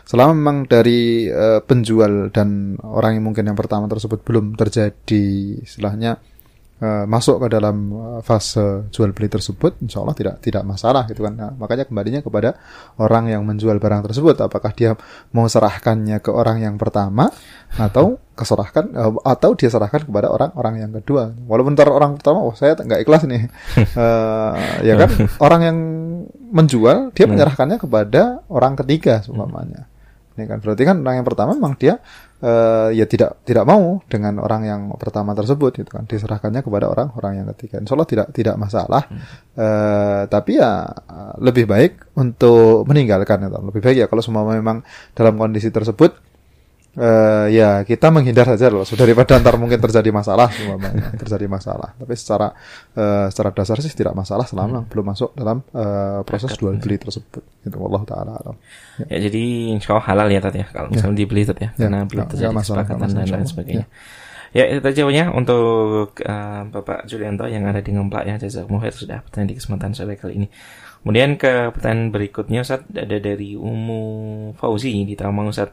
selama 0.02 0.32
memang 0.34 0.58
dari 0.66 1.30
uh, 1.30 1.62
penjual 1.62 2.34
dan 2.34 2.74
orang 2.82 3.22
yang 3.22 3.30
mungkin 3.30 3.46
yang 3.46 3.54
pertama 3.54 3.86
tersebut 3.86 4.26
belum 4.26 4.58
terjadi 4.58 5.24
istilahnya 5.62 6.18
uh, 6.82 7.04
masuk 7.06 7.46
ke 7.46 7.46
dalam 7.54 7.76
uh, 7.94 8.20
fase 8.20 8.90
jual 8.90 9.14
beli 9.14 9.30
tersebut, 9.30 9.78
insya 9.80 10.02
Allah 10.02 10.18
tidak 10.18 10.42
tidak 10.42 10.66
masalah 10.66 11.06
gitu 11.06 11.22
kan. 11.22 11.38
Nah, 11.38 11.50
makanya 11.54 11.86
kembalinya 11.86 12.20
kepada 12.20 12.58
orang 12.98 13.30
yang 13.30 13.46
menjual 13.46 13.78
barang 13.78 14.02
tersebut, 14.10 14.42
apakah 14.42 14.74
dia 14.74 14.98
mau 15.30 15.46
serahkannya 15.46 16.18
ke 16.18 16.34
orang 16.34 16.60
yang 16.66 16.74
pertama 16.76 17.30
atau 17.78 18.18
keserahkan 18.34 18.90
uh, 18.92 19.14
atau 19.22 19.54
dia 19.54 19.70
serahkan 19.70 20.02
kepada 20.02 20.28
orang-orang 20.28 20.82
yang 20.82 20.90
kedua. 20.90 21.30
Walaupun 21.46 21.78
ntar 21.78 21.88
orang 21.88 22.18
pertama, 22.18 22.42
oh 22.42 22.52
saya 22.58 22.74
nggak 22.74 23.00
ikhlas 23.06 23.22
nih, 23.30 23.46
uh, 23.94 24.52
ya 24.88 24.98
kan 24.98 25.10
orang 25.38 25.60
yang 25.62 25.78
menjual 26.52 27.14
dia 27.14 27.24
hmm. 27.24 27.32
menyerahkannya 27.32 27.78
kepada 27.80 28.44
orang 28.50 28.74
ketiga 28.76 29.22
semuanya. 29.22 29.88
Ini 30.32 30.48
kan 30.48 30.64
berarti 30.64 30.82
kan 30.88 30.96
orang 31.04 31.20
yang 31.20 31.28
pertama 31.28 31.52
memang 31.52 31.76
dia 31.76 32.00
uh, 32.42 32.90
ya 32.90 33.06
tidak 33.06 33.46
tidak 33.46 33.64
mau 33.64 34.02
dengan 34.10 34.42
orang 34.42 34.62
yang 34.66 34.80
pertama 34.98 35.32
tersebut 35.32 35.82
gitu 35.82 35.90
kan. 35.90 36.04
Diserahkannya 36.04 36.60
kepada 36.60 36.90
orang 36.90 37.08
orang 37.16 37.32
yang 37.42 37.46
ketiga. 37.54 37.78
Insya 37.78 37.94
Allah 37.94 38.10
tidak 38.10 38.28
tidak 38.34 38.56
masalah. 38.58 39.02
Hmm. 39.08 39.22
uh, 39.56 40.22
tapi 40.26 40.58
ya 40.58 40.90
lebih 41.38 41.64
baik 41.70 42.18
untuk 42.18 42.84
meninggalkan 42.90 43.46
itu 43.46 43.58
lebih 43.62 43.80
baik 43.80 43.96
ya 44.02 44.06
kalau 44.10 44.20
semua 44.20 44.42
memang 44.50 44.82
dalam 45.14 45.38
kondisi 45.38 45.70
tersebut 45.70 46.31
uh, 46.98 47.46
ya 47.48 47.84
kita 47.86 48.12
menghindar 48.12 48.44
saja 48.44 48.68
loh 48.68 48.84
daripada 48.84 49.38
ntar 49.40 49.56
mungkin 49.56 49.80
terjadi 49.80 50.10
masalah 50.12 50.52
terjadi 51.20 51.46
masalah 51.48 51.96
tapi 51.96 52.14
secara 52.16 52.52
uh, 52.96 53.26
secara 53.32 53.50
dasar 53.54 53.76
sih 53.80 53.92
tidak 53.92 54.12
masalah 54.12 54.44
selama 54.44 54.84
hmm. 54.84 54.88
belum 54.92 55.06
masuk 55.12 55.30
dalam 55.32 55.64
uh, 55.72 56.20
proses 56.26 56.52
jual 56.56 56.76
beli 56.76 57.00
tersebut 57.00 57.44
itu 57.64 57.76
Allah 57.78 58.02
taala 58.04 58.32
alam 58.36 58.56
ya. 59.00 59.16
ya 59.16 59.18
jadi 59.30 59.42
insya 59.76 59.96
Allah 59.96 60.06
halal 60.12 60.28
ya 60.28 60.40
tadi 60.42 60.58
ya 60.60 60.66
kalau 60.68 60.88
misalnya 60.92 61.16
ya. 61.16 61.20
dibeli 61.24 61.42
tadi 61.46 61.60
ya, 61.64 61.70
ya 61.72 61.86
karena 61.88 62.00
belum 62.04 62.24
terjadi 62.28 62.52
masalah, 62.52 62.84
kesepakatan 62.84 63.08
dan 63.16 63.28
lain 63.28 63.48
sebagainya 63.48 63.86
ya. 63.88 64.20
Ya 64.52 64.68
itu 64.68 64.84
jawabannya 64.84 65.32
untuk 65.32 66.12
uh, 66.28 66.68
Bapak 66.68 67.08
Julianto 67.08 67.48
yang 67.48 67.64
ada 67.64 67.80
di 67.80 67.88
Ngemplak 67.88 68.28
ya 68.28 68.36
Jazakumullah 68.36 68.92
sudah 68.92 69.24
pertanyaan 69.24 69.48
di 69.48 69.56
kesempatan 69.56 69.96
sore 69.96 70.20
kali 70.20 70.44
ini. 70.44 70.48
Kemudian 71.00 71.40
ke 71.40 71.72
pertanyaan 71.72 72.12
berikutnya 72.12 72.60
Ustaz 72.60 72.84
ada 72.92 73.16
dari 73.16 73.56
Umu 73.56 74.52
Fauzi 74.60 74.92
di 75.08 75.16
Tamang 75.16 75.48
Ustaz. 75.48 75.72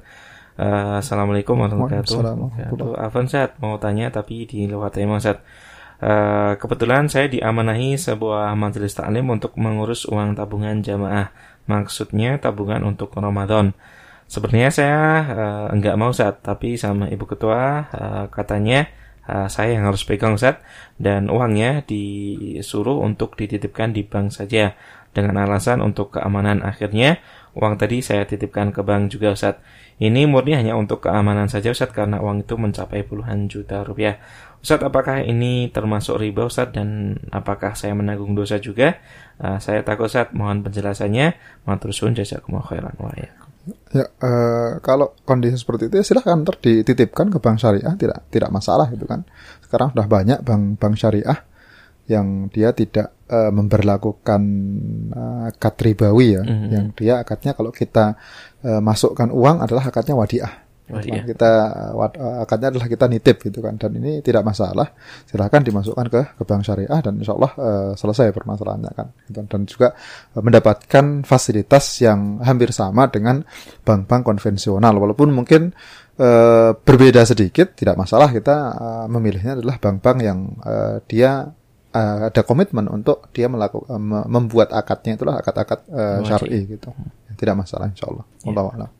Uh, 0.60 1.00
Assalamualaikum 1.00 1.56
warahmatullahi 1.56 2.36
wabarakatuh. 2.36 3.00
Afan 3.00 3.32
Sat 3.32 3.56
mau 3.64 3.80
tanya 3.80 4.12
tapi 4.12 4.44
di 4.44 4.68
luar 4.68 4.92
tema 4.92 5.16
Sat. 5.16 5.40
Uh, 6.04 6.60
kebetulan 6.60 7.08
saya 7.08 7.32
diamanahi 7.32 7.96
sebuah 7.96 8.60
majelis 8.60 8.92
taklim 8.92 9.32
untuk 9.32 9.56
mengurus 9.56 10.04
uang 10.04 10.36
tabungan 10.36 10.84
jamaah. 10.84 11.32
Maksudnya 11.64 12.44
tabungan 12.44 12.84
untuk 12.84 13.16
Ramadan. 13.16 13.72
Sebenarnya 14.28 14.70
saya 14.76 15.00
uh, 15.32 15.68
enggak 15.72 15.96
mau 15.96 16.12
saat 16.12 16.44
tapi 16.44 16.76
sama 16.76 17.08
ibu 17.08 17.24
ketua 17.24 17.88
uh, 17.96 18.26
katanya 18.28 18.92
uh, 19.32 19.48
saya 19.48 19.80
yang 19.80 19.88
harus 19.88 20.04
pegang 20.04 20.36
saat 20.36 20.60
dan 21.00 21.32
uangnya 21.32 21.88
disuruh 21.88 23.00
untuk 23.00 23.40
dititipkan 23.40 23.96
di 23.96 24.04
bank 24.04 24.36
saja 24.36 24.76
dengan 25.16 25.40
alasan 25.40 25.80
untuk 25.80 26.20
keamanan 26.20 26.68
akhirnya 26.68 27.24
uang 27.58 27.80
tadi 27.80 28.02
saya 28.06 28.26
titipkan 28.26 28.70
ke 28.70 28.82
bank 28.86 29.14
juga 29.14 29.34
Ustaz. 29.34 29.58
Ini 30.00 30.30
murni 30.30 30.56
hanya 30.56 30.80
untuk 30.80 31.04
keamanan 31.04 31.52
saja 31.52 31.76
Ustaz 31.76 31.92
karena 31.92 32.24
uang 32.24 32.48
itu 32.48 32.56
mencapai 32.56 33.04
puluhan 33.04 33.52
juta 33.52 33.84
rupiah. 33.84 34.22
Ustaz, 34.60 34.84
apakah 34.84 35.24
ini 35.24 35.72
termasuk 35.72 36.20
riba 36.20 36.48
Ustaz 36.48 36.72
dan 36.76 37.20
apakah 37.32 37.76
saya 37.76 37.96
menanggung 37.96 38.36
dosa 38.36 38.60
juga? 38.60 39.00
Uh, 39.40 39.60
saya 39.60 39.84
takut 39.84 40.08
Ustaz, 40.08 40.32
mohon 40.36 40.64
penjelasannya. 40.64 41.36
Matur 41.68 41.96
suwun 41.96 42.16
jazakumullah 42.16 42.68
khairan 42.68 42.96
wa 43.00 43.12
ya. 43.16 43.32
Uh, 43.94 44.82
kalau 44.82 45.14
kondisi 45.28 45.60
seperti 45.60 45.92
itu 45.92 46.02
ya 46.02 46.06
silahkan 46.06 46.42
ntar 46.42 46.58
dititipkan 46.58 47.30
ke 47.30 47.38
bank 47.38 47.62
syariah 47.62 47.94
tidak 48.00 48.26
tidak 48.32 48.50
masalah 48.50 48.88
gitu 48.90 49.04
kan. 49.06 49.28
Sekarang 49.62 49.94
sudah 49.94 50.08
banyak 50.08 50.40
bank 50.42 50.80
bank 50.80 50.96
syariah 50.96 51.44
yang 52.10 52.50
dia 52.50 52.74
tidak 52.74 53.14
uh, 53.30 53.52
memperlakukan 53.54 54.42
uh, 55.14 55.50
akad 55.54 55.76
ribawi 55.80 56.36
ya, 56.36 56.44
mm 56.44 56.50
-hmm. 56.50 56.70
yang 56.74 56.86
dia 56.98 57.14
akadnya 57.22 57.54
kalau 57.54 57.72
kita 57.72 58.18
uh, 58.66 58.82
masukkan 58.82 59.30
uang 59.32 59.64
adalah 59.64 59.88
akadnya 59.88 60.18
wadiah. 60.18 60.70
Iya. 60.90 61.22
Kita 61.22 61.52
uh, 61.94 62.42
akadnya 62.42 62.74
adalah 62.74 62.90
kita 62.90 63.06
nitip 63.06 63.38
gitu 63.46 63.62
kan 63.62 63.78
dan 63.78 63.94
ini 63.94 64.26
tidak 64.26 64.42
masalah. 64.42 64.90
Silahkan 65.30 65.62
dimasukkan 65.62 66.06
ke 66.10 66.22
ke 66.42 66.44
bank 66.44 66.66
syariah 66.66 67.00
dan 67.06 67.22
insya 67.22 67.38
Allah 67.38 67.52
uh, 67.62 67.92
selesai 67.94 68.34
permasalahannya 68.34 68.92
kan. 68.98 69.08
Gitu. 69.30 69.40
Dan 69.46 69.62
juga 69.70 69.94
uh, 70.34 70.42
mendapatkan 70.42 71.22
fasilitas 71.22 72.02
yang 72.02 72.42
hampir 72.42 72.74
sama 72.74 73.06
dengan 73.14 73.46
bank-bank 73.86 74.26
konvensional 74.26 74.98
walaupun 74.98 75.30
mungkin 75.30 75.70
uh, 76.18 76.74
berbeda 76.74 77.22
sedikit 77.30 77.78
tidak 77.78 77.94
masalah 77.94 78.34
kita 78.34 78.56
uh, 78.74 79.06
memilihnya 79.06 79.62
adalah 79.62 79.78
bank-bank 79.78 80.18
yang 80.26 80.58
uh, 80.66 80.98
dia 81.06 81.54
uh, 81.94 82.30
ada 82.30 82.42
komitmen 82.46 82.86
untuk 82.90 83.30
dia 83.34 83.50
melakukan 83.50 83.90
uh, 83.90 84.26
membuat 84.30 84.74
akadnya 84.74 85.18
itulah 85.18 85.42
akad-akad 85.42 85.80
uh, 85.90 86.22
syar'i 86.26 86.66
gitu. 86.66 86.94
Tidak 87.36 87.56
masalah 87.56 87.90
insya 87.90 88.10
Allah. 88.10 88.26
Ya. 88.44 88.54
Allah 88.54 88.92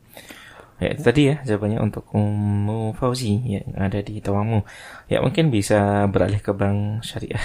Ya 0.80 0.96
itu 0.96 1.04
tadi 1.04 1.28
ya 1.28 1.36
jawabannya 1.44 1.76
untuk 1.84 2.08
Ummu 2.16 2.96
Fauzi 2.96 3.36
yang 3.44 3.76
ada 3.76 4.00
di 4.00 4.16
Tawamu. 4.24 4.64
Ya 5.12 5.20
mungkin 5.20 5.52
bisa 5.52 6.08
beralih 6.08 6.40
ke 6.40 6.56
bank 6.56 7.04
syariah 7.04 7.36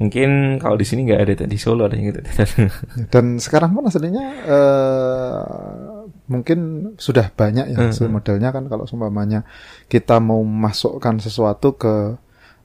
mungkin 0.00 0.56
kalau 0.56 0.80
di 0.80 0.88
sini 0.88 1.04
nggak 1.04 1.20
ada 1.20 1.44
di 1.44 1.58
Solo 1.60 1.92
ada 1.92 1.96
gitu. 2.00 2.24
Dan 3.12 3.36
sekarang 3.36 3.76
pun 3.76 3.84
aslinya 3.84 4.24
uh, 4.48 6.08
mungkin 6.24 6.92
sudah 6.96 7.28
banyak 7.28 7.68
ya 7.68 7.84
hmm. 7.84 8.08
modelnya 8.08 8.56
kan 8.56 8.64
kalau 8.72 8.88
seumpamanya 8.88 9.44
kita 9.92 10.16
mau 10.24 10.40
masukkan 10.40 11.20
sesuatu 11.20 11.76
ke 11.76 12.16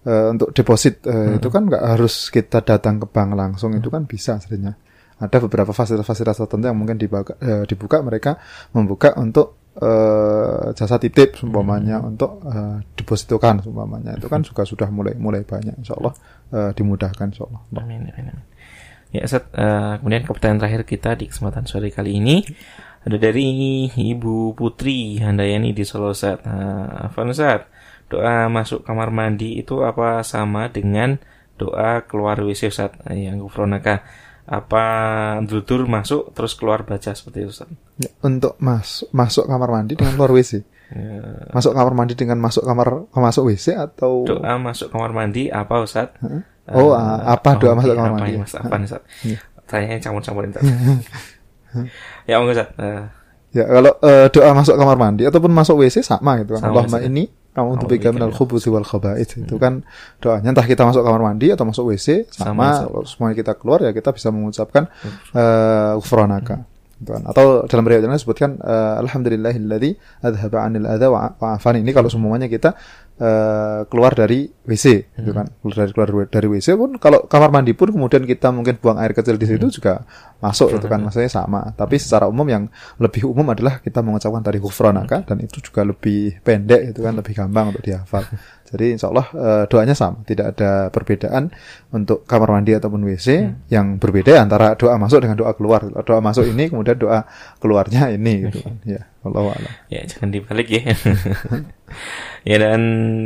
uh, 0.06 0.34
untuk 0.34 0.54
deposit 0.56 1.06
uh, 1.06 1.12
hmm. 1.12 1.38
itu 1.42 1.48
kan 1.50 1.64
nggak 1.68 1.84
harus 1.84 2.30
kita 2.34 2.62
datang 2.66 3.02
ke 3.02 3.08
bank 3.10 3.38
langsung 3.38 3.74
hmm. 3.74 3.80
itu 3.84 3.90
kan 3.94 4.04
bisa 4.06 4.38
aslinya 4.38 4.74
ada 5.22 5.38
beberapa 5.38 5.70
fasilitas-fasilitas 5.70 6.42
tertentu 6.42 6.66
yang 6.66 6.78
mungkin 6.78 6.98
dibuka, 6.98 7.38
uh, 7.38 7.64
dibuka 7.70 8.02
mereka 8.02 8.42
membuka 8.74 9.14
untuk 9.22 9.70
uh, 9.78 10.74
jasa 10.74 10.98
titip 10.98 11.38
umpamanya 11.46 12.02
hmm. 12.02 12.10
untuk 12.16 12.42
uh, 12.42 12.82
depositokan 12.98 13.62
umpamanya 13.64 14.18
itu 14.18 14.28
kan 14.28 14.42
juga 14.42 14.66
sudah 14.66 14.90
mulai 14.90 15.14
mulai 15.16 15.46
banyak 15.46 15.78
insyaallah 15.78 16.14
uh, 16.52 16.72
dimudahkan 16.74 17.32
insyaallah 17.32 17.62
amin 17.78 18.10
amin 18.10 18.38
ya 19.12 19.28
Ustaz, 19.28 19.46
uh, 19.54 20.00
kemudian 20.02 20.26
pertanyaan 20.26 20.60
terakhir 20.66 20.82
kita 20.88 21.20
di 21.20 21.30
kesempatan 21.30 21.70
sore 21.70 21.92
kali 21.94 22.18
ini 22.18 22.42
ada 23.02 23.18
dari 23.18 23.90
Ibu 23.90 24.54
Putri 24.54 25.18
Handayani 25.18 25.74
di 25.74 25.84
Solo 25.84 26.14
Ustaz 26.14 26.42
uh, 26.46 27.28
Ustaz 27.28 27.81
doa 28.12 28.52
masuk 28.52 28.84
kamar 28.84 29.08
mandi 29.08 29.56
itu 29.56 29.88
apa 29.88 30.20
sama 30.28 30.68
dengan 30.68 31.16
doa 31.56 32.04
keluar 32.04 32.36
WC 32.44 32.68
Ustaz 32.68 32.92
yang 33.08 33.40
gufronaka 33.40 34.04
apa 34.52 34.84
dulur 35.48 35.88
masuk 35.88 36.36
terus 36.36 36.58
keluar 36.60 36.84
baca 36.84 37.16
seperti 37.16 37.48
itu 37.48 37.56
Ustaz? 37.56 37.72
Ya, 37.96 38.12
untuk 38.20 38.60
masuk 38.60 39.08
masuk 39.16 39.48
kamar 39.48 39.72
mandi 39.72 39.96
dengan 39.96 40.20
keluar 40.20 40.36
WC. 40.36 40.60
Ya. 40.92 41.24
Masuk 41.56 41.72
kamar 41.72 41.94
mandi 41.96 42.20
dengan 42.20 42.36
masuk 42.44 42.68
kamar 42.68 43.08
masuk 43.16 43.48
WC 43.48 43.80
atau 43.80 44.28
doa 44.28 44.60
masuk 44.60 44.92
kamar 44.92 45.16
mandi 45.16 45.48
apa 45.48 45.80
Ustaz? 45.80 46.12
Huh? 46.20 46.44
Oh, 46.68 46.92
uh, 46.92 47.24
apa 47.24 47.56
doa 47.56 47.80
masuk 47.80 47.96
kamar 47.96 48.12
mandi? 48.20 48.36
Apa, 48.36 48.60
apa 48.60 48.76
Ustaz? 48.84 49.02
Ya. 49.24 49.40
Tanya 49.72 49.96
campur-campurin 50.04 50.52
Ustaz. 50.52 50.68
ya, 52.30 52.36
Ustaz. 52.44 52.68
Uh. 52.76 53.08
Ya, 53.56 53.68
kalau 53.68 53.94
uh, 54.04 54.28
doa 54.28 54.52
masuk 54.52 54.76
kamar 54.76 54.98
mandi 55.00 55.24
ataupun 55.24 55.52
masuk 55.56 55.80
WC 55.80 56.04
sama 56.04 56.44
gitu 56.44 56.60
kan. 56.60 56.68
Allahumma 56.68 57.00
ini 57.00 57.32
kamu 57.52 57.68
untuk 57.76 57.88
bika 57.92 58.16
minal 58.16 58.32
khubuthi 58.32 58.72
wal 58.72 58.88
khaba'ith 58.88 59.36
hmm. 59.36 59.44
itu 59.44 59.56
kan 59.60 59.84
doanya 60.24 60.56
entah 60.56 60.64
kita 60.64 60.88
masuk 60.88 61.04
kamar 61.04 61.20
mandi 61.20 61.52
atau 61.52 61.68
masuk 61.68 61.92
WC 61.92 62.32
sama, 62.32 62.88
sama 62.88 63.04
semuanya 63.04 63.36
kita 63.36 63.54
keluar 63.60 63.84
ya 63.84 63.92
kita 63.92 64.16
bisa 64.16 64.32
mengucapkan 64.32 64.88
uh, 65.36 66.00
ghufranaka 66.00 66.64
gitu 66.64 66.71
Atau 67.26 67.66
dalam 67.66 67.84
riwayat 67.86 68.06
lain 68.06 68.18
disebutkan 68.18 68.62
uh, 68.62 69.02
alhamdulillahilladzi 69.02 70.22
adzhaba 70.22 70.58
'anil 70.66 70.86
adza 70.86 71.08
wa 71.10 71.34
afani. 71.58 71.82
Ini 71.82 71.92
kalau 71.98 72.14
semuanya 72.14 72.46
kita 72.46 72.78
uh, 73.18 73.90
keluar 73.90 74.14
dari 74.14 74.50
WC 74.66 74.86
gitu 74.86 75.06
hmm. 75.10 75.22
gitu 75.26 75.32
kan. 75.34 75.48
Keluar 75.50 75.76
dari 75.82 75.92
keluar 75.94 76.10
dari 76.30 76.48
WC 76.48 76.68
pun 76.78 76.92
kalau 77.02 77.26
kamar 77.26 77.50
mandi 77.50 77.74
pun 77.74 77.90
kemudian 77.90 78.24
kita 78.30 78.54
mungkin 78.54 78.78
buang 78.78 79.02
air 79.02 79.18
kecil 79.18 79.36
di 79.42 79.50
situ 79.50 79.66
hmm. 79.66 79.76
juga 79.76 80.06
masuk 80.40 80.78
itu 80.78 80.86
kan. 80.86 81.02
Maksudnya 81.02 81.32
sama. 81.32 81.74
Tapi 81.74 81.98
secara 81.98 82.30
umum 82.30 82.46
yang 82.46 82.70
lebih 83.02 83.26
umum 83.26 83.50
adalah 83.50 83.82
kita 83.82 84.06
mengucapkan 84.06 84.46
tadi 84.46 84.62
ghufranaka 84.62 85.26
dan 85.26 85.42
itu 85.42 85.58
juga 85.62 85.82
lebih 85.82 86.38
pendek 86.46 86.94
itu 86.94 87.00
kan 87.02 87.18
lebih 87.18 87.34
gampang 87.34 87.74
untuk 87.74 87.82
dihafal. 87.82 88.22
Jadi 88.72 88.96
insya 88.96 89.12
Allah 89.12 89.28
uh, 89.36 89.64
doanya 89.68 89.92
sama, 89.92 90.24
tidak 90.24 90.56
ada 90.56 90.88
perbedaan 90.88 91.52
untuk 91.92 92.24
kamar 92.24 92.56
mandi 92.56 92.72
ataupun 92.72 93.04
WC 93.04 93.28
hmm. 93.28 93.68
yang 93.68 94.00
berbeda 94.00 94.40
antara 94.40 94.80
doa 94.80 94.96
masuk 94.96 95.28
dengan 95.28 95.36
doa 95.36 95.52
keluar. 95.52 95.84
Doa 95.92 96.24
masuk 96.24 96.48
ini 96.48 96.72
kemudian 96.72 96.96
doa 96.96 97.28
keluarnya 97.60 98.16
ini 98.16 98.48
gitu 98.48 98.64
kan. 98.64 98.80
Ya, 98.88 99.12
Allah 99.28 99.52
Allah. 99.52 99.74
Ya, 99.92 100.08
jangan 100.08 100.32
dibalik 100.32 100.72
ya. 100.72 100.96
ya 102.50 102.56
dan 102.58 102.82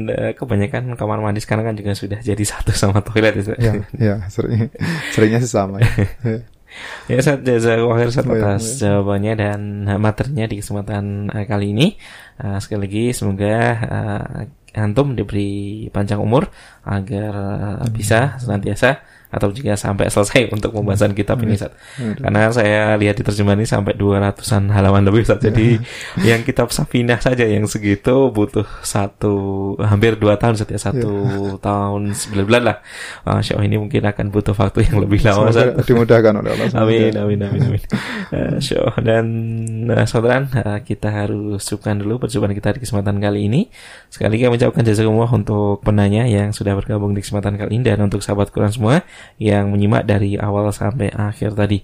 uh, 0.09 0.33
kebanyakan 0.33 0.97
kamar 0.97 1.21
mandi 1.21 1.45
sekarang 1.45 1.69
kan 1.69 1.77
juga 1.77 1.93
sudah 1.93 2.19
jadi 2.25 2.41
satu 2.41 2.73
sama 2.73 3.05
toilet 3.05 3.37
ya. 3.45 3.55
Ya, 3.61 3.73
ya 3.95 4.15
sering 4.33 4.73
seringnya 5.13 5.39
sih 5.45 5.53
sama 5.53 5.77
ya. 5.77 5.89
ya 7.11 7.17
saat 7.23 7.45
jasa 7.45 7.79
akhir 7.79 8.09
saat 8.11 8.27
atas 8.27 8.81
jawabannya 8.81 9.33
dan 9.37 9.59
materinya 10.01 10.45
di 10.49 10.59
kesempatan 10.59 11.31
uh, 11.31 11.45
kali 11.47 11.71
ini 11.71 11.87
uh, 12.41 12.59
sekali 12.59 12.89
lagi 12.89 13.03
semoga 13.15 13.55
uh, 13.85 14.41
antum 14.75 15.15
diberi 15.15 15.87
panjang 15.89 16.19
umur 16.19 16.51
agar 16.83 17.31
uh, 17.83 17.87
bisa 17.89 18.35
senantiasa 18.37 19.01
atau 19.29 19.49
jika 19.51 19.75
sampai 19.75 20.07
selesai 20.07 20.47
untuk 20.55 20.71
pembahasan 20.71 21.11
kitab 21.17 21.41
ini 21.43 21.57
Ustaz. 21.57 21.73
Karena 21.97 22.49
saya 22.51 22.95
lihat 22.95 23.19
di 23.19 23.23
terjemahan 23.25 23.59
ini 23.59 23.67
sampai 23.67 23.93
200-an 23.97 24.71
halaman 24.71 25.03
lebih 25.05 25.25
Ustaz. 25.25 25.41
Jadi 25.41 25.79
yang 26.27 26.41
kitab 26.45 26.71
Safinah 26.71 27.19
saja 27.19 27.45
yang 27.45 27.65
segitu 27.67 28.29
butuh 28.31 28.65
satu 28.81 29.35
hampir 29.81 30.17
dua 30.19 30.39
tahun 30.39 30.59
setiap 30.59 30.79
ya. 30.79 30.91
satu 30.91 31.13
tahun 31.59 32.15
sembilan 32.15 32.45
bulan 32.45 32.63
lah. 32.63 32.77
Masya 33.25 33.57
Allah 33.57 33.67
ini 33.67 33.77
mungkin 33.79 34.01
akan 34.05 34.25
butuh 34.31 34.55
waktu 34.55 34.87
yang 34.87 34.97
lebih 35.03 35.19
lama 35.25 35.51
Ustaz. 35.51 35.75
Dimudahkan 35.85 36.33
oleh 36.39 36.49
Allah. 36.55 36.67
Amin 36.79 37.13
amin 37.15 37.39
amin 37.43 37.61
amin. 37.71 37.83
Masya 38.57 38.75
Allah 38.81 38.97
dan 39.03 39.25
uh, 39.91 40.05
saudara 40.07 40.43
uh, 40.45 40.79
kita 40.81 41.11
harus 41.11 41.61
cukupkan 41.63 41.99
dulu 41.99 42.25
perjumpaan 42.25 42.53
kita 42.55 42.77
di 42.77 42.79
kesempatan 42.83 43.19
kali 43.19 43.47
ini. 43.47 43.67
Sekali 44.09 44.37
lagi 44.37 44.41
kami 44.47 44.55
ucapkan 44.57 44.83
jazakumullah 44.85 45.31
untuk 45.31 45.83
penanya 45.83 46.23
yang 46.27 46.55
sudah 46.55 46.73
bergabung 46.77 47.11
di 47.11 47.21
kesempatan 47.21 47.59
kali 47.59 47.79
ini 47.79 47.83
dan 47.85 47.99
untuk 48.05 48.23
sahabat 48.23 48.49
Quran 48.51 48.71
semua 48.71 49.05
yang 49.37 49.71
menyimak 49.71 50.07
dari 50.07 50.39
awal 50.39 50.71
sampai 50.71 51.11
akhir 51.11 51.55
tadi. 51.55 51.83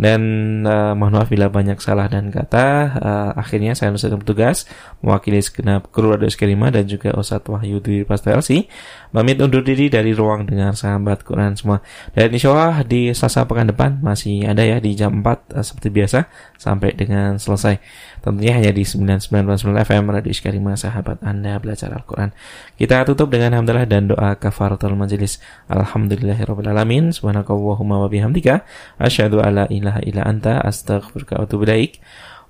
Dan 0.00 0.20
uh, 0.64 0.96
mohon 0.96 1.20
maaf 1.20 1.28
bila 1.28 1.52
banyak 1.52 1.76
salah 1.76 2.08
dan 2.08 2.32
kata. 2.32 2.66
Uh, 2.96 3.30
akhirnya 3.36 3.76
saya 3.76 3.92
nusakan 3.92 4.24
petugas 4.24 4.64
mewakili 5.04 5.44
segenap 5.44 5.92
kru 5.92 6.16
Radio 6.16 6.32
Skelima 6.32 6.72
dan 6.72 6.88
juga 6.88 7.12
Ustadz 7.12 7.52
Wahyu 7.52 7.84
di 7.84 8.00
Pastor 8.08 8.40
LC. 8.40 8.64
Pamit 9.12 9.36
undur 9.44 9.60
diri 9.60 9.92
dari 9.92 10.16
ruang 10.16 10.48
dengar 10.48 10.72
sahabat 10.72 11.20
Quran 11.20 11.52
semua. 11.52 11.84
Dan 12.16 12.32
insya 12.32 12.48
Allah 12.56 12.80
di 12.80 13.12
Selasa 13.12 13.44
pekan 13.44 13.68
depan 13.68 14.00
masih 14.00 14.48
ada 14.48 14.64
ya 14.64 14.80
di 14.80 14.96
jam 14.96 15.20
4 15.20 15.26
uh, 15.26 15.36
eh, 15.60 15.64
seperti 15.68 15.88
biasa 15.92 16.18
sampai 16.56 16.96
dengan 16.96 17.36
selesai. 17.36 17.76
Tentunya 18.20 18.60
hanya 18.60 18.70
di 18.76 18.84
99.9 18.84 19.80
FM 19.80 20.04
Radio 20.12 20.32
Skelima 20.36 20.76
sahabat 20.76 21.24
Anda 21.24 21.56
belajar 21.56 21.88
Al-Quran. 21.96 22.36
Kita 22.76 23.08
tutup 23.08 23.32
dengan 23.32 23.56
hamdalah 23.56 23.88
dan 23.88 24.12
doa 24.12 24.36
kafaratul 24.36 24.92
majelis. 24.92 25.40
Alhamdulillahirrahmanirrahim. 25.72 27.16
Subhanakallahumma 27.16 28.04
wa 28.04 28.08
bihamdika. 28.12 28.68
Asyhadu 29.00 29.40
alla 29.40 29.64
ilaha 29.72 30.04
illa 30.04 30.28
anta 30.28 30.60
astaghfiruka 30.60 31.40
wa 31.40 31.48
atubu. 31.48 31.64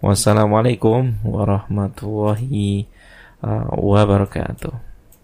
Wassalamualaikum 0.00 1.20
warahmatullahi 1.28 2.88
uh, 3.44 3.68
wabarakatuh. 3.76 4.89